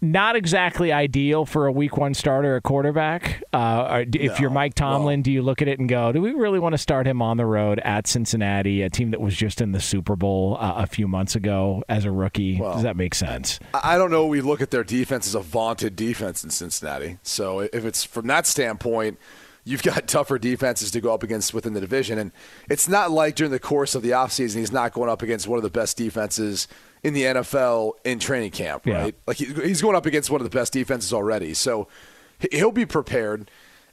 not 0.00 0.34
exactly 0.34 0.92
ideal 0.92 1.46
for 1.46 1.66
a 1.66 1.72
week 1.72 1.96
one 1.96 2.12
starter 2.12 2.56
at 2.56 2.62
quarterback. 2.64 3.42
Uh, 3.52 4.04
if 4.12 4.40
you're 4.40 4.50
Mike 4.50 4.74
Tomlin, 4.74 5.22
do 5.22 5.30
you 5.30 5.42
look 5.42 5.62
at 5.62 5.68
it 5.68 5.78
and 5.78 5.88
go, 5.88 6.10
do 6.10 6.20
we 6.20 6.32
really 6.32 6.58
want 6.58 6.72
to 6.72 6.78
start 6.78 7.06
him 7.06 7.22
on 7.22 7.36
the 7.36 7.46
road 7.46 7.78
at 7.84 8.08
Cincinnati, 8.08 8.82
a 8.82 8.90
team 8.90 9.12
that 9.12 9.20
was 9.20 9.36
just 9.36 9.60
in 9.60 9.70
the 9.70 9.80
Super 9.80 10.16
Bowl 10.16 10.56
uh, 10.58 10.74
a 10.78 10.86
few 10.86 11.06
months 11.06 11.36
ago 11.36 11.84
as 11.88 12.04
a 12.04 12.10
rookie? 12.10 12.58
Does 12.58 12.82
that 12.82 12.96
make 12.96 13.14
sense? 13.14 13.60
I 13.72 13.96
don't 13.96 14.10
know. 14.10 14.26
We 14.26 14.40
look 14.40 14.60
at 14.60 14.72
their 14.72 14.84
defense 14.84 15.28
as 15.28 15.36
a 15.36 15.40
vaunted 15.40 15.94
defense 15.94 16.42
in 16.42 16.50
Cincinnati. 16.50 17.18
So 17.22 17.60
if 17.60 17.84
it's 17.84 18.02
from 18.02 18.26
that 18.26 18.46
standpoint, 18.46 19.18
you've 19.64 19.82
got 19.84 20.06
tougher 20.08 20.38
defenses 20.38 20.90
to 20.90 21.00
go 21.00 21.14
up 21.14 21.22
against 21.22 21.54
within 21.54 21.74
the 21.74 21.80
division. 21.80 22.18
And 22.18 22.32
it's 22.68 22.88
not 22.88 23.12
like 23.12 23.36
during 23.36 23.52
the 23.52 23.60
course 23.60 23.94
of 23.94 24.02
the 24.02 24.10
offseason, 24.10 24.56
he's 24.56 24.72
not 24.72 24.92
going 24.92 25.08
up 25.08 25.22
against 25.22 25.46
one 25.46 25.58
of 25.58 25.62
the 25.62 25.70
best 25.70 25.96
defenses 25.96 26.66
in 27.02 27.14
the 27.14 27.22
NFL 27.22 27.92
in 28.04 28.18
training 28.18 28.50
camp, 28.50 28.86
Yeah. 28.86 29.02
right? 29.02 29.14
Like 29.26 29.36
he's 29.38 29.80
going 29.82 29.96
up 29.96 30.06
against 30.06 30.30
one 30.30 30.40
of 30.40 30.50
the 30.50 30.56
best 30.56 30.72
defenses 30.72 31.12
already. 31.12 31.54
So 31.54 31.88
he- 32.38 32.48
he'll 32.58 32.72
be 32.72 32.86
prepared. 32.86 33.50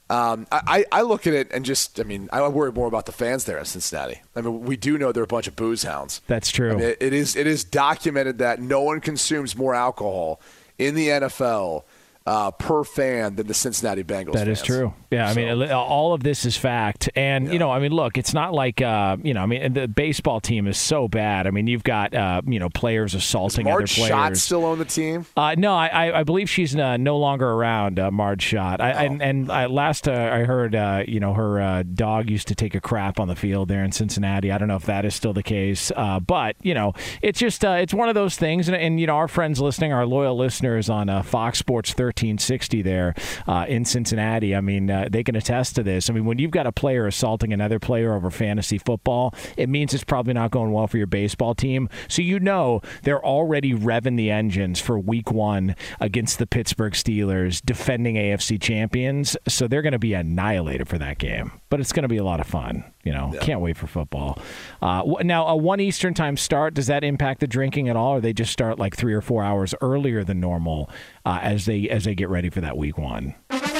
Um, 0.09 0.47
I, 0.53 0.85
I 0.89 1.01
look 1.01 1.27
at 1.27 1.33
it 1.33 1.49
and 1.51 1.65
just, 1.65 1.99
I 1.99 2.03
mean, 2.03 2.29
I 2.31 2.47
worry 2.47 2.71
more 2.71 2.87
about 2.87 3.07
the 3.07 3.11
fans 3.11 3.43
there 3.43 3.57
in 3.57 3.65
Cincinnati. 3.65 4.21
I 4.37 4.41
mean, 4.41 4.61
we 4.61 4.77
do 4.77 4.97
know 4.97 5.11
they're 5.11 5.23
a 5.23 5.27
bunch 5.27 5.47
of 5.49 5.57
booze 5.57 5.83
hounds. 5.83 6.21
That's 6.27 6.49
true. 6.49 6.71
I 6.71 6.75
mean, 6.75 6.83
it, 6.85 6.97
it 7.01 7.13
is 7.13 7.35
it 7.35 7.45
is 7.45 7.65
documented 7.65 8.37
that 8.37 8.61
no 8.61 8.81
one 8.81 9.01
consumes 9.01 9.57
more 9.57 9.75
alcohol 9.75 10.39
in 10.77 10.95
the 10.95 11.09
NFL 11.09 11.83
uh, 12.27 12.51
per 12.51 12.83
fan 12.83 13.35
than 13.35 13.47
the 13.47 13.53
Cincinnati 13.53 14.03
Bengals. 14.03 14.33
That 14.33 14.49
is 14.49 14.59
fans. 14.59 14.67
true. 14.67 14.93
Yeah, 15.09 15.29
I 15.29 15.33
mean, 15.33 15.71
all 15.71 16.13
of 16.13 16.21
this 16.21 16.45
is 16.45 16.57
fact, 16.57 17.09
and 17.15 17.51
you 17.51 17.57
know, 17.57 17.71
I 17.71 17.79
mean, 17.79 17.93
look, 17.93 18.17
it's 18.17 18.33
not 18.33 18.53
like 18.53 18.81
uh, 18.81 19.15
you 19.23 19.33
know, 19.33 19.41
I 19.41 19.45
mean, 19.45 19.71
the 19.71 19.87
baseball 19.87 20.41
team 20.41 20.67
is 20.67 20.77
so 20.77 21.07
bad. 21.07 21.47
I 21.47 21.51
mean, 21.51 21.67
you've 21.67 21.85
got 21.85 22.13
uh, 22.13 22.41
you 22.45 22.59
know 22.59 22.69
players 22.69 23.15
assaulting 23.15 23.63
Marge 23.63 23.75
other 23.75 23.87
players. 23.87 24.09
Schott 24.09 24.37
still 24.37 24.65
on 24.65 24.77
the 24.77 24.85
team? 24.85 25.25
Uh, 25.37 25.55
no, 25.57 25.73
I, 25.73 26.19
I 26.19 26.23
believe 26.23 26.49
she's 26.49 26.75
uh, 26.75 26.97
no 26.97 27.17
longer 27.17 27.49
around. 27.49 27.97
Uh, 27.97 28.11
Marge 28.11 28.43
Schott. 28.43 28.81
I, 28.81 29.05
and 29.05 29.21
and 29.21 29.51
I, 29.51 29.67
last 29.67 30.09
uh, 30.09 30.11
I 30.11 30.43
heard, 30.43 30.75
uh, 30.75 31.03
you 31.07 31.21
know, 31.21 31.33
her 31.33 31.61
uh, 31.61 31.83
dog 31.83 32.29
used 32.29 32.49
to 32.49 32.55
take 32.55 32.75
a 32.75 32.81
crap 32.81 33.19
on 33.21 33.29
the 33.29 33.35
field 33.35 33.69
there 33.69 33.85
in 33.85 33.93
Cincinnati. 33.93 34.51
I 34.51 34.57
don't 34.57 34.67
know 34.67 34.75
if 34.75 34.85
that 34.85 35.05
is 35.05 35.15
still 35.15 35.33
the 35.33 35.43
case, 35.43 35.93
uh, 35.95 36.19
but 36.19 36.57
you 36.61 36.73
know, 36.73 36.93
it's 37.21 37.39
just 37.39 37.63
uh, 37.63 37.77
it's 37.79 37.93
one 37.93 38.09
of 38.09 38.15
those 38.15 38.35
things. 38.35 38.67
And, 38.67 38.75
and 38.75 38.99
you 38.99 39.07
know, 39.07 39.15
our 39.15 39.29
friends 39.29 39.61
listening, 39.61 39.93
our 39.93 40.05
loyal 40.05 40.35
listeners 40.35 40.89
on 40.89 41.07
uh, 41.07 41.21
Fox 41.21 41.59
Sports 41.59 41.93
1360 42.17 42.81
there 42.81 43.13
uh, 43.47 43.65
in 43.67 43.85
Cincinnati. 43.85 44.55
I 44.55 44.61
mean, 44.61 44.89
uh, 44.89 45.07
they 45.11 45.23
can 45.23 45.35
attest 45.35 45.75
to 45.75 45.83
this. 45.83 46.09
I 46.09 46.13
mean, 46.13 46.25
when 46.25 46.39
you've 46.39 46.51
got 46.51 46.65
a 46.65 46.71
player 46.71 47.05
assaulting 47.07 47.53
another 47.53 47.79
player 47.79 48.13
over 48.13 48.31
fantasy 48.31 48.77
football, 48.77 49.33
it 49.55 49.69
means 49.69 49.93
it's 49.93 50.03
probably 50.03 50.33
not 50.33 50.51
going 50.51 50.71
well 50.71 50.87
for 50.87 50.97
your 50.97 51.07
baseball 51.07 51.53
team. 51.53 51.89
So 52.07 52.21
you 52.21 52.39
know 52.39 52.81
they're 53.03 53.23
already 53.23 53.73
revving 53.73 54.17
the 54.17 54.31
engines 54.31 54.79
for 54.79 54.97
Week 54.99 55.31
One 55.31 55.75
against 55.99 56.39
the 56.39 56.47
Pittsburgh 56.47 56.93
Steelers, 56.93 57.61
defending 57.63 58.15
AFC 58.15 58.59
champions. 58.59 59.37
So 59.47 59.67
they're 59.67 59.81
going 59.81 59.93
to 59.93 59.99
be 59.99 60.13
annihilated 60.13 60.87
for 60.87 60.97
that 60.97 61.17
game. 61.19 61.51
But 61.69 61.79
it's 61.79 61.91
going 61.91 62.03
to 62.03 62.09
be 62.09 62.17
a 62.17 62.23
lot 62.23 62.39
of 62.39 62.47
fun. 62.47 62.83
You 63.03 63.13
know, 63.13 63.33
can't 63.39 63.61
wait 63.61 63.77
for 63.77 63.87
football. 63.87 64.37
Uh, 64.81 65.01
now, 65.21 65.47
a 65.47 65.55
one 65.55 65.79
Eastern 65.79 66.13
time 66.13 66.35
start 66.35 66.73
does 66.73 66.87
that 66.87 67.05
impact 67.05 67.39
the 67.39 67.47
drinking 67.47 67.87
at 67.87 67.95
all, 67.95 68.15
or 68.15 68.21
they 68.21 68.33
just 68.33 68.51
start 68.51 68.79
like 68.79 68.97
three 68.97 69.13
or 69.13 69.21
four 69.21 69.43
hours 69.43 69.73
earlier 69.79 70.25
than 70.25 70.41
normal 70.41 70.89
uh, 71.25 71.39
as 71.41 71.65
they 71.65 71.87
as 71.89 72.06
they 72.07 72.15
get 72.15 72.29
ready 72.29 72.49
for 72.49 72.61
that 72.61 72.77
Week 72.77 72.97
One? 72.97 73.35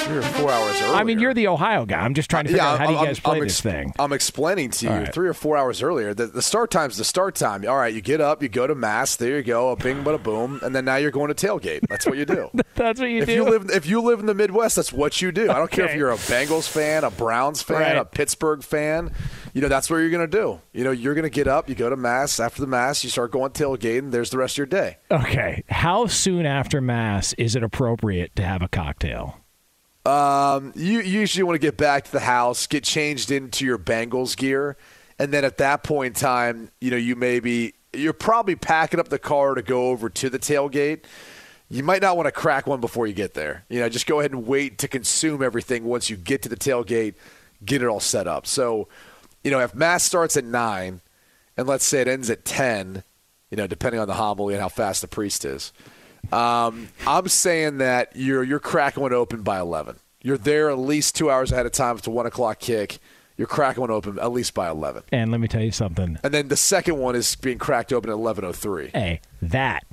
Three 0.08 0.16
or 0.16 0.22
four 0.22 0.50
hours 0.50 0.80
earlier. 0.80 0.94
I 0.96 1.04
mean, 1.04 1.18
you're 1.18 1.34
the 1.34 1.48
Ohio 1.48 1.84
guy. 1.84 1.98
I'm 2.00 2.14
just 2.14 2.30
trying 2.30 2.44
to 2.44 2.48
figure 2.50 2.64
out 2.64 2.78
how 2.78 2.86
do 2.86 2.92
you 2.92 2.98
I'm- 2.98 3.06
guys 3.08 3.20
play 3.20 3.36
I'm 3.36 3.44
this 3.44 3.60
thing. 3.60 3.92
I'm 3.98 4.14
explaining 4.14 4.70
to 4.70 4.86
you 4.86 4.90
right. 4.90 5.12
three 5.12 5.28
or 5.28 5.34
four 5.34 5.56
hours 5.58 5.82
earlier. 5.82 6.14
The, 6.14 6.26
the 6.28 6.40
start 6.40 6.70
time's 6.70 6.96
the 6.96 7.04
start 7.04 7.34
time. 7.34 7.68
All 7.68 7.76
right, 7.76 7.92
you 7.92 8.00
get 8.00 8.18
up, 8.22 8.42
you 8.42 8.48
go 8.48 8.66
to 8.66 8.74
mass. 8.74 9.16
There 9.16 9.36
you 9.36 9.42
go, 9.42 9.68
a 9.70 9.76
bing, 9.76 10.02
but 10.04 10.14
a 10.14 10.18
boom, 10.18 10.60
and 10.62 10.74
then 10.74 10.86
now 10.86 10.96
you're 10.96 11.10
going 11.10 11.32
to 11.32 11.34
tailgate. 11.46 11.86
That's 11.88 12.06
what 12.06 12.16
you 12.16 12.24
do. 12.24 12.48
That's 12.74 12.98
what 13.00 13.10
you 13.10 13.18
if 13.20 13.26
do. 13.26 13.32
you 13.34 13.44
live 13.44 13.68
if 13.70 13.84
you 13.86 14.00
live 14.00 14.20
in 14.20 14.26
the 14.26 14.34
Midwest, 14.34 14.76
that's 14.76 14.92
what 14.92 15.20
you 15.20 15.30
do. 15.32 15.50
I 15.50 15.54
don't 15.54 15.70
care 15.70 15.84
if 15.86 15.94
you're 15.96 16.12
a 16.12 16.16
Bengals 16.16 16.68
fan, 16.68 17.02
a 17.04 17.10
Browns 17.10 17.60
fan, 17.60 17.80
Right. 17.80 17.96
a 17.98 18.04
Pittsburgh 18.04 18.62
fan. 18.62 19.12
You 19.52 19.60
know 19.60 19.68
that's 19.68 19.90
what 19.90 19.96
you're 19.98 20.10
going 20.10 20.30
to 20.30 20.38
do. 20.38 20.60
You 20.72 20.84
know 20.84 20.90
you're 20.92 21.14
going 21.14 21.24
to 21.24 21.28
get 21.30 21.48
up, 21.48 21.68
you 21.68 21.74
go 21.74 21.90
to 21.90 21.96
mass. 21.96 22.38
After 22.40 22.60
the 22.62 22.66
mass, 22.68 23.02
you 23.04 23.10
start 23.10 23.32
going 23.32 23.50
tailgating. 23.50 24.10
There's 24.12 24.30
the 24.30 24.38
rest 24.38 24.54
of 24.54 24.58
your 24.58 24.66
day. 24.66 24.98
Okay, 25.10 25.64
how 25.68 26.06
soon 26.06 26.46
after 26.46 26.80
mass 26.80 27.32
is 27.34 27.56
it 27.56 27.62
appropriate 27.64 28.34
to 28.36 28.42
have 28.44 28.62
a 28.62 28.68
cocktail? 28.68 29.36
Um, 30.08 30.72
you 30.74 31.00
you 31.00 31.20
usually 31.20 31.42
want 31.42 31.56
to 31.56 31.66
get 31.66 31.76
back 31.76 32.04
to 32.04 32.12
the 32.12 32.20
house, 32.20 32.66
get 32.66 32.82
changed 32.82 33.30
into 33.30 33.66
your 33.66 33.76
Bengals 33.76 34.34
gear, 34.34 34.78
and 35.18 35.34
then 35.34 35.44
at 35.44 35.58
that 35.58 35.82
point 35.82 36.16
in 36.16 36.20
time, 36.20 36.70
you 36.80 36.90
know, 36.90 36.96
you 36.96 37.14
maybe 37.14 37.74
you're 37.92 38.14
probably 38.14 38.56
packing 38.56 39.00
up 39.00 39.08
the 39.08 39.18
car 39.18 39.54
to 39.54 39.60
go 39.60 39.88
over 39.90 40.08
to 40.08 40.30
the 40.30 40.38
tailgate. 40.38 41.04
You 41.68 41.82
might 41.82 42.00
not 42.00 42.16
want 42.16 42.26
to 42.26 42.32
crack 42.32 42.66
one 42.66 42.80
before 42.80 43.06
you 43.06 43.12
get 43.12 43.34
there. 43.34 43.66
You 43.68 43.80
know, 43.80 43.90
just 43.90 44.06
go 44.06 44.20
ahead 44.20 44.32
and 44.32 44.46
wait 44.46 44.78
to 44.78 44.88
consume 44.88 45.42
everything 45.42 45.84
once 45.84 46.08
you 46.08 46.16
get 46.16 46.40
to 46.42 46.48
the 46.48 46.56
tailgate, 46.56 47.14
get 47.62 47.82
it 47.82 47.86
all 47.86 48.00
set 48.00 48.26
up. 48.26 48.46
So, 48.46 48.88
you 49.44 49.50
know, 49.50 49.60
if 49.60 49.74
mass 49.74 50.04
starts 50.04 50.38
at 50.38 50.44
nine, 50.44 51.02
and 51.58 51.66
let's 51.66 51.84
say 51.84 52.00
it 52.00 52.08
ends 52.08 52.30
at 52.30 52.46
ten, 52.46 53.02
you 53.50 53.58
know, 53.58 53.66
depending 53.66 54.00
on 54.00 54.08
the 54.08 54.14
homily 54.14 54.54
and 54.54 54.62
how 54.62 54.70
fast 54.70 55.02
the 55.02 55.08
priest 55.08 55.44
is. 55.44 55.70
Um, 56.32 56.88
I'm 57.06 57.28
saying 57.28 57.78
that 57.78 58.12
you're 58.14 58.42
you're 58.42 58.60
cracking 58.60 59.02
one 59.02 59.12
open 59.12 59.42
by 59.42 59.58
11. 59.58 59.96
You're 60.22 60.38
there 60.38 60.70
at 60.70 60.78
least 60.78 61.14
two 61.14 61.30
hours 61.30 61.52
ahead 61.52 61.66
of 61.66 61.72
time 61.72 61.96
it's 61.96 62.06
a 62.06 62.10
one 62.10 62.26
o'clock 62.26 62.58
kick. 62.58 62.98
You're 63.36 63.46
cracking 63.46 63.82
one 63.82 63.90
open 63.90 64.18
at 64.18 64.32
least 64.32 64.52
by 64.52 64.68
11. 64.68 65.04
And 65.12 65.30
let 65.30 65.40
me 65.40 65.46
tell 65.46 65.62
you 65.62 65.70
something. 65.70 66.18
And 66.24 66.34
then 66.34 66.48
the 66.48 66.56
second 66.56 66.98
one 66.98 67.14
is 67.14 67.36
being 67.36 67.58
cracked 67.58 67.92
open 67.92 68.10
at 68.10 68.16
11:03. 68.16 68.90
Hey, 68.92 69.20
that 69.40 69.84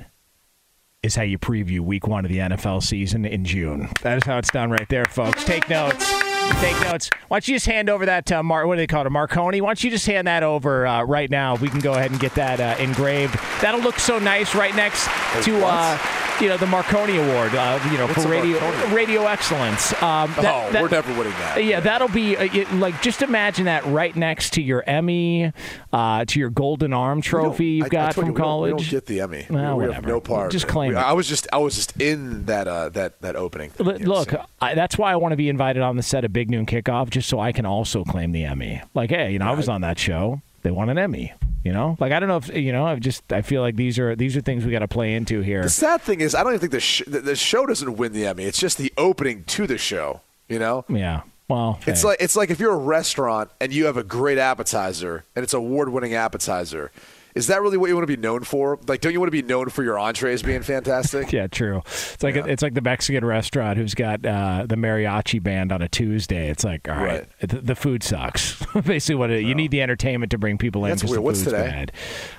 is 1.04 1.16
how 1.16 1.22
you 1.22 1.38
preview 1.38 1.82
week 1.82 2.08
one 2.08 2.26
of 2.26 2.32
the 2.32 2.40
NFL 2.40 2.82
season 2.82 3.26
in 3.26 3.46
June. 3.46 3.90
That 4.02 4.18
is 4.18 4.24
how 4.24 4.40
it's 4.40 4.50
done 4.50 4.72
right 4.72 4.90
there, 4.90 5.06
folks. 5.06 5.44
Take 5.44 5.70
notes. 5.70 6.25
Take 6.62 6.80
notes. 6.82 7.10
Why 7.28 7.38
don't 7.38 7.48
you 7.48 7.56
just 7.56 7.66
hand 7.66 7.90
over 7.90 8.06
that, 8.06 8.32
uh, 8.32 8.42
Mar- 8.42 8.66
what 8.66 8.76
do 8.76 8.82
they 8.82 8.88
call 8.88 9.02
it, 9.02 9.08
a 9.08 9.10
Marconi? 9.10 9.62
Why 9.62 9.70
don't 9.70 9.84
you 9.84 9.90
just 9.92 10.06
hand 10.08 10.28
that 10.28 10.42
over 10.42 10.88
uh, 10.88 11.04
right 11.04 11.30
now? 11.30 11.56
We 11.56 11.70
can 11.70 11.80
go 11.80 11.94
ahead 11.94 12.12
and 12.12 12.20
get 12.20 12.34
that 12.36 12.60
uh, 12.60 12.82
engraved. 12.82 13.36
That'll 13.62 13.82
look 13.82 14.00
so 14.00 14.18
nice 14.20 14.56
right 14.56 14.76
next 14.76 15.06
to, 15.44 15.64
uh, 15.66 15.98
you 16.42 16.50
know, 16.50 16.58
the 16.58 16.66
Marconi 16.68 17.18
Award, 17.18 17.56
uh, 17.56 17.80
you 17.92 17.98
know, 17.98 18.08
What's 18.08 18.24
for 18.24 18.30
radio 18.30 18.60
Marconi? 18.60 18.94
radio 18.94 19.26
excellence. 19.28 19.94
Um, 20.04 20.34
oh, 20.38 20.70
we're 20.74 20.90
never 20.90 21.12
winning 21.18 21.34
that. 21.34 21.64
yeah, 21.64 21.80
that'll 21.80 22.08
be 22.10 22.36
uh, 22.36 22.44
it, 22.54 22.72
like 22.74 23.02
just 23.02 23.22
imagine 23.22 23.66
that 23.66 23.86
right 23.86 24.16
next 24.16 24.54
to 24.54 24.62
your 24.62 24.84
Emmy, 24.88 25.52
uh, 25.94 26.26
to 26.26 26.40
your 26.40 26.50
Golden 26.50 26.94
Arm 26.94 27.22
trophy 27.22 27.66
you've 27.66 27.84
I- 27.84 27.88
I 27.88 27.90
got 27.90 28.14
from 28.16 28.26
you, 28.26 28.32
we 28.34 28.38
don't- 28.38 28.44
college. 28.46 28.74
We 28.74 28.78
don't, 28.84 28.90
get 28.92 29.06
the 29.06 29.22
Emmy. 29.22 29.46
Well, 29.50 29.78
we, 29.78 29.88
we 29.88 29.94
have 29.94 30.06
no 30.06 30.20
part. 30.20 30.52
Just 30.52 30.68
claim 30.68 30.90
We- 30.92 30.96
it. 30.98 31.00
I 31.00 31.14
was 31.14 31.28
just 31.28 31.48
I 31.54 31.58
was 31.58 31.76
just 31.76 32.00
in 32.02 32.46
that 32.46 32.68
uh, 32.68 32.90
that 32.90 33.22
that 33.22 33.36
opening. 33.36 33.72
L- 33.80 33.86
Look, 33.86 34.34
I, 34.62 34.74
that's 34.76 34.98
why 34.98 35.12
I 35.12 35.16
want 35.16 35.32
to 35.32 35.38
be 35.38 35.50
invited 35.50 35.82
on 35.82 35.96
the 35.96 36.04
set 36.04 36.26
of 36.26 36.34
Big 36.34 36.50
Noon 36.50 36.66
Kickoff, 36.66 37.10
just 37.10 37.30
so 37.30 37.40
I 37.40 37.52
can 37.52 37.66
also 37.66 38.04
claim 38.04 38.32
the 38.32 38.44
Emmy. 38.44 38.82
Like, 38.94 39.10
hey, 39.10 39.32
you 39.32 39.40
know, 39.40 39.46
I 39.48 39.54
was 39.54 39.70
on 39.70 39.82
that 39.82 39.98
show. 40.00 40.42
They 40.64 40.72
won 40.72 40.90
an 40.90 40.98
Emmy. 40.98 41.34
You 41.66 41.74
know, 41.74 41.98
like 42.00 42.12
I 42.12 42.20
don't 42.20 42.30
know 42.30 42.38
if 42.38 42.56
you 42.56 42.72
know. 42.72 42.86
I 42.86 42.96
just 42.98 43.34
I 43.34 43.42
feel 43.42 43.62
like 43.64 43.76
these 43.76 43.98
are 43.98 44.16
these 44.16 44.38
are 44.38 44.42
things 44.42 44.64
we 44.64 44.72
got 44.72 44.80
to 44.80 44.88
play 44.88 45.16
into 45.16 45.42
here. 45.42 45.64
The 45.64 45.70
sad 45.72 46.00
thing 46.00 46.22
is, 46.22 46.36
I 46.36 46.44
don't 46.44 46.52
even 46.54 46.60
think 46.60 46.72
the 46.74 46.80
sh- 46.80 47.02
the, 47.08 47.36
show 47.36 47.66
doesn't 47.66 47.98
win 47.98 48.14
the 48.14 48.28
Emmy. 48.28 48.44
It's 48.44 48.60
just 48.60 48.78
the 48.78 48.94
opening 49.00 49.44
to 49.46 49.66
the 49.66 49.80
show. 49.80 50.22
You 50.48 50.60
know. 50.60 50.86
Yeah. 50.88 51.24
Well, 51.48 51.80
It's 51.88 52.04
hey. 52.04 52.10
like 52.10 52.18
it's 52.22 52.36
like 52.36 52.52
if 52.52 52.60
you're 52.60 52.72
a 52.72 52.78
restaurant 52.78 53.50
and 53.60 53.74
you 53.74 53.88
have 53.88 53.98
a 53.98 54.04
great 54.04 54.38
appetizer 54.38 55.24
and 55.36 55.42
it's 55.42 55.56
award-winning 55.56 56.14
appetizer. 56.14 56.92
Is 57.36 57.48
that 57.48 57.62
really 57.62 57.78
what 57.78 57.88
you 57.90 57.96
want 57.96 58.08
to 58.08 58.16
be 58.16 58.22
known 58.22 58.44
for? 58.46 58.80
Like, 58.88 59.02
don't 59.02 59.12
you 59.12 59.20
want 59.20 59.28
to 59.28 59.32
be 59.32 59.42
known 59.42 59.68
for 59.70 59.84
your 59.84 60.00
entrees 60.00 60.42
being 60.42 60.62
fantastic? 60.64 61.32
Yeah, 61.36 61.48
true. 61.48 61.80
It's 61.86 62.24
like 62.24 62.36
it's 62.38 62.62
like 62.64 62.76
the 62.76 62.82
Mexican 62.82 63.26
restaurant 63.26 63.78
who's 63.78 63.94
got 63.94 64.26
uh, 64.26 64.66
the 64.68 64.76
mariachi 64.76 65.44
band 65.44 65.74
on 65.74 65.82
a 65.82 65.90
Tuesday. 65.90 66.50
It's 66.50 66.64
like, 66.64 66.88
all 66.88 66.96
right, 66.96 67.28
the, 67.42 67.60
the 67.62 67.76
food 67.76 68.04
sucks. 68.04 68.64
Basically, 68.86 69.16
what 69.16 69.32
it, 69.32 69.44
you 69.44 69.54
need 69.54 69.72
the 69.72 69.82
entertainment 69.82 70.32
to 70.32 70.38
bring 70.38 70.58
people 70.58 70.86
in 70.86 70.92
That's 70.92 71.04
weird. 71.04 71.18
the 71.18 71.22
What's 71.22 71.44
today? 71.44 71.68
bad. 71.68 71.92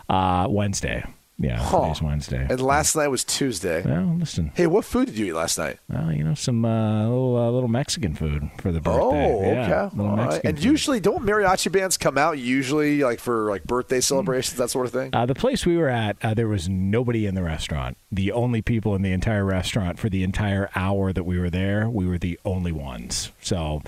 Uh, 0.09 0.47
Wednesday. 0.49 1.05
Yeah, 1.39 1.59
Huh. 1.61 1.83
today's 1.83 2.01
Wednesday. 2.01 2.47
And 2.49 2.61
last 2.63 2.97
night 2.97 3.09
was 3.09 3.23
Tuesday. 3.23 3.83
Well, 3.83 4.17
listen. 4.19 4.53
Hey, 4.55 4.67
what 4.67 4.87
food 4.87 5.07
did 5.07 5.19
you 5.19 5.27
eat 5.27 5.33
last 5.35 5.59
night? 5.59 5.79
Well, 5.87 6.11
you 6.11 6.25
know, 6.25 6.33
some 6.35 6.65
uh, 6.65 7.03
little 7.05 7.37
uh, 7.37 7.51
little 7.51 7.69
Mexican 7.69 8.15
food 8.15 8.49
for 8.59 8.73
the 8.73 8.81
birthday. 8.81 9.35
Oh, 9.35 9.43
Yeah, 9.43 9.83
okay. 9.85 9.97
little 9.97 10.11
All 10.13 10.17
right. 10.17 10.25
Mexican 10.29 10.49
And 10.57 10.65
usually, 10.65 10.99
don't 10.99 11.25
mariachi 11.27 11.71
bands 11.71 11.99
come 11.99 12.17
out 12.17 12.39
usually 12.39 13.03
like 13.03 13.21
for 13.21 13.51
like 13.51 13.65
birthday 13.65 14.01
celebrations, 14.01 14.57
that 14.57 14.71
sort 14.71 14.87
of 14.87 14.93
thing? 14.93 15.11
Uh, 15.13 15.27
the 15.27 15.35
place 15.35 15.67
we 15.67 15.77
were 15.77 15.91
at, 15.91 16.17
uh, 16.23 16.33
there 16.33 16.49
was 16.49 16.71
nobody 16.71 17.27
in 17.27 17.35
the 17.35 17.43
restaurant. 17.43 17.99
The 18.11 18.33
only 18.33 18.63
people 18.63 18.95
in 18.95 19.03
the 19.03 19.13
entire 19.13 19.45
restaurant 19.45 19.99
for 19.99 20.09
the 20.09 20.23
entire 20.23 20.71
hour 20.75 21.13
that 21.13 21.25
we 21.25 21.39
were 21.39 21.51
there, 21.51 21.91
we 21.91 22.07
were 22.07 22.19
the 22.19 22.41
only 22.47 22.73
ones. 22.73 23.31
So 23.43 23.83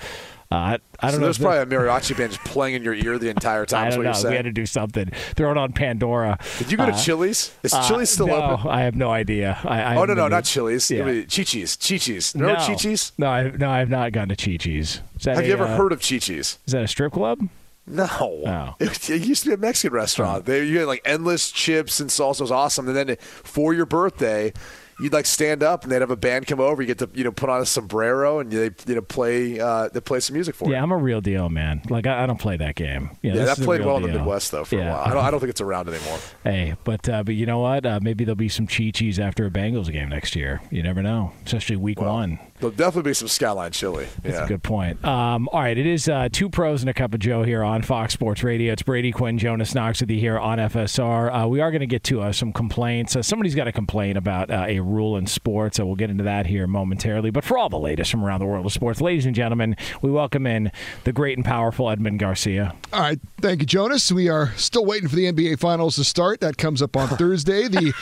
I, 0.51 0.79
I 0.99 1.07
don't 1.07 1.11
so 1.11 1.17
know. 1.19 1.25
there's 1.25 1.37
probably 1.37 1.59
a 1.59 1.65
mariachi 1.65 2.17
band 2.17 2.31
just 2.31 2.43
playing 2.43 2.73
in 2.73 2.81
your 2.83 2.95
ear 2.95 3.19
the 3.19 3.29
entire 3.29 3.67
time. 3.67 3.85
I 3.85 3.89
don't 3.89 3.99
what 3.99 4.03
know. 4.03 4.09
you're 4.09 4.13
saying. 4.15 4.31
We 4.31 4.35
had 4.37 4.45
to 4.45 4.51
do 4.51 4.65
something. 4.65 5.11
Throw 5.35 5.51
it 5.51 5.57
on 5.57 5.73
Pandora. 5.73 6.39
Did 6.57 6.71
you 6.71 6.77
go 6.77 6.87
to 6.87 6.91
Uh, 6.91 6.97
Chili's? 6.97 7.53
Is 7.61 7.71
uh, 7.71 7.87
Chili's 7.87 8.09
still 8.09 8.27
no, 8.27 8.41
open? 8.41 8.67
I 8.67 8.81
have 8.81 8.95
no 8.95 9.11
idea. 9.11 9.59
I, 9.63 9.81
I 9.81 9.95
oh 9.97 10.05
no, 10.05 10.15
no, 10.15 10.27
not 10.27 10.45
Chili's. 10.45 10.89
Yeah. 10.89 11.03
Chi-Chi's. 11.03 11.75
Chi-Chi's. 11.75 12.33
No, 12.33 12.55
Chi-Chi's? 12.55 13.11
No, 13.19 13.27
I, 13.27 13.51
no, 13.51 13.69
I 13.69 13.77
have 13.77 13.89
not 13.89 14.11
gone 14.11 14.29
to 14.29 14.35
Chi-Chi's. 14.35 15.01
Have 15.25 15.37
a, 15.37 15.45
you 15.45 15.53
ever 15.53 15.65
uh, 15.65 15.77
heard 15.77 15.91
of 15.91 16.01
Chi-Chi's? 16.01 16.57
Is 16.65 16.73
that 16.73 16.83
a 16.83 16.87
strip 16.87 17.13
club? 17.13 17.47
No. 17.85 18.07
Oh. 18.19 18.75
It, 18.79 19.09
it 19.09 19.21
used 19.21 19.43
to 19.43 19.49
be 19.49 19.53
a 19.53 19.57
Mexican 19.57 19.93
restaurant. 19.95 20.45
They 20.45 20.63
you 20.65 20.79
had 20.79 20.87
like 20.87 21.01
endless 21.05 21.51
chips 21.51 21.99
and 21.99 22.09
salsa. 22.09 22.39
It 22.39 22.41
was 22.41 22.51
awesome. 22.51 22.87
And 22.87 22.95
then 22.95 23.17
for 23.19 23.73
your 23.73 23.85
birthday, 23.85 24.53
you'd 25.01 25.13
like 25.13 25.25
stand 25.25 25.63
up 25.63 25.83
and 25.83 25.91
they'd 25.91 26.01
have 26.01 26.11
a 26.11 26.15
band 26.17 26.47
come 26.47 26.59
over. 26.59 26.81
You 26.81 26.87
get 26.87 26.99
to 26.99 27.09
you 27.13 27.23
know 27.23 27.31
put 27.31 27.49
on 27.49 27.61
a 27.61 27.65
sombrero 27.65 28.39
and 28.39 28.51
they 28.51 28.71
you 28.87 28.95
know 28.95 29.01
play 29.01 29.59
uh, 29.59 29.89
they 29.89 29.99
play 29.99 30.19
some 30.19 30.33
music 30.35 30.55
for 30.55 30.65
you. 30.67 30.73
Yeah, 30.73 30.83
I'm 30.83 30.91
a 30.91 30.97
real 30.97 31.21
deal, 31.21 31.49
man. 31.49 31.81
Like 31.89 32.07
I, 32.07 32.23
I 32.23 32.25
don't 32.25 32.39
play 32.39 32.57
that 32.57 32.75
game. 32.75 33.11
You 33.21 33.33
know, 33.33 33.39
Yeah, 33.39 33.45
that 33.45 33.57
played 33.57 33.83
well 33.85 33.97
in 33.97 34.03
the. 34.03 34.09
Midwest 34.09 34.51
though 34.51 34.63
for 34.65 34.75
Yeah. 34.75 34.89
a 34.89 34.91
while. 34.93 35.03
I 35.05 35.13
don't, 35.13 35.25
I 35.25 35.31
don't 35.31 35.39
think 35.39 35.49
it's 35.51 35.61
around 35.61 35.89
anymore. 35.89 36.17
Hey, 36.43 36.75
but 36.83 37.07
uh, 37.09 37.23
but 37.23 37.35
you 37.35 37.45
know 37.45 37.59
what? 37.59 37.85
Uh, 37.85 37.99
maybe 38.01 38.23
there'll 38.25 38.35
be 38.35 38.49
some 38.49 38.67
Chi 38.67 38.91
Chi's 38.93 39.19
after 39.19 39.45
a 39.45 39.49
Bengals 39.49 39.91
game 39.91 40.09
next 40.09 40.35
year. 40.35 40.61
You 40.71 40.83
never 40.83 41.01
know, 41.01 41.31
especially 41.45 41.75
week 41.77 42.01
one. 42.01 42.39
There'll 42.59 42.75
definitely 42.75 43.11
be 43.11 43.13
some 43.13 43.29
Skyline 43.29 43.71
chili. 43.71 44.07
That's 44.21 44.35
yeah. 44.35 44.43
a 44.43 44.47
good 44.47 44.63
point. 44.63 45.03
Um, 45.05 45.47
all 45.53 45.61
right, 45.61 45.77
it 45.77 45.85
is 45.85 46.09
uh, 46.09 46.27
two 46.29 46.49
pros 46.49 46.81
and 46.81 46.89
a 46.89 46.93
cup 46.93 47.13
of 47.13 47.21
Joe 47.21 47.43
here 47.43 47.63
on 47.63 47.83
Fox 47.83 48.11
Sports 48.11 48.43
Radio. 48.43 48.73
It's 48.73 48.81
Brady 48.81 49.13
Quinn, 49.13 49.37
Jonas 49.37 49.73
Knox 49.73 50.01
with 50.01 50.11
you 50.11 50.19
here 50.19 50.37
on 50.37 50.57
FSR. 50.57 51.45
Uh, 51.45 51.47
we 51.47 51.61
are 51.61 51.71
going 51.71 51.79
to 51.79 51.87
get 51.87 52.03
to 52.05 52.21
uh, 52.21 52.33
some 52.33 52.51
complaints. 52.51 53.15
Uh, 53.15 53.21
somebody's 53.21 53.55
got 53.55 53.69
a 53.69 53.71
complaint 53.71 54.17
about 54.17 54.51
uh, 54.51 54.65
a 54.67 54.81
rule 54.81 55.15
in 55.15 55.25
sports, 55.25 55.77
so 55.77 55.85
we'll 55.85 55.95
get 55.95 56.09
into 56.09 56.25
that 56.25 56.47
here 56.47 56.67
momentarily. 56.67 57.29
But 57.31 57.45
for 57.45 57.57
all 57.57 57.69
the 57.69 57.79
latest 57.79 58.11
from 58.11 58.25
around 58.25 58.41
the 58.41 58.45
world 58.45 58.65
of 58.65 58.73
sports, 58.73 58.99
ladies 58.99 59.25
and 59.25 59.33
gentlemen, 59.33 59.77
we 60.01 60.11
welcome 60.11 60.45
in 60.45 60.69
the 61.05 61.13
great 61.13 61.37
and 61.37 61.45
powerful 61.45 61.89
Edmund 61.89 62.19
Garcia. 62.19 62.75
All 62.91 62.99
right, 62.99 63.19
thank 63.39 63.61
you, 63.61 63.67
Jonas. 63.67 64.11
We 64.11 64.27
are 64.27 64.51
still 64.57 64.85
waiting 64.85 65.07
for 65.07 65.15
the 65.15 65.31
NBA 65.31 65.59
Finals 65.59 65.95
to 65.95 66.03
start. 66.03 66.41
That 66.41 66.57
comes 66.57 66.81
up 66.81 66.97
on 66.97 67.07
Thursday. 67.17 67.69
The 67.69 67.93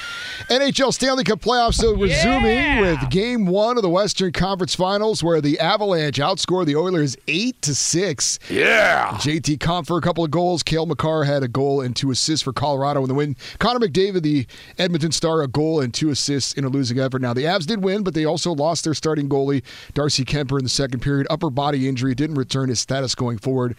NHL 0.50 0.92
Stanley 0.92 1.26
Cup 1.26 1.42
playoffs 1.42 1.84
are 1.84 1.96
resuming 1.96 2.82
with 2.82 3.08
Game 3.12 3.46
One 3.46 3.78
of 3.78 3.84
the 3.84 3.90
Western 3.90 4.32
Conference 4.32 4.47
Finals, 4.76 5.24
where 5.24 5.42
the 5.42 5.60
Avalanche 5.60 6.18
outscored 6.18 6.68
the 6.68 6.76
Oilers 6.76 7.18
eight 7.28 7.62
to 7.64 7.76
six. 7.76 8.40
Yeah. 8.50 9.10
JT 9.16 9.58
Compher 9.58 9.98
a 9.98 10.02
couple 10.02 10.24
of 10.24 10.32
goals. 10.32 10.64
Cale 10.64 10.86
Makar 10.86 11.26
had 11.26 11.44
a 11.44 11.48
goal 11.48 11.82
and 11.82 11.96
two 11.96 12.12
assists 12.12 12.44
for 12.44 12.54
Colorado 12.54 13.02
in 13.02 13.10
the 13.10 13.14
win. 13.14 13.36
Connor 13.60 13.80
McDavid, 13.86 14.22
the 14.22 14.48
Edmonton 14.78 15.12
Star, 15.12 15.42
a 15.42 15.48
goal 15.48 15.82
and 15.82 15.94
two 15.94 16.10
assists 16.10 16.54
in 16.54 16.64
a 16.64 16.70
losing 16.70 16.98
effort. 16.98 17.22
Now 17.22 17.34
the 17.34 17.44
Avs 17.44 17.66
did 17.66 17.84
win, 17.84 18.04
but 18.04 18.14
they 18.14 18.26
also 18.26 18.54
lost 18.54 18.84
their 18.84 18.94
starting 18.94 19.28
goalie 19.28 19.64
Darcy 19.94 20.24
Kuemper 20.24 20.58
in 20.58 20.64
the 20.64 20.70
second 20.70 21.02
period. 21.02 21.28
Upper 21.30 21.50
body 21.50 21.88
injury 21.88 22.16
didn't 22.16 22.38
return 22.38 22.70
his 22.70 22.80
status 22.80 23.16
going 23.16 23.40
forward, 23.40 23.76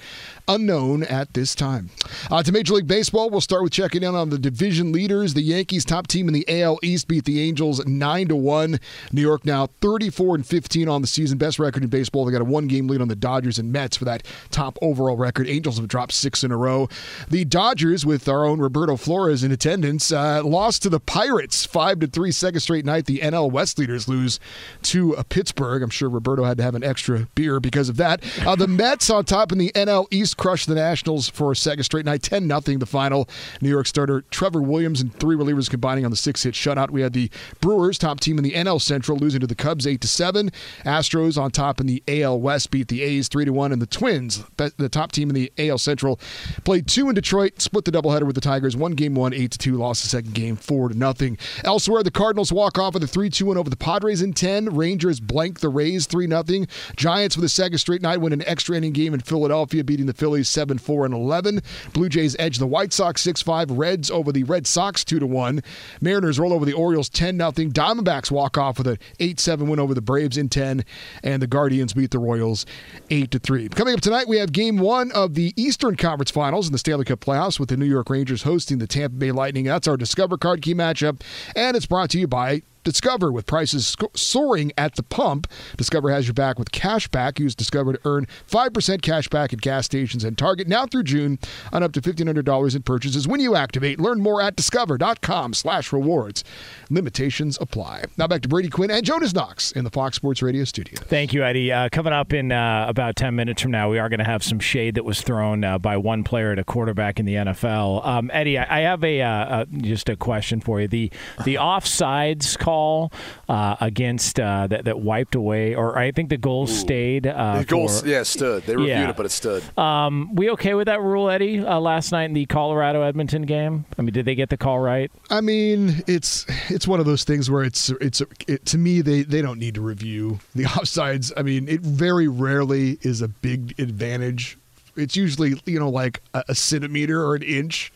unknown 0.46 1.02
at 1.04 1.32
this 1.32 1.54
time. 1.54 1.90
Uh, 2.30 2.42
to 2.42 2.52
Major 2.52 2.74
League 2.74 2.86
Baseball, 2.86 3.30
we'll 3.30 3.40
start 3.40 3.62
with 3.62 3.72
checking 3.72 4.02
in 4.02 4.14
on 4.14 4.30
the 4.30 4.38
division 4.38 4.92
leaders. 4.92 5.34
The 5.34 5.42
Yankees, 5.42 5.84
top 5.84 6.06
team 6.08 6.28
in 6.28 6.34
the 6.34 6.44
AL 6.48 6.78
East, 6.82 7.08
beat 7.08 7.24
the 7.24 7.40
Angels 7.40 7.84
nine 7.86 8.28
to 8.28 8.36
one. 8.36 8.78
New 9.12 9.22
York 9.22 9.44
now 9.44 9.68
34 9.80 10.36
and 10.36 10.46
15 10.58 10.88
on 10.88 11.02
the 11.02 11.06
season, 11.06 11.38
best 11.38 11.60
record 11.60 11.84
in 11.84 11.88
baseball. 11.88 12.24
They 12.24 12.32
got 12.32 12.40
a 12.40 12.44
one-game 12.44 12.88
lead 12.88 13.00
on 13.00 13.06
the 13.06 13.14
Dodgers 13.14 13.60
and 13.60 13.70
Mets 13.70 13.96
for 13.96 14.04
that 14.06 14.26
top 14.50 14.76
overall 14.82 15.16
record. 15.16 15.46
Angels 15.48 15.78
have 15.78 15.86
dropped 15.86 16.12
six 16.12 16.42
in 16.42 16.50
a 16.50 16.56
row. 16.56 16.88
The 17.30 17.44
Dodgers, 17.44 18.04
with 18.04 18.28
our 18.28 18.44
own 18.44 18.58
Roberto 18.58 18.96
Flores 18.96 19.44
in 19.44 19.52
attendance, 19.52 20.10
uh, 20.10 20.42
lost 20.44 20.82
to 20.82 20.88
the 20.88 20.98
Pirates 20.98 21.64
five 21.64 22.00
to 22.00 22.08
three, 22.08 22.32
second 22.32 22.58
straight 22.58 22.84
night. 22.84 23.06
The 23.06 23.20
NL 23.20 23.52
West 23.52 23.78
leaders 23.78 24.08
lose 24.08 24.40
to 24.82 25.16
uh, 25.16 25.22
Pittsburgh. 25.22 25.80
I'm 25.80 25.90
sure 25.90 26.08
Roberto 26.08 26.42
had 26.42 26.56
to 26.56 26.64
have 26.64 26.74
an 26.74 26.82
extra 26.82 27.28
beer 27.36 27.60
because 27.60 27.88
of 27.88 27.96
that. 27.98 28.24
Uh, 28.44 28.56
the 28.56 28.66
Mets 28.66 29.10
on 29.10 29.24
top 29.24 29.52
in 29.52 29.58
the 29.58 29.70
NL 29.76 30.06
East 30.10 30.36
crushed 30.36 30.66
the 30.66 30.74
Nationals 30.74 31.28
for 31.28 31.52
a 31.52 31.56
second 31.56 31.84
straight 31.84 32.04
night, 32.04 32.22
10 32.22 32.48
nothing. 32.48 32.80
the 32.80 32.86
final. 32.86 33.28
New 33.60 33.68
York 33.68 33.86
starter 33.86 34.22
Trevor 34.30 34.62
Williams 34.62 35.00
and 35.00 35.14
three 35.14 35.36
relievers 35.36 35.70
combining 35.70 36.04
on 36.04 36.10
the 36.10 36.16
six 36.16 36.42
hit 36.42 36.54
shutout. 36.54 36.90
We 36.90 37.02
had 37.02 37.12
the 37.12 37.30
Brewers, 37.60 37.98
top 37.98 38.20
team 38.20 38.38
in 38.38 38.44
the 38.44 38.52
NL 38.52 38.80
Central, 38.80 39.18
losing 39.18 39.40
to 39.40 39.46
the 39.46 39.54
Cubs 39.54 39.86
8 39.86 40.00
to 40.00 40.08
7. 40.48 40.94
Astros 40.98 41.40
on 41.40 41.50
top 41.50 41.80
in 41.80 41.86
the 41.86 42.02
AL 42.08 42.40
West 42.40 42.70
beat 42.70 42.88
the 42.88 43.02
A's 43.02 43.28
3 43.28 43.44
to 43.46 43.52
1. 43.52 43.72
And 43.72 43.82
the 43.82 43.86
Twins, 43.86 44.44
the 44.56 44.88
top 44.88 45.12
team 45.12 45.30
in 45.30 45.34
the 45.34 45.52
AL 45.58 45.78
Central, 45.78 46.18
played 46.64 46.86
two 46.86 47.08
in 47.08 47.14
Detroit, 47.14 47.60
split 47.60 47.84
the 47.84 47.92
doubleheader 47.92 48.24
with 48.24 48.34
the 48.34 48.40
Tigers. 48.40 48.76
One 48.76 48.92
game 48.92 49.14
one, 49.14 49.32
8 49.32 49.50
to 49.52 49.58
2, 49.58 49.76
lost 49.76 50.02
the 50.02 50.08
second 50.08 50.34
game 50.34 50.56
4 50.56 50.90
to 50.90 50.98
nothing. 50.98 51.38
Elsewhere, 51.64 52.02
the 52.02 52.10
Cardinals 52.10 52.52
walk 52.52 52.78
off 52.78 52.94
with 52.94 53.02
a 53.02 53.06
3 53.06 53.30
2 53.30 53.46
win 53.46 53.58
over 53.58 53.70
the 53.70 53.76
Padres 53.76 54.22
in 54.22 54.32
10. 54.32 54.74
Rangers 54.74 55.20
blank 55.20 55.60
the 55.60 55.68
Rays 55.68 56.06
3 56.06 56.26
0. 56.28 56.66
Giants 56.96 57.36
with 57.36 57.44
a 57.44 57.48
second 57.48 57.78
straight 57.78 58.02
night 58.02 58.20
win 58.20 58.32
an 58.32 58.46
extra 58.46 58.76
inning 58.76 58.92
game 58.92 59.14
in 59.14 59.20
Philadelphia, 59.20 59.84
beating 59.84 60.06
the 60.06 60.14
Phillies 60.14 60.48
7 60.48 60.78
4 60.78 61.06
and 61.06 61.14
11. 61.14 61.60
Blue 61.92 62.08
Jays 62.08 62.36
edge 62.38 62.58
the 62.58 62.66
White 62.66 62.92
Sox 62.92 63.22
6 63.22 63.42
5. 63.42 63.70
Reds 63.72 64.10
over 64.10 64.32
the 64.32 64.44
Red 64.44 64.66
Sox 64.66 65.04
2 65.04 65.26
1. 65.26 65.62
Mariners 66.00 66.38
roll 66.38 66.52
over 66.52 66.64
the 66.64 66.72
Orioles 66.72 67.08
10 67.08 67.36
0. 67.36 67.50
Diamondbacks 67.52 68.30
walk 68.30 68.56
off 68.56 68.78
with 68.78 68.86
an 68.86 68.98
8 69.20 69.40
7 69.40 69.68
win 69.68 69.80
over 69.80 69.94
the 69.94 70.00
Braves 70.00 70.37
in 70.38 70.48
10. 70.48 70.84
And 71.22 71.42
the 71.42 71.46
Guardians 71.46 71.92
beat 71.92 72.10
the 72.10 72.18
Royals 72.18 72.64
8 73.10 73.30
to 73.32 73.38
3. 73.38 73.68
Coming 73.70 73.94
up 73.94 74.00
tonight, 74.00 74.28
we 74.28 74.38
have 74.38 74.52
game 74.52 74.78
one 74.78 75.12
of 75.12 75.34
the 75.34 75.52
Eastern 75.56 75.96
Conference 75.96 76.30
Finals 76.30 76.66
in 76.66 76.72
the 76.72 76.78
Stanley 76.78 77.04
Cup 77.04 77.20
playoffs 77.20 77.60
with 77.60 77.68
the 77.68 77.76
New 77.76 77.86
York 77.86 78.08
Rangers 78.10 78.42
hosting 78.42 78.78
the 78.78 78.86
Tampa 78.86 79.16
Bay 79.16 79.32
Lightning. 79.32 79.64
That's 79.64 79.88
our 79.88 79.96
Discover 79.96 80.38
Card 80.38 80.62
Key 80.62 80.74
matchup. 80.74 81.20
And 81.54 81.76
it's 81.76 81.86
brought 81.86 82.10
to 82.10 82.18
you 82.18 82.26
by 82.26 82.62
Discover 82.84 83.32
with 83.32 83.46
prices 83.46 83.96
soaring 84.14 84.72
at 84.78 84.96
the 84.96 85.02
pump. 85.02 85.46
Discover 85.76 86.10
has 86.10 86.26
your 86.26 86.34
back 86.34 86.58
with 86.58 86.72
cash 86.72 87.08
back. 87.08 87.38
Use 87.38 87.54
Discover 87.54 87.94
to 87.94 88.00
earn 88.04 88.26
5% 88.50 89.02
cash 89.02 89.28
back 89.28 89.52
at 89.52 89.60
gas 89.60 89.86
stations 89.86 90.24
and 90.24 90.36
Target 90.38 90.68
now 90.68 90.86
through 90.86 91.04
June 91.04 91.38
on 91.72 91.82
up 91.82 91.92
to 91.92 92.00
$1,500 92.00 92.76
in 92.76 92.82
purchases 92.82 93.26
when 93.28 93.40
you 93.40 93.54
activate. 93.54 94.00
Learn 94.00 94.20
more 94.20 94.40
at 94.40 94.56
discover.com 94.56 95.54
slash 95.54 95.92
rewards. 95.92 96.44
Limitations 96.90 97.58
apply. 97.60 98.04
Now 98.16 98.26
back 98.26 98.42
to 98.42 98.48
Brady 98.48 98.68
Quinn 98.68 98.90
and 98.90 99.04
Jonas 99.04 99.34
Knox 99.34 99.72
in 99.72 99.84
the 99.84 99.90
Fox 99.90 100.16
Sports 100.16 100.42
Radio 100.42 100.64
studio. 100.64 100.98
Thank 101.00 101.32
you, 101.32 101.44
Eddie. 101.44 101.72
Uh, 101.72 101.88
coming 101.90 102.12
up 102.12 102.32
in 102.32 102.52
uh, 102.52 102.86
about 102.88 103.16
10 103.16 103.34
minutes 103.34 103.62
from 103.62 103.70
now, 103.70 103.90
we 103.90 103.98
are 103.98 104.08
going 104.08 104.18
to 104.18 104.24
have 104.24 104.42
some 104.42 104.58
shade 104.58 104.94
that 104.94 105.04
was 105.04 105.20
thrown 105.20 105.64
uh, 105.64 105.78
by 105.78 105.96
one 105.96 106.24
player 106.24 106.52
at 106.52 106.58
a 106.58 106.64
quarterback 106.64 107.18
in 107.20 107.26
the 107.26 107.34
NFL. 107.34 108.06
Um, 108.06 108.30
Eddie, 108.32 108.58
I, 108.58 108.78
I 108.78 108.80
have 108.82 109.04
a 109.04 109.20
uh, 109.20 109.64
just 109.78 110.08
a 110.08 110.16
question 110.16 110.60
for 110.60 110.80
you. 110.80 110.88
The 110.88 111.10
the 111.44 111.56
offsides 111.56 112.58
call 112.68 113.10
uh, 113.48 113.76
against 113.80 114.38
uh, 114.38 114.66
that, 114.66 114.84
that 114.84 115.00
wiped 115.00 115.34
away, 115.34 115.74
or 115.74 115.98
I 115.98 116.12
think 116.12 116.28
the 116.28 116.36
goal 116.36 116.66
stayed. 116.66 117.22
the 117.22 117.64
goal, 117.66 117.88
for, 117.88 118.06
yeah, 118.06 118.22
stood. 118.22 118.64
They 118.64 118.76
reviewed 118.76 118.90
yeah. 118.90 119.10
it, 119.10 119.16
but 119.16 119.24
it 119.24 119.30
stood. 119.30 119.62
Um, 119.78 120.34
we 120.34 120.50
okay 120.50 120.74
with 120.74 120.86
that 120.86 121.00
rule, 121.00 121.30
Eddie? 121.30 121.60
last 121.60 122.12
night 122.12 122.24
in 122.24 122.34
the 122.34 122.46
Colorado 122.46 123.02
Edmonton 123.02 123.42
game. 123.42 123.86
I 123.98 124.02
mean, 124.02 124.12
did 124.12 124.26
they 124.26 124.34
get 124.34 124.50
the 124.50 124.56
call 124.56 124.80
right? 124.80 125.10
I 125.30 125.40
mean, 125.40 126.02
it's 126.06 126.44
it's 126.68 126.86
one 126.86 127.00
of 127.00 127.06
those 127.06 127.24
things 127.24 127.50
where 127.50 127.64
it's 127.64 127.90
it's 128.00 128.22
it, 128.46 128.66
to 128.66 128.78
me 128.78 129.00
they 129.00 129.22
they 129.22 129.40
don't 129.40 129.58
need 129.58 129.74
to 129.74 129.80
review 129.80 130.40
the 130.54 130.64
offsides. 130.76 131.32
I 131.36 131.42
mean, 131.42 131.68
it 131.68 131.80
very 131.80 132.28
rarely 132.28 132.98
is 133.02 133.22
a 133.22 133.28
big 133.28 133.78
advantage. 133.80 134.58
It's 134.96 135.16
usually 135.16 135.60
you 135.64 135.78
know 135.78 135.88
like 135.88 136.22
a, 136.34 136.44
a 136.48 136.54
centimeter 136.54 137.24
or 137.24 137.34
an 137.34 137.42
inch, 137.42 137.92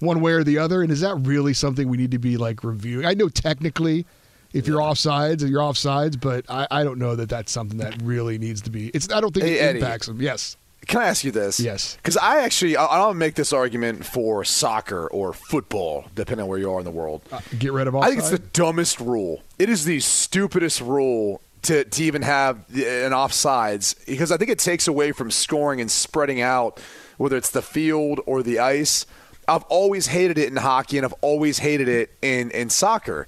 one 0.00 0.20
way 0.20 0.32
or 0.32 0.44
the 0.44 0.58
other. 0.58 0.82
And 0.82 0.90
is 0.90 1.00
that 1.00 1.14
really 1.16 1.54
something 1.54 1.88
we 1.88 1.96
need 1.96 2.10
to 2.12 2.18
be 2.18 2.36
like 2.36 2.64
reviewing? 2.64 3.06
I 3.06 3.14
know 3.14 3.28
technically. 3.28 4.06
If 4.52 4.66
you're 4.66 4.80
offsides, 4.80 5.46
you're 5.46 5.60
offsides, 5.60 6.18
but 6.18 6.46
I, 6.48 6.66
I 6.70 6.84
don't 6.84 6.98
know 6.98 7.14
that 7.16 7.28
that's 7.28 7.52
something 7.52 7.76
that 7.78 8.00
really 8.00 8.38
needs 8.38 8.62
to 8.62 8.70
be. 8.70 8.88
It's 8.94 9.12
I 9.12 9.20
don't 9.20 9.34
think 9.34 9.44
Hey, 9.44 9.54
it 9.58 9.62
Eddie. 9.62 9.78
impacts 9.80 10.06
them. 10.06 10.22
Yes, 10.22 10.56
Can 10.86 11.02
I 11.02 11.08
ask 11.08 11.24
you 11.24 11.30
this? 11.32 11.60
Yes. 11.60 11.96
Because 11.96 12.16
I 12.16 12.40
actually, 12.42 12.74
I- 12.76 12.86
I'll 12.86 13.12
make 13.12 13.34
this 13.34 13.52
argument 13.52 14.06
for 14.06 14.44
soccer 14.44 15.08
or 15.08 15.34
football, 15.34 16.06
depending 16.14 16.44
on 16.44 16.48
where 16.48 16.58
you 16.58 16.72
are 16.72 16.78
in 16.78 16.86
the 16.86 16.90
world. 16.90 17.20
Uh, 17.30 17.40
get 17.58 17.72
rid 17.72 17.86
of 17.86 17.94
offside. 17.96 18.06
I 18.06 18.10
think 18.14 18.20
it's 18.20 18.30
the 18.30 18.38
dumbest 18.38 18.98
rule. 19.00 19.42
It 19.58 19.68
is 19.68 19.84
the 19.84 20.00
stupidest 20.00 20.80
rule 20.80 21.42
to, 21.62 21.84
to 21.84 22.02
even 22.04 22.22
have 22.22 22.56
an 22.70 23.12
offsides 23.12 23.94
because 24.06 24.30
I 24.32 24.36
think 24.38 24.50
it 24.50 24.58
takes 24.60 24.86
away 24.88 25.12
from 25.12 25.30
scoring 25.30 25.80
and 25.82 25.90
spreading 25.90 26.40
out, 26.40 26.80
whether 27.18 27.36
it's 27.36 27.50
the 27.50 27.62
field 27.62 28.20
or 28.24 28.42
the 28.42 28.58
ice. 28.58 29.04
I've 29.48 29.64
always 29.64 30.06
hated 30.06 30.38
it 30.38 30.48
in 30.48 30.56
hockey 30.56 30.98
and 30.98 31.04
I've 31.04 31.14
always 31.20 31.58
hated 31.58 31.88
it 31.88 32.10
in, 32.22 32.50
in 32.50 32.70
soccer. 32.70 33.26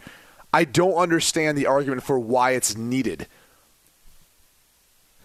I 0.53 0.65
don't 0.65 0.95
understand 0.95 1.57
the 1.57 1.67
argument 1.67 2.03
for 2.03 2.19
why 2.19 2.53
it's 2.53 2.77
needed. 2.77 3.27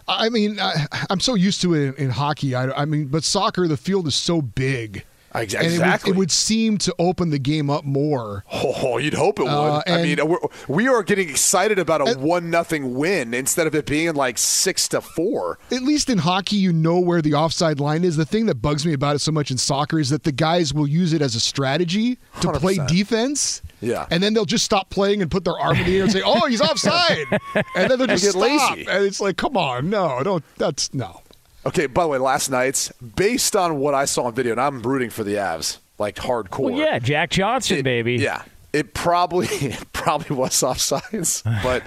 I 0.06 0.28
mean, 0.28 0.60
I, 0.60 0.86
I'm 1.10 1.20
so 1.20 1.34
used 1.34 1.62
to 1.62 1.74
it 1.74 1.88
in, 1.88 1.94
in 2.06 2.10
hockey. 2.10 2.54
I, 2.54 2.70
I 2.82 2.84
mean, 2.84 3.06
but 3.06 3.24
soccer, 3.24 3.66
the 3.66 3.76
field 3.76 4.06
is 4.06 4.14
so 4.14 4.42
big. 4.42 5.04
And 5.34 5.52
it 5.52 5.56
would- 5.62 5.64
Exactly. 5.72 6.10
it 6.10 6.16
would, 6.16 6.30
seem 6.30 6.78
to 6.78 6.94
open 6.98 7.30
the 7.30 7.38
game 7.38 7.68
up 7.70 7.84
more. 7.84 8.44
Oh, 8.52 8.98
you'd 8.98 9.14
hope 9.14 9.38
it 9.38 9.44
would. 9.44 9.50
Uh, 9.50 9.82
I 9.86 10.02
mean, 10.02 10.18
we're, 10.26 10.38
we 10.68 10.88
are 10.88 11.02
getting 11.02 11.28
excited 11.28 11.78
about 11.78 12.00
a 12.08 12.18
one 12.18 12.50
nothing 12.50 12.94
win 12.94 13.34
instead 13.34 13.66
of 13.66 13.74
it 13.74 13.86
being 13.86 14.14
like 14.14 14.38
six 14.38 14.88
to 14.88 15.00
four. 15.00 15.58
At 15.72 15.82
least 15.82 16.08
in 16.10 16.18
hockey, 16.18 16.56
you 16.56 16.72
know 16.72 16.98
where 17.00 17.20
the 17.22 17.34
offside 17.34 17.80
line 17.80 18.04
is. 18.04 18.16
The 18.16 18.24
thing 18.24 18.46
that 18.46 18.56
bugs 18.56 18.84
me 18.86 18.92
about 18.92 19.16
it 19.16 19.20
so 19.20 19.32
much 19.32 19.50
in 19.50 19.58
soccer 19.58 19.98
is 19.98 20.10
that 20.10 20.22
the 20.24 20.32
guys 20.32 20.72
will 20.74 20.86
use 20.88 21.12
it 21.12 21.22
as 21.22 21.34
a 21.34 21.40
strategy 21.40 22.18
to 22.40 22.52
play 22.52 22.76
100%. 22.76 22.88
defense. 22.88 23.62
Yeah. 23.80 24.06
And 24.10 24.22
then 24.22 24.34
they'll 24.34 24.44
just 24.44 24.64
stop 24.64 24.88
playing 24.90 25.20
and 25.22 25.30
put 25.30 25.44
their 25.44 25.58
arm 25.58 25.76
in 25.76 25.84
the 25.86 25.96
air 25.96 26.02
and 26.04 26.12
say, 26.12 26.22
"Oh, 26.24 26.46
he's 26.46 26.60
offside," 26.68 27.26
and 27.54 27.90
then 27.90 27.98
they'll 27.98 28.06
just 28.06 28.24
get 28.24 28.30
stop. 28.32 28.42
lazy. 28.76 28.86
And 28.88 29.04
it's 29.04 29.20
like, 29.20 29.36
come 29.36 29.56
on, 29.56 29.90
no, 29.90 30.22
don't. 30.22 30.42
That's 30.56 30.92
no. 30.94 31.20
Okay, 31.66 31.86
by 31.86 32.02
the 32.02 32.08
way, 32.08 32.18
last 32.18 32.50
night's 32.50 32.90
based 32.92 33.56
on 33.56 33.78
what 33.78 33.94
I 33.94 34.04
saw 34.04 34.24
on 34.24 34.34
video, 34.34 34.52
and 34.52 34.60
I'm 34.60 34.82
rooting 34.82 35.10
for 35.10 35.24
the 35.24 35.34
Avs 35.34 35.78
like 35.98 36.16
hardcore. 36.16 36.72
Well, 36.72 36.78
yeah, 36.78 36.98
Jack 36.98 37.30
Johnson, 37.30 37.82
baby. 37.82 38.16
Yeah, 38.16 38.42
it 38.74 38.92
probably 38.92 39.46
it 39.50 39.92
probably 39.92 40.36
was 40.36 40.52
offsides, 40.54 41.42
but 41.62 41.84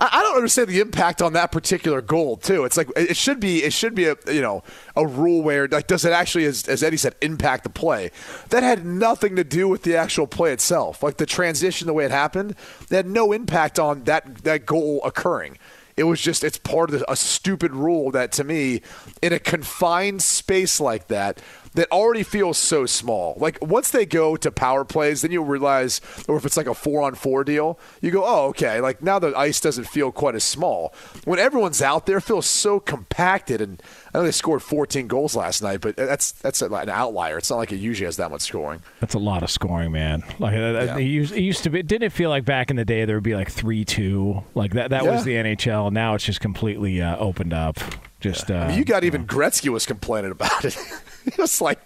I, 0.00 0.08
I 0.12 0.22
don't 0.22 0.36
understand 0.36 0.68
the 0.68 0.80
impact 0.80 1.22
on 1.22 1.32
that 1.32 1.50
particular 1.50 2.00
goal 2.00 2.36
too. 2.36 2.64
It's 2.64 2.76
like 2.76 2.88
it 2.96 3.16
should 3.16 3.40
be 3.40 3.64
it 3.64 3.72
should 3.72 3.94
be 3.94 4.06
a 4.06 4.16
you 4.30 4.42
know 4.42 4.62
a 4.94 5.06
rule 5.06 5.42
where 5.42 5.66
like 5.66 5.86
does 5.86 6.04
it 6.04 6.12
actually 6.12 6.44
as, 6.44 6.68
as 6.68 6.82
Eddie 6.82 6.98
said 6.98 7.16
impact 7.22 7.64
the 7.64 7.70
play? 7.70 8.10
That 8.50 8.62
had 8.62 8.84
nothing 8.84 9.36
to 9.36 9.44
do 9.44 9.68
with 9.68 9.82
the 9.82 9.96
actual 9.96 10.26
play 10.26 10.52
itself. 10.52 11.02
Like 11.02 11.16
the 11.16 11.26
transition, 11.26 11.86
the 11.86 11.94
way 11.94 12.04
it 12.04 12.10
happened, 12.10 12.54
that 12.88 12.96
had 12.96 13.06
no 13.06 13.32
impact 13.32 13.78
on 13.78 14.04
that 14.04 14.44
that 14.44 14.66
goal 14.66 15.00
occurring. 15.04 15.58
It 15.98 16.04
was 16.04 16.20
just 16.20 16.44
it's 16.44 16.58
part 16.58 16.90
of 16.90 17.00
the, 17.00 17.10
a 17.10 17.16
stupid 17.16 17.74
rule 17.74 18.12
that 18.12 18.30
to 18.32 18.44
me, 18.44 18.82
in 19.20 19.32
a 19.32 19.40
confined 19.40 20.22
space 20.22 20.78
like 20.78 21.08
that, 21.08 21.40
that 21.74 21.90
already 21.90 22.22
feels 22.22 22.58
so 22.58 22.86
small. 22.86 23.34
Like 23.38 23.58
once 23.60 23.90
they 23.90 24.06
go 24.06 24.36
to 24.36 24.50
power 24.50 24.84
plays, 24.84 25.22
then 25.22 25.30
you 25.30 25.42
realize, 25.42 26.00
or 26.28 26.36
if 26.36 26.44
it's 26.44 26.56
like 26.56 26.66
a 26.66 26.74
four 26.74 27.02
on 27.02 27.14
four 27.14 27.44
deal, 27.44 27.78
you 28.00 28.10
go, 28.10 28.24
oh, 28.24 28.46
okay. 28.48 28.80
Like 28.80 29.02
now 29.02 29.18
the 29.18 29.36
ice 29.36 29.60
doesn't 29.60 29.84
feel 29.84 30.12
quite 30.12 30.34
as 30.34 30.44
small. 30.44 30.92
When 31.24 31.38
everyone's 31.38 31.82
out 31.82 32.06
there, 32.06 32.18
it 32.18 32.22
feels 32.22 32.46
so 32.46 32.80
compacted. 32.80 33.60
And 33.60 33.82
I 34.12 34.18
know 34.18 34.24
they 34.24 34.30
scored 34.30 34.62
14 34.62 35.06
goals 35.06 35.36
last 35.36 35.62
night, 35.62 35.80
but 35.80 35.96
that's 35.96 36.32
that's 36.32 36.62
an 36.62 36.72
outlier. 36.88 37.38
It's 37.38 37.50
not 37.50 37.56
like 37.56 37.72
it 37.72 37.76
usually 37.76 38.06
has 38.06 38.16
that 38.16 38.30
much 38.30 38.42
scoring. 38.42 38.82
That's 39.00 39.14
a 39.14 39.18
lot 39.18 39.42
of 39.42 39.50
scoring, 39.50 39.92
man. 39.92 40.22
Like 40.38 40.54
yeah. 40.54 40.96
it, 40.96 41.02
used, 41.02 41.34
it 41.34 41.42
used 41.42 41.64
to 41.64 41.70
be. 41.70 41.82
Didn't 41.82 42.04
it 42.04 42.12
feel 42.12 42.30
like 42.30 42.44
back 42.44 42.70
in 42.70 42.76
the 42.76 42.84
day 42.84 43.04
there 43.04 43.16
would 43.16 43.24
be 43.24 43.34
like 43.34 43.50
three 43.50 43.84
two? 43.84 44.42
Like 44.54 44.72
that. 44.74 44.90
That 44.90 45.04
yeah. 45.04 45.10
was 45.10 45.24
the 45.24 45.34
NHL. 45.34 45.92
Now 45.92 46.14
it's 46.14 46.24
just 46.24 46.40
completely 46.40 47.02
uh, 47.02 47.16
opened 47.18 47.52
up. 47.52 47.78
Just 48.20 48.48
yeah. 48.48 48.64
I 48.64 48.68
mean, 48.68 48.78
you 48.78 48.84
got 48.84 49.04
even 49.04 49.26
Gretzky 49.26 49.68
was 49.68 49.86
complaining 49.86 50.32
about 50.32 50.64
it. 50.64 50.76
he 51.34 51.40
was 51.40 51.60
like, 51.60 51.80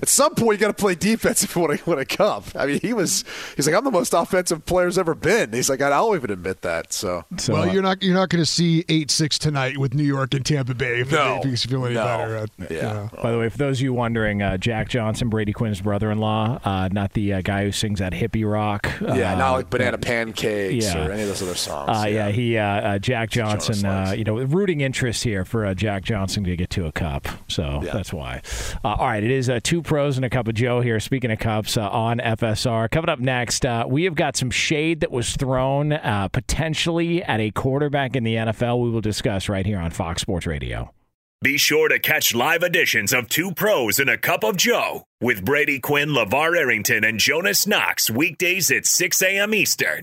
at 0.00 0.08
some 0.08 0.34
point, 0.34 0.58
you 0.58 0.66
got 0.66 0.76
to 0.76 0.80
play 0.80 0.94
defense 0.94 1.42
if 1.42 1.54
you 1.54 1.62
want 1.62 1.78
to 1.78 1.90
win 1.90 1.98
a 1.98 2.04
cup. 2.04 2.44
I 2.54 2.66
mean, 2.66 2.80
he 2.80 2.92
was. 2.92 3.24
He's 3.56 3.66
like, 3.66 3.76
I'm 3.76 3.84
the 3.84 3.90
most 3.90 4.14
offensive 4.14 4.64
player's 4.64 4.98
ever 4.98 5.14
been. 5.14 5.52
He's 5.52 5.68
like, 5.68 5.80
I'll 5.80 6.14
even 6.14 6.30
admit 6.30 6.62
that. 6.62 6.92
So, 6.92 7.24
so 7.36 7.54
well, 7.54 7.68
uh, 7.68 7.72
you're 7.72 7.82
not 7.82 8.02
you're 8.02 8.14
not 8.14 8.28
going 8.28 8.42
to 8.42 8.50
see 8.50 8.84
eight 8.88 9.10
six 9.10 9.38
tonight 9.38 9.78
with 9.78 9.94
New 9.94 10.04
York 10.04 10.34
and 10.34 10.44
Tampa 10.44 10.74
Bay. 10.74 11.00
If 11.00 11.12
no, 11.12 11.40
it 11.42 11.46
you 11.46 11.56
feel 11.56 11.84
any 11.86 11.94
no. 11.94 12.04
better. 12.04 12.36
Uh, 12.36 12.46
yeah. 12.58 12.76
You 12.76 12.82
know. 12.82 13.10
By 13.22 13.32
the 13.32 13.38
way, 13.38 13.48
for 13.48 13.58
those 13.58 13.78
of 13.78 13.82
you 13.82 13.92
wondering, 13.92 14.42
uh, 14.42 14.56
Jack 14.56 14.88
Johnson, 14.88 15.28
Brady 15.28 15.52
Quinn's 15.52 15.80
brother-in-law, 15.80 16.60
uh, 16.64 16.88
not 16.92 17.12
the 17.12 17.34
uh, 17.34 17.40
guy 17.42 17.64
who 17.64 17.72
sings 17.72 17.98
that 17.98 18.12
hippie 18.12 18.50
rock. 18.50 18.90
yeah, 19.00 19.34
not 19.34 19.52
like 19.52 19.70
Banana 19.70 19.98
Pancakes 19.98 20.84
yeah. 20.84 21.06
or 21.06 21.12
any 21.12 21.22
of 21.22 21.28
those 21.28 21.42
other 21.42 21.54
songs. 21.54 22.04
yeah. 22.06 22.28
yeah, 22.28 22.94
he 22.94 22.98
Jack 23.00 23.30
Johnson. 23.30 24.16
you 24.16 24.24
know, 24.24 24.38
rooting 24.38 24.80
interest 24.80 25.24
here 25.24 25.44
for 25.44 25.72
Jack 25.74 26.04
Johnson 26.04 26.44
to 26.44 26.56
get 26.56 26.70
to 26.70 26.86
a 26.86 26.92
cup. 26.92 27.28
So 27.48 27.80
yeah. 27.82 27.92
that's 27.92 28.12
why. 28.12 28.42
All 28.84 29.06
right, 29.06 29.22
it 29.22 29.30
is 29.30 29.50
two 29.62 29.82
pros 29.82 30.16
and 30.16 30.24
a 30.24 30.30
cup 30.30 30.48
of 30.48 30.54
Joe 30.54 30.80
here. 30.80 31.00
Speaking 31.00 31.30
of 31.30 31.38
cups 31.38 31.76
uh, 31.76 31.88
on 31.88 32.18
FSR. 32.18 32.90
Coming 32.90 33.08
up 33.08 33.18
next, 33.20 33.64
uh, 33.64 33.84
we 33.88 34.04
have 34.04 34.14
got 34.14 34.36
some 34.36 34.50
shade 34.50 35.00
that 35.00 35.10
was 35.10 35.36
thrown 35.36 35.92
uh, 35.92 36.28
potentially 36.28 37.22
at 37.22 37.40
a 37.40 37.50
quarterback 37.50 38.16
in 38.16 38.24
the 38.24 38.34
NFL. 38.34 38.82
We 38.82 38.90
will 38.90 39.00
discuss 39.00 39.48
right 39.48 39.64
here 39.66 39.78
on 39.78 39.90
Fox 39.90 40.22
Sports 40.22 40.46
Radio. 40.46 40.92
Be 41.40 41.56
sure 41.56 41.88
to 41.88 42.00
catch 42.00 42.34
live 42.34 42.64
editions 42.64 43.12
of 43.12 43.28
Two 43.28 43.52
Pros 43.52 44.00
and 44.00 44.10
a 44.10 44.18
Cup 44.18 44.42
of 44.42 44.56
Joe 44.56 45.04
with 45.20 45.44
Brady 45.44 45.78
Quinn, 45.78 46.08
LaVar 46.08 46.58
Arrington, 46.58 47.04
and 47.04 47.20
Jonas 47.20 47.64
Knox 47.64 48.10
weekdays 48.10 48.72
at 48.72 48.86
6 48.86 49.22
a.m. 49.22 49.54
Eastern, 49.54 50.02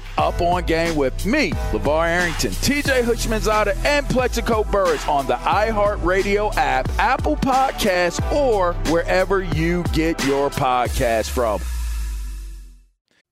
Up 0.17 0.41
on 0.41 0.63
Game 0.63 0.95
with 0.95 1.25
me, 1.25 1.51
LaVar 1.71 2.07
Arrington, 2.07 2.51
TJ 2.51 3.03
Houshmandzadeh, 3.03 3.85
and 3.85 4.07
Plaxico 4.07 4.63
Burress 4.63 5.07
on 5.07 5.25
the 5.25 5.35
iHeartRadio 5.35 6.55
app, 6.57 6.89
Apple 6.99 7.37
Podcasts, 7.37 8.21
or 8.31 8.73
wherever 8.91 9.41
you 9.41 9.83
get 9.93 10.23
your 10.25 10.49
podcast 10.49 11.29
from. 11.29 11.61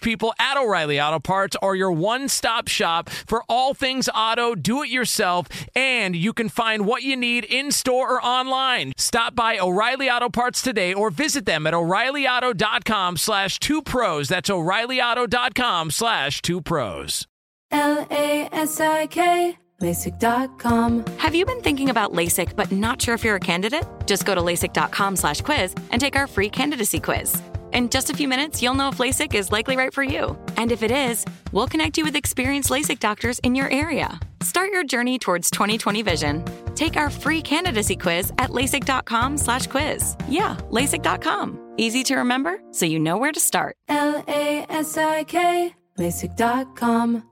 people 0.00 0.34
at 0.38 0.56
O'Reilly 0.56 1.00
Auto 1.00 1.18
Parts 1.18 1.56
are 1.62 1.74
your 1.74 1.92
one 1.92 2.28
stop 2.28 2.68
shop 2.68 3.08
for 3.10 3.42
all 3.48 3.74
things 3.74 4.08
auto, 4.14 4.54
do 4.54 4.82
it 4.82 4.90
yourself, 4.90 5.48
and 5.74 6.14
you 6.16 6.32
can 6.32 6.48
find 6.48 6.86
what 6.86 7.02
you 7.02 7.16
need 7.16 7.44
in 7.44 7.70
store 7.70 8.14
or 8.14 8.24
online. 8.24 8.92
Stop 8.96 9.34
by 9.34 9.58
O'Reilly 9.58 10.10
Auto 10.10 10.28
Parts 10.28 10.62
today 10.62 10.92
or 10.92 11.10
visit 11.10 11.46
them 11.46 11.66
at 11.66 11.74
o'ReillyAuto.com 11.74 13.16
slash 13.16 13.58
two 13.58 13.82
pros. 13.82 14.28
That's 14.28 14.50
o'ReillyAuto.com 14.50 15.90
slash 15.90 16.42
two 16.42 16.60
pros. 16.60 17.26
L 17.70 18.06
A 18.10 18.48
S 18.52 18.80
I 18.80 19.06
K. 19.06 19.56
LASIK.com. 19.80 21.06
Have 21.16 21.34
you 21.34 21.46
been 21.46 21.60
thinking 21.62 21.88
about 21.88 22.12
LASIK 22.12 22.54
but 22.54 22.70
not 22.70 23.00
sure 23.00 23.14
if 23.14 23.24
you're 23.24 23.36
a 23.36 23.40
candidate? 23.40 23.84
Just 24.06 24.26
go 24.26 24.34
to 24.34 24.40
LASIK.com 24.40 25.16
slash 25.16 25.40
quiz 25.40 25.74
and 25.90 26.00
take 26.00 26.16
our 26.16 26.26
free 26.26 26.50
candidacy 26.50 27.00
quiz. 27.00 27.40
In 27.72 27.88
just 27.88 28.10
a 28.10 28.14
few 28.14 28.26
minutes, 28.26 28.62
you'll 28.62 28.74
know 28.74 28.88
if 28.88 28.98
LASIK 28.98 29.34
is 29.34 29.52
likely 29.52 29.76
right 29.76 29.94
for 29.94 30.02
you. 30.02 30.36
And 30.56 30.72
if 30.72 30.82
it 30.82 30.90
is, 30.90 31.24
we'll 31.52 31.68
connect 31.68 31.96
you 31.98 32.04
with 32.04 32.16
experienced 32.16 32.70
LASIK 32.70 32.98
doctors 32.98 33.38
in 33.40 33.54
your 33.54 33.70
area. 33.70 34.18
Start 34.42 34.70
your 34.72 34.84
journey 34.84 35.18
towards 35.18 35.50
2020 35.50 36.02
vision. 36.02 36.44
Take 36.74 36.96
our 36.96 37.10
free 37.10 37.40
candidacy 37.42 37.94
quiz 37.94 38.32
at 38.38 38.50
LASIK.com 38.50 39.36
slash 39.36 39.66
quiz. 39.68 40.16
Yeah, 40.28 40.56
LASIK.com. 40.70 41.74
Easy 41.76 42.02
to 42.04 42.16
remember, 42.16 42.60
so 42.72 42.86
you 42.86 42.98
know 42.98 43.18
where 43.18 43.32
to 43.32 43.40
start. 43.40 43.76
L 43.88 44.24
A 44.26 44.66
S 44.68 44.96
I 44.98 45.24
K. 45.24 45.74
LASIK.com. 45.98 47.22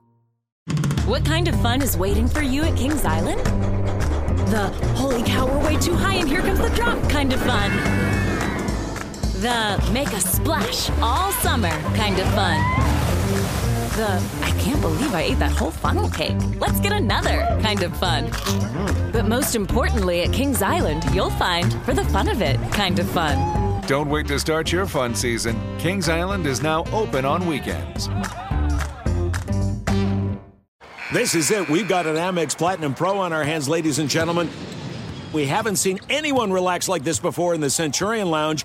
What 1.07 1.25
kind 1.25 1.49
of 1.49 1.61
fun 1.63 1.83
is 1.83 1.97
waiting 1.97 2.29
for 2.29 2.43
you 2.43 2.63
at 2.63 2.77
Kings 2.77 3.05
Island? 3.05 3.41
The 4.49 4.69
holy 4.95 5.23
cow, 5.25 5.47
we're 5.47 5.65
way 5.67 5.77
too 5.79 5.95
high 5.95 6.15
and 6.15 6.29
here 6.29 6.43
comes 6.43 6.61
the 6.61 6.71
drop 6.71 6.99
kind 7.11 7.33
of 7.33 7.41
fun. 7.41 8.08
The 9.39 9.91
make 9.93 10.09
a 10.09 10.21
splash 10.21 10.91
all 11.01 11.31
summer 11.31 11.71
kind 11.95 12.19
of 12.19 12.27
fun. 12.35 12.59
The 13.95 14.21
I 14.43 14.51
can't 14.59 14.81
believe 14.81 15.15
I 15.15 15.23
ate 15.23 15.39
that 15.39 15.53
whole 15.53 15.71
funnel 15.71 16.11
cake. 16.11 16.37
Let's 16.59 16.81
get 16.81 16.91
another 16.91 17.47
kind 17.63 17.85
of 17.85 17.97
fun. 17.99 18.33
But 19.13 19.29
most 19.29 19.55
importantly, 19.55 20.23
at 20.23 20.33
Kings 20.33 20.61
Island, 20.61 21.05
you'll 21.13 21.31
find 21.31 21.73
for 21.85 21.95
the 21.95 22.03
fun 22.07 22.29
of 22.29 22.43
it 22.43 22.59
kind 22.73 22.99
of 22.99 23.09
fun. 23.11 23.81
Don't 23.83 24.11
wait 24.11 24.27
to 24.27 24.41
start 24.41 24.73
your 24.73 24.87
fun 24.87 25.15
season. 25.15 25.57
Kings 25.79 26.09
Island 26.09 26.45
is 26.45 26.61
now 26.61 26.83
open 26.93 27.25
on 27.25 27.47
weekends. 27.47 28.09
This 31.13 31.37
is 31.37 31.53
it. 31.53 31.69
We've 31.69 31.89
got 31.89 32.07
an 32.07 32.17
Amex 32.17 32.59
Platinum 32.59 32.93
Pro 32.93 33.19
on 33.19 33.33
our 33.33 33.45
hands, 33.45 33.69
ladies 33.69 34.01
and 34.01 34.11
gentlemen. 34.11 34.51
We 35.33 35.47
haven't 35.47 35.77
seen 35.77 36.01
anyone 36.11 36.53
relax 36.53 36.89
like 36.89 37.05
this 37.05 37.21
before 37.21 37.55
in 37.55 37.61
the 37.61 37.71
Centurion 37.71 38.33
Lounge. 38.33 38.65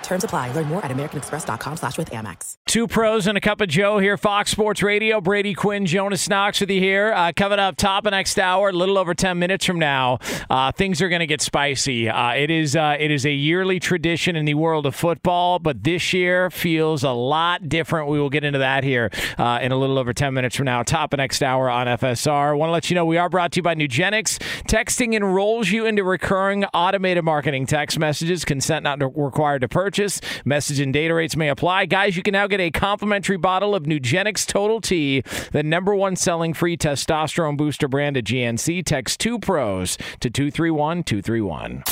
Terms 0.11 0.25
apply. 0.25 0.51
Learn 0.51 0.65
more 0.65 0.83
at 0.83 0.91
americanexpress.com 0.91 1.77
slash 1.77 1.97
with 1.97 2.09
Amex. 2.11 2.55
Two 2.67 2.85
pros 2.85 3.27
and 3.27 3.37
a 3.37 3.41
cup 3.41 3.61
of 3.61 3.69
Joe 3.69 3.97
here, 3.97 4.17
Fox 4.17 4.51
Sports 4.51 4.83
Radio. 4.83 5.21
Brady 5.21 5.53
Quinn, 5.53 5.85
Jonas 5.85 6.27
Knox 6.27 6.59
with 6.59 6.69
you 6.69 6.81
here. 6.81 7.13
Uh, 7.13 7.31
coming 7.33 7.59
up 7.59 7.77
top 7.77 8.05
of 8.05 8.11
next 8.11 8.37
hour, 8.37 8.67
a 8.67 8.73
little 8.73 8.97
over 8.97 9.13
ten 9.13 9.39
minutes 9.39 9.63
from 9.63 9.79
now, 9.79 10.19
uh, 10.49 10.73
things 10.73 11.01
are 11.01 11.07
going 11.07 11.21
to 11.21 11.27
get 11.27 11.39
spicy. 11.39 12.09
Uh, 12.09 12.33
it 12.33 12.51
is 12.51 12.75
uh, 12.75 12.97
it 12.99 13.09
is 13.09 13.25
a 13.25 13.31
yearly 13.31 13.79
tradition 13.79 14.35
in 14.35 14.43
the 14.43 14.53
world 14.53 14.85
of 14.85 14.95
football, 14.95 15.59
but 15.59 15.81
this 15.81 16.11
year 16.11 16.49
feels 16.49 17.05
a 17.05 17.11
lot 17.11 17.69
different. 17.69 18.09
We 18.09 18.19
will 18.19 18.29
get 18.29 18.43
into 18.43 18.59
that 18.59 18.83
here 18.83 19.11
uh, 19.37 19.59
in 19.61 19.71
a 19.71 19.77
little 19.77 19.97
over 19.97 20.11
ten 20.11 20.33
minutes 20.33 20.57
from 20.57 20.65
now. 20.65 20.83
Top 20.83 21.13
of 21.13 21.19
next 21.19 21.41
hour 21.41 21.69
on 21.69 21.87
FSR. 21.87 22.57
Want 22.57 22.67
to 22.67 22.73
let 22.73 22.89
you 22.89 22.95
know 22.95 23.05
we 23.05 23.15
are 23.15 23.29
brought 23.29 23.53
to 23.53 23.59
you 23.59 23.63
by 23.63 23.75
Nugenix. 23.75 24.39
Texting 24.65 25.15
enrolls 25.15 25.69
you 25.69 25.85
into 25.85 26.03
recurring 26.03 26.65
automated 26.65 27.23
marketing 27.23 27.65
text 27.65 27.97
messages. 27.97 28.43
Consent 28.43 28.83
not 28.83 28.99
required 29.15 29.61
to 29.61 29.69
purchase. 29.69 30.00
Message 30.45 30.79
and 30.79 30.91
data 30.91 31.13
rates 31.13 31.35
may 31.35 31.49
apply. 31.49 31.85
Guys, 31.85 32.17
you 32.17 32.23
can 32.23 32.31
now 32.33 32.47
get 32.47 32.59
a 32.59 32.71
complimentary 32.71 33.37
bottle 33.37 33.75
of 33.75 33.83
Nugenix 33.83 34.45
Total 34.45 34.81
T, 34.81 35.23
the 35.51 35.63
number 35.63 35.95
one 35.95 36.15
selling 36.15 36.53
free 36.53 36.75
testosterone 36.75 37.57
booster 37.57 37.87
brand 37.87 38.17
at 38.17 38.23
GNC. 38.23 38.83
Text 38.85 39.19
two 39.19 39.37
pros 39.37 39.97
to 40.19 40.29
231 40.29 41.03
231. 41.03 41.83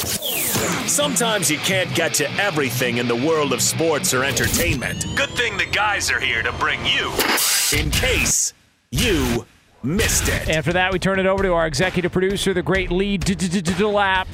Sometimes 0.88 1.52
you 1.52 1.58
can't 1.60 1.94
get 1.94 2.14
to 2.16 2.30
everything 2.34 2.98
in 2.98 3.08
the 3.08 3.16
world 3.16 3.54
of 3.54 3.62
sports 3.62 4.14
or 4.14 4.24
entertainment. 4.24 5.06
Good 5.16 5.30
thing 5.30 5.58
the 5.58 5.66
guys 5.66 6.10
are 6.10 6.20
here 6.20 6.42
to 6.42 6.52
bring 6.54 6.80
you 6.86 7.14
in 7.78 7.92
case 7.92 8.54
you 8.92 9.46
missed 9.84 10.28
it. 10.28 10.50
And 10.50 10.66
for 10.66 10.74
that, 10.74 10.92
we 10.92 11.00
turn 11.00 11.20
it 11.20 11.26
over 11.26 11.44
to 11.44 11.54
our 11.54 11.68
executive 11.68 12.12
producer, 12.12 12.54
the 12.54 12.64
great 12.64 12.92
Lee 12.92 13.18
Delap. 13.18 14.28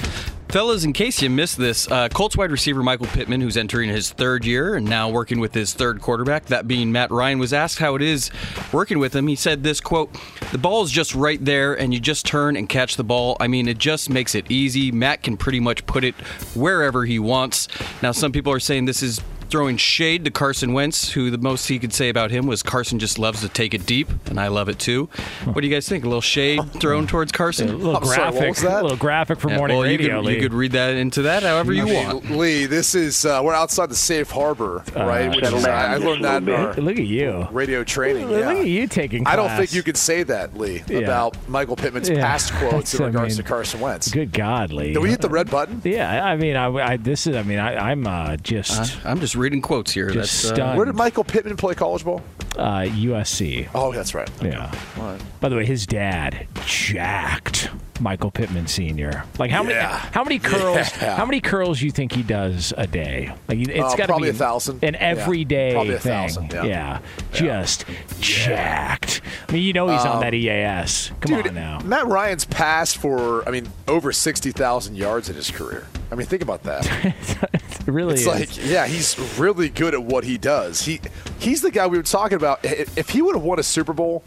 Fellas, 0.50 0.86
in 0.86 0.94
case 0.94 1.22
you 1.22 1.30
missed 1.30 1.58
this, 1.58 1.90
uh, 1.92 2.08
Colts 2.10 2.38
wide 2.38 2.52
receiver 2.52 2.82
Michael 2.82 3.08
Pittman, 3.08 3.42
who's 3.42 3.58
entering 3.58 3.90
his 3.90 4.12
third 4.12 4.46
year 4.46 4.76
and 4.76 4.88
now 4.88 5.10
working 5.10 5.40
with 5.40 5.54
his 5.54 5.74
third 5.74 6.00
quarterback, 6.02 6.46
that 6.46 6.68
being 6.68 6.92
Matt 6.92 7.12
Ryan, 7.12 7.40
was 7.40 7.52
asked 7.52 7.80
how 7.80 7.96
it 7.96 8.02
is 8.02 8.32
working 8.72 9.00
with 9.00 9.14
him. 9.14 9.28
He 9.28 9.36
said 9.36 9.64
this 9.64 9.82
quote, 9.82 10.16
The 10.52 10.58
ball 10.58 10.84
is 10.84 10.92
just 10.92 11.14
right 11.14 11.44
there, 11.44 11.74
and 11.74 11.94
you 11.94 12.00
just 12.00 12.26
turn 12.26 12.56
and 12.56 12.70
catch 12.70 12.96
the 12.96 13.04
ball. 13.04 13.36
I 13.40 13.48
mean, 13.48 13.68
it 13.68 13.80
just 13.80 14.10
makes 14.10 14.34
it 14.34 14.50
easy. 14.50 14.92
Matt 14.92 15.24
can 15.24 15.36
pretty 15.36 15.60
much 15.60 15.86
put 15.88 16.06
it 16.06 16.16
wherever 16.56 17.04
he 17.04 17.20
wants. 17.20 17.68
Now, 18.02 18.14
some 18.14 18.32
people 18.32 18.54
are 18.54 18.60
saying 18.60 18.86
this 18.86 19.04
is 19.04 19.20
throwing 19.56 19.78
shade 19.78 20.26
to 20.26 20.30
Carson 20.32 20.74
Wentz, 20.74 21.14
who 21.14 21.32
the 21.32 21.38
most 21.38 21.70
he 21.70 21.80
could 21.80 21.94
say 21.94 22.10
about 22.10 22.30
him 22.30 22.46
was 22.46 22.62
Carson 22.62 23.00
just 23.00 23.18
loves 23.18 23.40
to 23.40 23.48
take 23.48 23.74
it 23.74 23.86
deep, 23.86 24.10
and 24.26 24.38
I 24.38 24.50
love 24.50 24.68
it 24.68 24.80
too. 24.80 25.08
What 25.46 25.62
do 25.62 25.68
you 25.68 25.74
guys 25.74 25.88
think? 25.88 26.04
A 26.04 26.08
little 26.10 26.20
shade 26.20 26.60
thrown 26.74 27.08
towards 27.08 27.32
Carson? 27.32 27.70
A 27.70 27.72
little 27.74 28.02
graphic, 28.02 28.62
a 28.62 28.82
little 28.82 28.98
graphic 28.98 29.40
for 29.40 29.50
Yeah, 29.50 29.58
morning 29.60 29.78
well, 29.78 29.86
you 29.90 29.98
radio. 29.98 30.18
could, 30.18 30.26
Lee. 30.26 30.36
you 30.36 30.42
could 30.42 30.54
read 30.54 30.74
that 30.74 30.96
into 30.96 31.22
that 31.22 31.44
however 31.44 31.72
you 31.72 31.84
I 31.84 31.86
mean, 31.86 32.06
want. 32.06 32.32
Lee, 32.32 32.66
this 32.66 32.96
is 32.96 33.26
uh, 33.26 33.40
we're 33.46 33.54
outside 33.54 33.90
the 33.90 33.96
safe 33.96 34.30
harbor, 34.30 34.84
right? 34.94 35.34
Which 35.34 35.46
is, 35.46 35.66
I 35.66 35.94
I 35.94 35.98
learned 36.00 36.26
that 36.26 36.44
in 36.44 36.50
our 36.50 36.74
Look 36.74 37.00
at 37.00 37.06
you. 37.06 37.48
radio 37.52 37.86
training. 37.86 38.28
Look 38.28 38.42
yeah. 38.42 38.60
at 38.60 38.68
you 38.68 38.88
taking 38.88 39.26
I 39.26 39.38
don't 39.38 39.56
think 39.56 39.72
you 39.74 39.84
could 39.84 39.96
say 39.96 40.24
that, 40.24 40.58
Lee, 40.58 40.84
Yeah. 40.90 40.98
about 40.98 41.38
Michael 41.48 41.78
Pittman's 41.78 42.10
Yeah. 42.10 42.18
past 42.26 42.52
quotes 42.56 42.94
in 42.94 42.98
That's- 42.98 43.00
I 43.00 43.06
regards 43.06 43.38
mean, 43.38 43.44
to 43.46 43.50
Carson 43.50 43.80
Wentz. 43.80 44.12
Good 44.12 44.34
God, 44.34 44.74
Lee. 44.74 44.92
Did 44.92 45.00
we 45.00 45.12
hit 45.12 45.22
the 45.22 45.30
red 45.30 45.50
button? 45.50 45.82
Yeah, 45.86 46.26
I 46.26 46.36
mean, 46.36 46.58
I, 46.58 46.68
I 46.68 46.98
this 46.98 47.26
is. 47.26 47.38
I 47.38 47.44
mean, 47.44 47.60
I, 47.60 47.92
I'm 47.92 48.06
uh, 48.06 48.36
just. 48.36 48.98
I'm 49.06 49.22
just 49.22 49.36
reading 49.46 49.62
quotes 49.62 49.92
here. 49.92 50.10
Just 50.10 50.42
That's, 50.42 50.52
uh, 50.52 50.56
stunned. 50.56 50.78
Where 50.78 50.86
did 50.86 50.96
Michael 50.96 51.24
Pittman 51.24 51.56
play 51.56 51.76
college 51.76 52.04
ball? 52.04 52.22
uh, 52.58 52.82
USC. 52.88 53.68
Oh, 53.76 53.92
that's 53.92 54.14
right. 54.16 54.30
Yeah. 54.42 54.72
All 54.98 55.04
right. 55.12 55.22
By 55.42 55.50
the 55.50 55.56
way, 55.58 55.66
his 55.66 55.86
dad 55.86 56.48
jacked 56.66 57.70
Michael 58.00 58.32
Pittman 58.32 58.66
Sr. 58.68 59.24
Like 59.38 59.52
how 59.52 59.62
many? 59.62 59.76
How 59.78 60.24
many 60.24 60.40
curls? 60.40 60.78
Yeah. 61.02 61.16
How 61.18 61.26
many 61.26 61.42
curls 61.42 61.82
you 61.82 61.92
think 61.92 62.14
he 62.14 62.24
does 62.24 62.74
a 62.78 62.88
day? 62.88 63.34
Like 63.50 63.60
it's 63.60 63.70
Uh, 63.78 63.82
got 63.90 63.96
to 63.98 64.06
probably 64.08 64.32
be 64.32 64.36
a 64.36 64.40
thousand. 64.40 64.84
An 64.84 64.94
Yeah. 64.94 65.00
everyday 65.02 65.74
Probably 65.74 65.96
a 65.96 66.00
thing. 66.00 66.12
thousand, 66.12 66.54
yeah. 66.54 67.00
just 67.34 67.86
jacked. 68.22 69.22
I 69.50 69.52
mean, 69.52 69.64
you 69.64 69.74
know 69.74 69.90
he's 69.90 70.02
on 70.06 70.16
Um, 70.18 70.20
that 70.22 70.34
EAS. 70.34 71.12
Come 71.22 71.36
Dude, 71.36 71.48
on 71.50 71.56
now. 71.56 71.80
Matt 71.84 72.08
Ryan's 72.08 72.46
passed 72.46 72.98
for, 72.98 73.48
I 73.48 73.52
mean, 73.52 73.68
over 73.88 74.12
60,000 74.12 74.96
yards 74.96 75.30
in 75.30 75.36
his 75.36 75.52
career. 75.52 75.88
I 76.16 76.18
mean, 76.18 76.28
think 76.28 76.42
about 76.42 76.64
that. 76.64 77.16
It 77.88 77.92
really 77.92 78.14
it's 78.16 78.22
is. 78.22 78.28
like, 78.28 78.68
yeah, 78.68 78.88
he's 78.88 79.16
really 79.38 79.70
good 79.70 79.94
at 79.94 80.02
what 80.02 80.24
he 80.24 80.40
does. 80.40 80.82
He 80.82 81.00
He's 81.38 81.62
the 81.62 81.70
guy 81.70 81.86
we 81.86 81.98
were 81.98 82.04
talking 82.04 82.36
about. 82.36 82.62
If 82.64 83.10
he 83.10 83.22
would 83.22 83.36
have 83.36 83.44
won 83.44 83.60
a 83.60 83.64
Super 83.64 83.94
Bowl, 83.94 84.24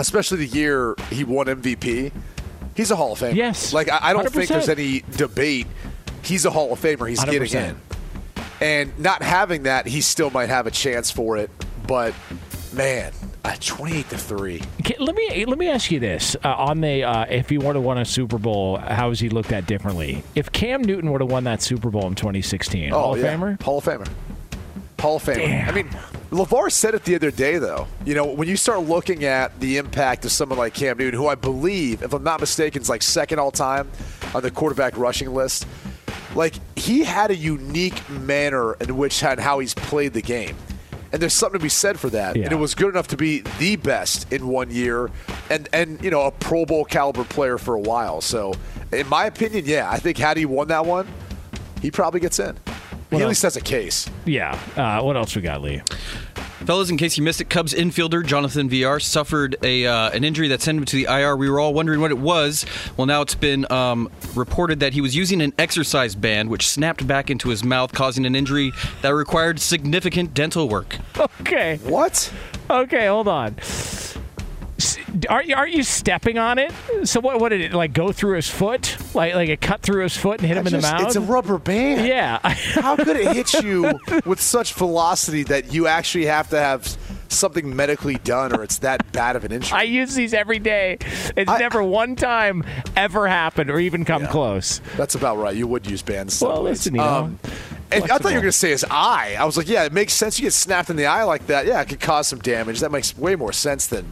especially 0.00 0.38
the 0.38 0.56
year 0.58 0.96
he 1.08 1.22
won 1.22 1.46
MVP, 1.46 2.10
he's 2.74 2.90
a 2.90 2.96
Hall 2.96 3.12
of 3.12 3.20
Famer. 3.20 3.36
Yes. 3.36 3.72
Like, 3.72 3.88
I, 3.88 3.98
I 4.02 4.12
don't 4.12 4.28
think 4.28 4.46
100%. 4.46 4.48
there's 4.48 4.68
any 4.68 5.04
debate. 5.16 5.68
He's 6.22 6.46
a 6.46 6.50
Hall 6.50 6.72
of 6.72 6.80
Famer. 6.80 7.08
He's 7.08 7.22
getting 7.22 7.42
100%. 7.42 7.68
in. 7.68 7.76
And 8.60 8.98
not 8.98 9.22
having 9.22 9.64
that, 9.64 9.86
he 9.86 10.00
still 10.00 10.30
might 10.30 10.48
have 10.48 10.66
a 10.66 10.72
chance 10.72 11.12
for 11.12 11.36
it. 11.36 11.52
But, 11.86 12.12
man, 12.72 13.12
uh, 13.44 13.54
28 13.60 14.08
to 14.10 14.18
3. 14.18 14.62
Okay, 14.80 14.96
let 14.98 15.14
me 15.14 15.44
let 15.44 15.58
me 15.58 15.68
ask 15.68 15.90
you 15.90 16.00
this: 16.00 16.34
uh, 16.44 16.54
on 16.54 16.80
the 16.80 17.02
uh, 17.04 17.26
if 17.28 17.48
he 17.50 17.58
would 17.58 17.74
have 17.76 17.84
won 17.84 17.98
a 17.98 18.04
Super 18.04 18.38
Bowl, 18.38 18.78
how 18.78 19.10
is 19.10 19.20
he 19.20 19.28
looked 19.28 19.52
at 19.52 19.66
differently? 19.66 20.22
If 20.34 20.50
Cam 20.52 20.82
Newton 20.82 21.12
would 21.12 21.20
have 21.20 21.30
won 21.30 21.44
that 21.44 21.62
Super 21.62 21.90
Bowl 21.90 22.06
in 22.06 22.14
2016, 22.14 22.90
Hall 22.90 23.14
of 23.14 23.18
Oh, 23.20 23.22
yeah. 23.22 23.36
Famer. 23.36 23.62
Hall 23.62 23.78
of 23.78 23.84
Famer. 23.84 24.08
Hall 24.98 25.16
of 25.16 25.22
Famer. 25.24 25.68
I 25.68 25.72
mean, 25.72 25.88
LeVar 26.30 26.72
said 26.72 26.94
it 26.94 27.04
the 27.04 27.14
other 27.14 27.30
day, 27.30 27.58
though. 27.58 27.86
You 28.06 28.14
know, 28.14 28.24
when 28.24 28.48
you 28.48 28.56
start 28.56 28.80
looking 28.80 29.24
at 29.24 29.58
the 29.60 29.76
impact 29.76 30.24
of 30.24 30.32
someone 30.32 30.58
like 30.58 30.72
Cam 30.72 30.96
Newton, 30.96 31.18
who 31.20 31.26
I 31.26 31.34
believe, 31.34 32.02
if 32.02 32.14
I'm 32.14 32.24
not 32.24 32.40
mistaken, 32.40 32.80
is 32.80 32.88
like 32.88 33.02
second 33.02 33.38
all 33.38 33.50
time 33.50 33.90
on 34.34 34.42
the 34.42 34.50
quarterback 34.50 34.96
rushing 34.96 35.34
list, 35.34 35.66
like 36.34 36.54
he 36.76 37.04
had 37.04 37.30
a 37.30 37.36
unique 37.36 38.08
manner 38.08 38.72
in 38.74 38.96
which 38.96 39.22
and 39.22 39.38
how 39.38 39.58
he's 39.58 39.74
played 39.74 40.14
the 40.14 40.22
game. 40.22 40.56
And 41.14 41.22
there's 41.22 41.32
something 41.32 41.60
to 41.60 41.62
be 41.62 41.68
said 41.68 42.00
for 42.00 42.10
that. 42.10 42.34
Yeah. 42.34 42.46
And 42.46 42.52
it 42.52 42.56
was 42.56 42.74
good 42.74 42.88
enough 42.88 43.06
to 43.08 43.16
be 43.16 43.42
the 43.60 43.76
best 43.76 44.32
in 44.32 44.48
one 44.48 44.68
year 44.72 45.12
and, 45.48 45.68
and 45.72 46.02
you 46.02 46.10
know, 46.10 46.22
a 46.22 46.32
Pro 46.32 46.66
Bowl 46.66 46.84
caliber 46.84 47.22
player 47.22 47.56
for 47.56 47.76
a 47.76 47.80
while. 47.80 48.20
So, 48.20 48.52
in 48.90 49.08
my 49.08 49.26
opinion, 49.26 49.64
yeah, 49.64 49.88
I 49.88 50.00
think 50.00 50.18
had 50.18 50.36
he 50.36 50.44
won 50.44 50.66
that 50.68 50.84
one, 50.84 51.06
he 51.80 51.92
probably 51.92 52.18
gets 52.18 52.40
in. 52.40 52.58
He 53.16 53.22
at 53.22 53.28
least 53.28 53.42
has 53.42 53.56
a 53.56 53.60
case. 53.60 54.08
Yeah. 54.24 54.58
Uh, 54.76 55.02
what 55.02 55.16
else 55.16 55.34
we 55.34 55.42
got, 55.42 55.62
Lee? 55.62 55.82
Fellas, 56.64 56.88
in 56.88 56.96
case 56.96 57.18
you 57.18 57.22
missed 57.22 57.42
it, 57.42 57.50
Cubs 57.50 57.74
infielder 57.74 58.24
Jonathan 58.24 58.70
Villar 58.70 58.98
suffered 58.98 59.54
a 59.62 59.86
uh, 59.86 60.10
an 60.10 60.24
injury 60.24 60.48
that 60.48 60.62
sent 60.62 60.78
him 60.78 60.84
to 60.86 60.96
the 60.96 61.04
IR. 61.04 61.36
We 61.36 61.50
were 61.50 61.60
all 61.60 61.74
wondering 61.74 62.00
what 62.00 62.10
it 62.10 62.18
was. 62.18 62.64
Well, 62.96 63.06
now 63.06 63.20
it's 63.20 63.34
been 63.34 63.70
um, 63.70 64.10
reported 64.34 64.80
that 64.80 64.94
he 64.94 65.02
was 65.02 65.14
using 65.14 65.42
an 65.42 65.52
exercise 65.58 66.14
band, 66.14 66.48
which 66.48 66.66
snapped 66.66 67.06
back 67.06 67.28
into 67.28 67.50
his 67.50 67.62
mouth, 67.62 67.92
causing 67.92 68.24
an 68.24 68.34
injury 68.34 68.72
that 69.02 69.10
required 69.10 69.60
significant 69.60 70.32
dental 70.34 70.68
work. 70.68 70.96
Okay. 71.40 71.78
What? 71.82 72.32
Okay, 72.70 73.06
hold 73.06 73.28
on. 73.28 73.56
Aren't 75.30 75.46
you, 75.46 75.54
aren't 75.54 75.72
you 75.72 75.82
stepping 75.84 76.36
on 76.38 76.58
it? 76.58 76.72
So 77.04 77.20
what? 77.20 77.38
What 77.40 77.50
did 77.50 77.60
it 77.60 77.72
like 77.72 77.92
go 77.92 78.10
through 78.10 78.36
his 78.36 78.48
foot? 78.48 78.96
Like 79.14 79.34
like 79.34 79.48
it 79.48 79.60
cut 79.60 79.82
through 79.82 80.02
his 80.02 80.16
foot 80.16 80.40
and 80.40 80.48
hit 80.48 80.56
him 80.56 80.66
in 80.66 80.72
the 80.72 80.80
Just- 80.80 80.92
mouth? 80.92 81.06
It's 81.06 81.16
a 81.16 81.20
rubber 81.20 81.58
band. 81.58 82.06
Yeah. 82.06 82.40
How 82.74 82.96
could 82.96 83.16
it 83.16 83.32
hit 83.36 83.62
you 83.62 83.98
with 84.26 84.40
such 84.40 84.74
velocity 84.74 85.44
that 85.44 85.72
you 85.72 85.86
actually 85.86 86.26
have 86.26 86.50
to 86.50 86.58
have 86.58 86.96
something 87.28 87.74
medically 87.74 88.16
done 88.16 88.52
or 88.54 88.62
it's 88.64 88.78
that 88.78 89.10
bad 89.12 89.36
of 89.36 89.44
an 89.44 89.52
injury? 89.52 89.78
I 89.78 89.82
use 89.84 90.14
these 90.14 90.34
every 90.34 90.58
day. 90.58 90.98
It's 91.36 91.50
never 91.58 91.82
one 91.82 92.16
time 92.16 92.64
ever 92.96 93.28
happened 93.28 93.70
or 93.70 93.78
even 93.78 94.04
come 94.04 94.26
close. 94.26 94.80
That's 94.96 95.14
about 95.14 95.36
right. 95.38 95.54
You 95.54 95.68
would 95.68 95.86
use 95.88 96.02
bands. 96.02 96.40
Well, 96.40 96.62
listen, 96.62 96.94
you 96.96 97.00
know, 97.00 97.06
Um, 97.06 97.38
I 97.92 98.00
thought 98.00 98.22
you 98.24 98.26
were 98.26 98.40
going 98.40 98.44
to 98.46 98.52
say 98.52 98.70
his 98.70 98.84
eye. 98.90 99.36
I 99.38 99.44
was 99.44 99.56
like, 99.56 99.68
yeah, 99.68 99.84
it 99.84 99.92
makes 99.92 100.14
sense. 100.14 100.40
You 100.40 100.46
get 100.46 100.52
snapped 100.52 100.90
in 100.90 100.96
the 100.96 101.06
eye 101.06 101.22
like 101.22 101.46
that. 101.46 101.64
Yeah, 101.66 101.80
it 101.80 101.88
could 101.88 102.00
cause 102.00 102.26
some 102.26 102.40
damage. 102.40 102.80
That 102.80 102.90
makes 102.90 103.16
way 103.16 103.36
more 103.36 103.52
sense 103.52 103.86
than 103.86 104.10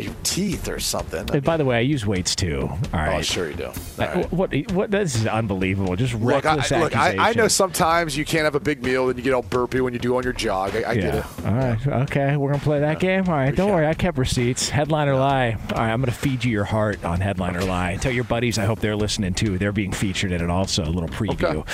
your 0.00 0.14
teeth 0.22 0.68
or 0.68 0.78
something. 0.80 1.28
And 1.32 1.42
by 1.42 1.56
the 1.56 1.64
way, 1.64 1.76
I 1.76 1.80
use 1.80 2.04
weights 2.06 2.34
too. 2.36 2.68
All 2.68 2.78
right. 2.92 3.18
Oh, 3.18 3.22
sure 3.22 3.48
you 3.48 3.56
do. 3.56 3.70
Uh, 3.98 4.22
What? 4.30 4.52
What? 4.72 4.90
This 4.90 5.14
is 5.16 5.26
unbelievable. 5.26 5.96
Just 5.96 6.14
Look, 6.14 6.44
I, 6.44 6.56
look 6.80 6.96
I, 6.96 7.30
I 7.30 7.32
know 7.32 7.48
sometimes 7.48 8.16
you 8.16 8.24
can't 8.24 8.44
have 8.44 8.54
a 8.54 8.60
big 8.60 8.82
meal 8.82 9.08
and 9.08 9.18
you 9.18 9.22
get 9.24 9.32
all 9.32 9.42
burpy 9.42 9.80
when 9.80 9.92
you 9.92 9.98
do 9.98 10.16
on 10.16 10.22
your 10.24 10.32
jog. 10.32 10.74
I, 10.76 10.90
I 10.90 10.94
get 10.94 11.14
it. 11.14 11.24
All 11.44 11.54
right. 11.54 11.86
Okay. 11.86 12.36
We're 12.36 12.50
gonna 12.52 12.62
play 12.62 12.80
that 12.80 13.00
game. 13.00 13.28
All 13.28 13.34
right. 13.34 13.54
Don't 13.54 13.70
worry. 13.70 13.86
I 13.86 13.94
kept 13.94 14.18
receipts. 14.18 14.68
Headline 14.68 15.08
or 15.08 15.16
lie. 15.16 15.52
All 15.72 15.78
right. 15.78 15.92
I'm 15.92 16.00
gonna 16.00 16.12
feed 16.12 16.44
you 16.44 16.50
your 16.52 16.64
heart 16.64 17.04
on 17.04 17.20
headline 17.20 17.56
or 17.56 17.62
lie. 17.64 17.96
Tell 18.00 18.12
your 18.12 18.24
buddies. 18.24 18.58
I 18.58 18.64
hope 18.64 18.80
they're 18.80 18.96
listening 18.96 19.34
too. 19.34 19.58
They're 19.58 19.72
being 19.72 19.92
featured 19.92 20.32
in 20.32 20.42
it 20.42 20.50
also. 20.50 20.84
A 20.84 20.86
little 20.86 21.08
preview. 21.08 21.64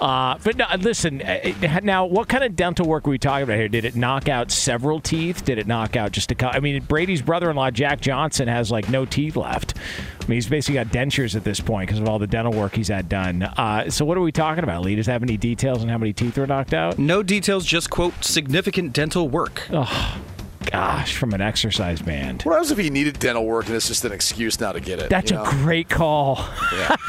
Uh, 0.00 0.38
but 0.44 0.56
no, 0.56 0.66
listen. 0.78 1.22
uh, 1.22 1.80
Now, 1.82 2.06
what 2.06 2.28
kind 2.28 2.44
of 2.44 2.56
dental 2.56 2.86
work 2.86 3.06
are 3.06 3.10
we 3.10 3.18
talking 3.18 3.44
about 3.44 3.56
here? 3.56 3.68
Did 3.68 3.84
it 3.84 3.96
knock 3.96 4.28
out 4.28 4.50
several 4.50 5.00
teeth? 5.00 5.44
Did 5.44 5.58
it 5.58 5.66
knock 5.66 5.96
out 5.96 6.12
just 6.12 6.30
a 6.30 6.34
couple? 6.34 6.56
I 6.56 6.60
mean, 6.60 6.82
Brady's 6.82 7.22
brother-in-law 7.22 7.69
Jack 7.72 8.00
Johnson 8.00 8.48
has 8.48 8.70
like 8.70 8.88
no 8.88 9.04
teeth 9.04 9.36
left. 9.36 9.74
I 10.20 10.24
mean, 10.26 10.36
he's 10.36 10.48
basically 10.48 10.74
got 10.74 10.88
dentures 10.88 11.34
at 11.34 11.44
this 11.44 11.60
point 11.60 11.88
because 11.88 12.00
of 12.00 12.08
all 12.08 12.18
the 12.18 12.26
dental 12.26 12.52
work 12.52 12.74
he's 12.74 12.88
had 12.88 13.08
done. 13.08 13.42
Uh, 13.42 13.90
so, 13.90 14.04
what 14.04 14.16
are 14.16 14.20
we 14.20 14.32
talking 14.32 14.64
about, 14.64 14.82
Lee? 14.82 14.94
Does 14.94 15.06
have 15.06 15.22
any 15.22 15.36
details 15.36 15.82
on 15.82 15.88
how 15.88 15.98
many 15.98 16.12
teeth 16.12 16.36
were 16.38 16.46
knocked 16.46 16.74
out? 16.74 16.98
No 16.98 17.22
details, 17.22 17.64
just 17.64 17.90
quote 17.90 18.24
significant 18.24 18.92
dental 18.92 19.28
work. 19.28 19.68
Ugh. 19.70 20.20
Gosh, 20.66 21.16
from 21.16 21.32
an 21.32 21.40
exercise 21.40 22.02
band. 22.02 22.42
What 22.42 22.52
happens 22.52 22.70
if 22.70 22.78
he 22.78 22.90
needed 22.90 23.18
dental 23.18 23.44
work 23.46 23.66
and 23.66 23.74
it's 23.76 23.88
just 23.88 24.04
an 24.04 24.12
excuse 24.12 24.60
now 24.60 24.72
to 24.72 24.80
get 24.80 24.98
it? 24.98 25.08
That's 25.10 25.30
you 25.30 25.40
a 25.40 25.44
great 25.44 25.88
call. 25.88 26.44
Yeah. 26.76 26.96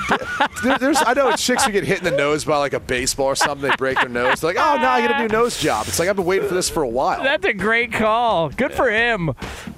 There- 0.63 0.77
there's, 0.77 0.97
I 1.01 1.13
know 1.13 1.29
it's 1.29 1.43
chicks 1.45 1.63
who 1.65 1.71
get 1.71 1.83
hit 1.85 1.99
in 1.99 2.03
the 2.03 2.11
nose 2.11 2.45
by 2.45 2.57
like 2.57 2.73
a 2.73 2.79
baseball 2.79 3.27
or 3.27 3.35
something. 3.35 3.67
They 3.69 3.75
break 3.77 3.97
their 3.99 4.09
nose. 4.09 4.41
They're 4.41 4.53
like, 4.53 4.63
oh, 4.63 4.75
now 4.79 4.91
I 4.91 5.01
get 5.01 5.09
a 5.11 5.17
new 5.19 5.27
nose 5.27 5.59
job. 5.59 5.87
It's 5.87 5.97
like 5.97 6.07
I've 6.09 6.15
been 6.15 6.25
waiting 6.25 6.47
for 6.47 6.53
this 6.53 6.69
for 6.69 6.83
a 6.83 6.87
while. 6.87 7.23
That's 7.23 7.45
a 7.45 7.53
great 7.53 7.91
call. 7.91 8.49
Good 8.49 8.73
for 8.73 8.89
him. 8.91 9.31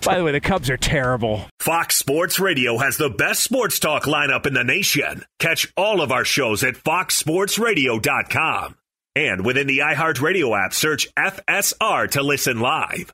By 0.03 0.17
the 0.17 0.23
way, 0.25 0.31
the 0.33 0.41
Cubs 0.41 0.69
are 0.69 0.75
terrible. 0.77 1.45
Fox 1.59 1.95
Sports 1.95 2.39
Radio 2.39 2.77
has 2.79 2.97
the 2.97 3.09
best 3.09 3.43
sports 3.43 3.79
talk 3.79 4.03
lineup 4.03 4.45
in 4.45 4.53
the 4.53 4.63
nation. 4.63 5.23
Catch 5.39 5.71
all 5.77 6.01
of 6.01 6.11
our 6.11 6.25
shows 6.25 6.63
at 6.63 6.75
foxsportsradio.com. 6.75 8.75
And 9.15 9.45
within 9.45 9.67
the 9.67 9.79
iHeartRadio 9.79 10.65
app, 10.65 10.73
search 10.73 11.07
FSR 11.15 12.09
to 12.11 12.23
listen 12.23 12.59
live. 12.59 13.13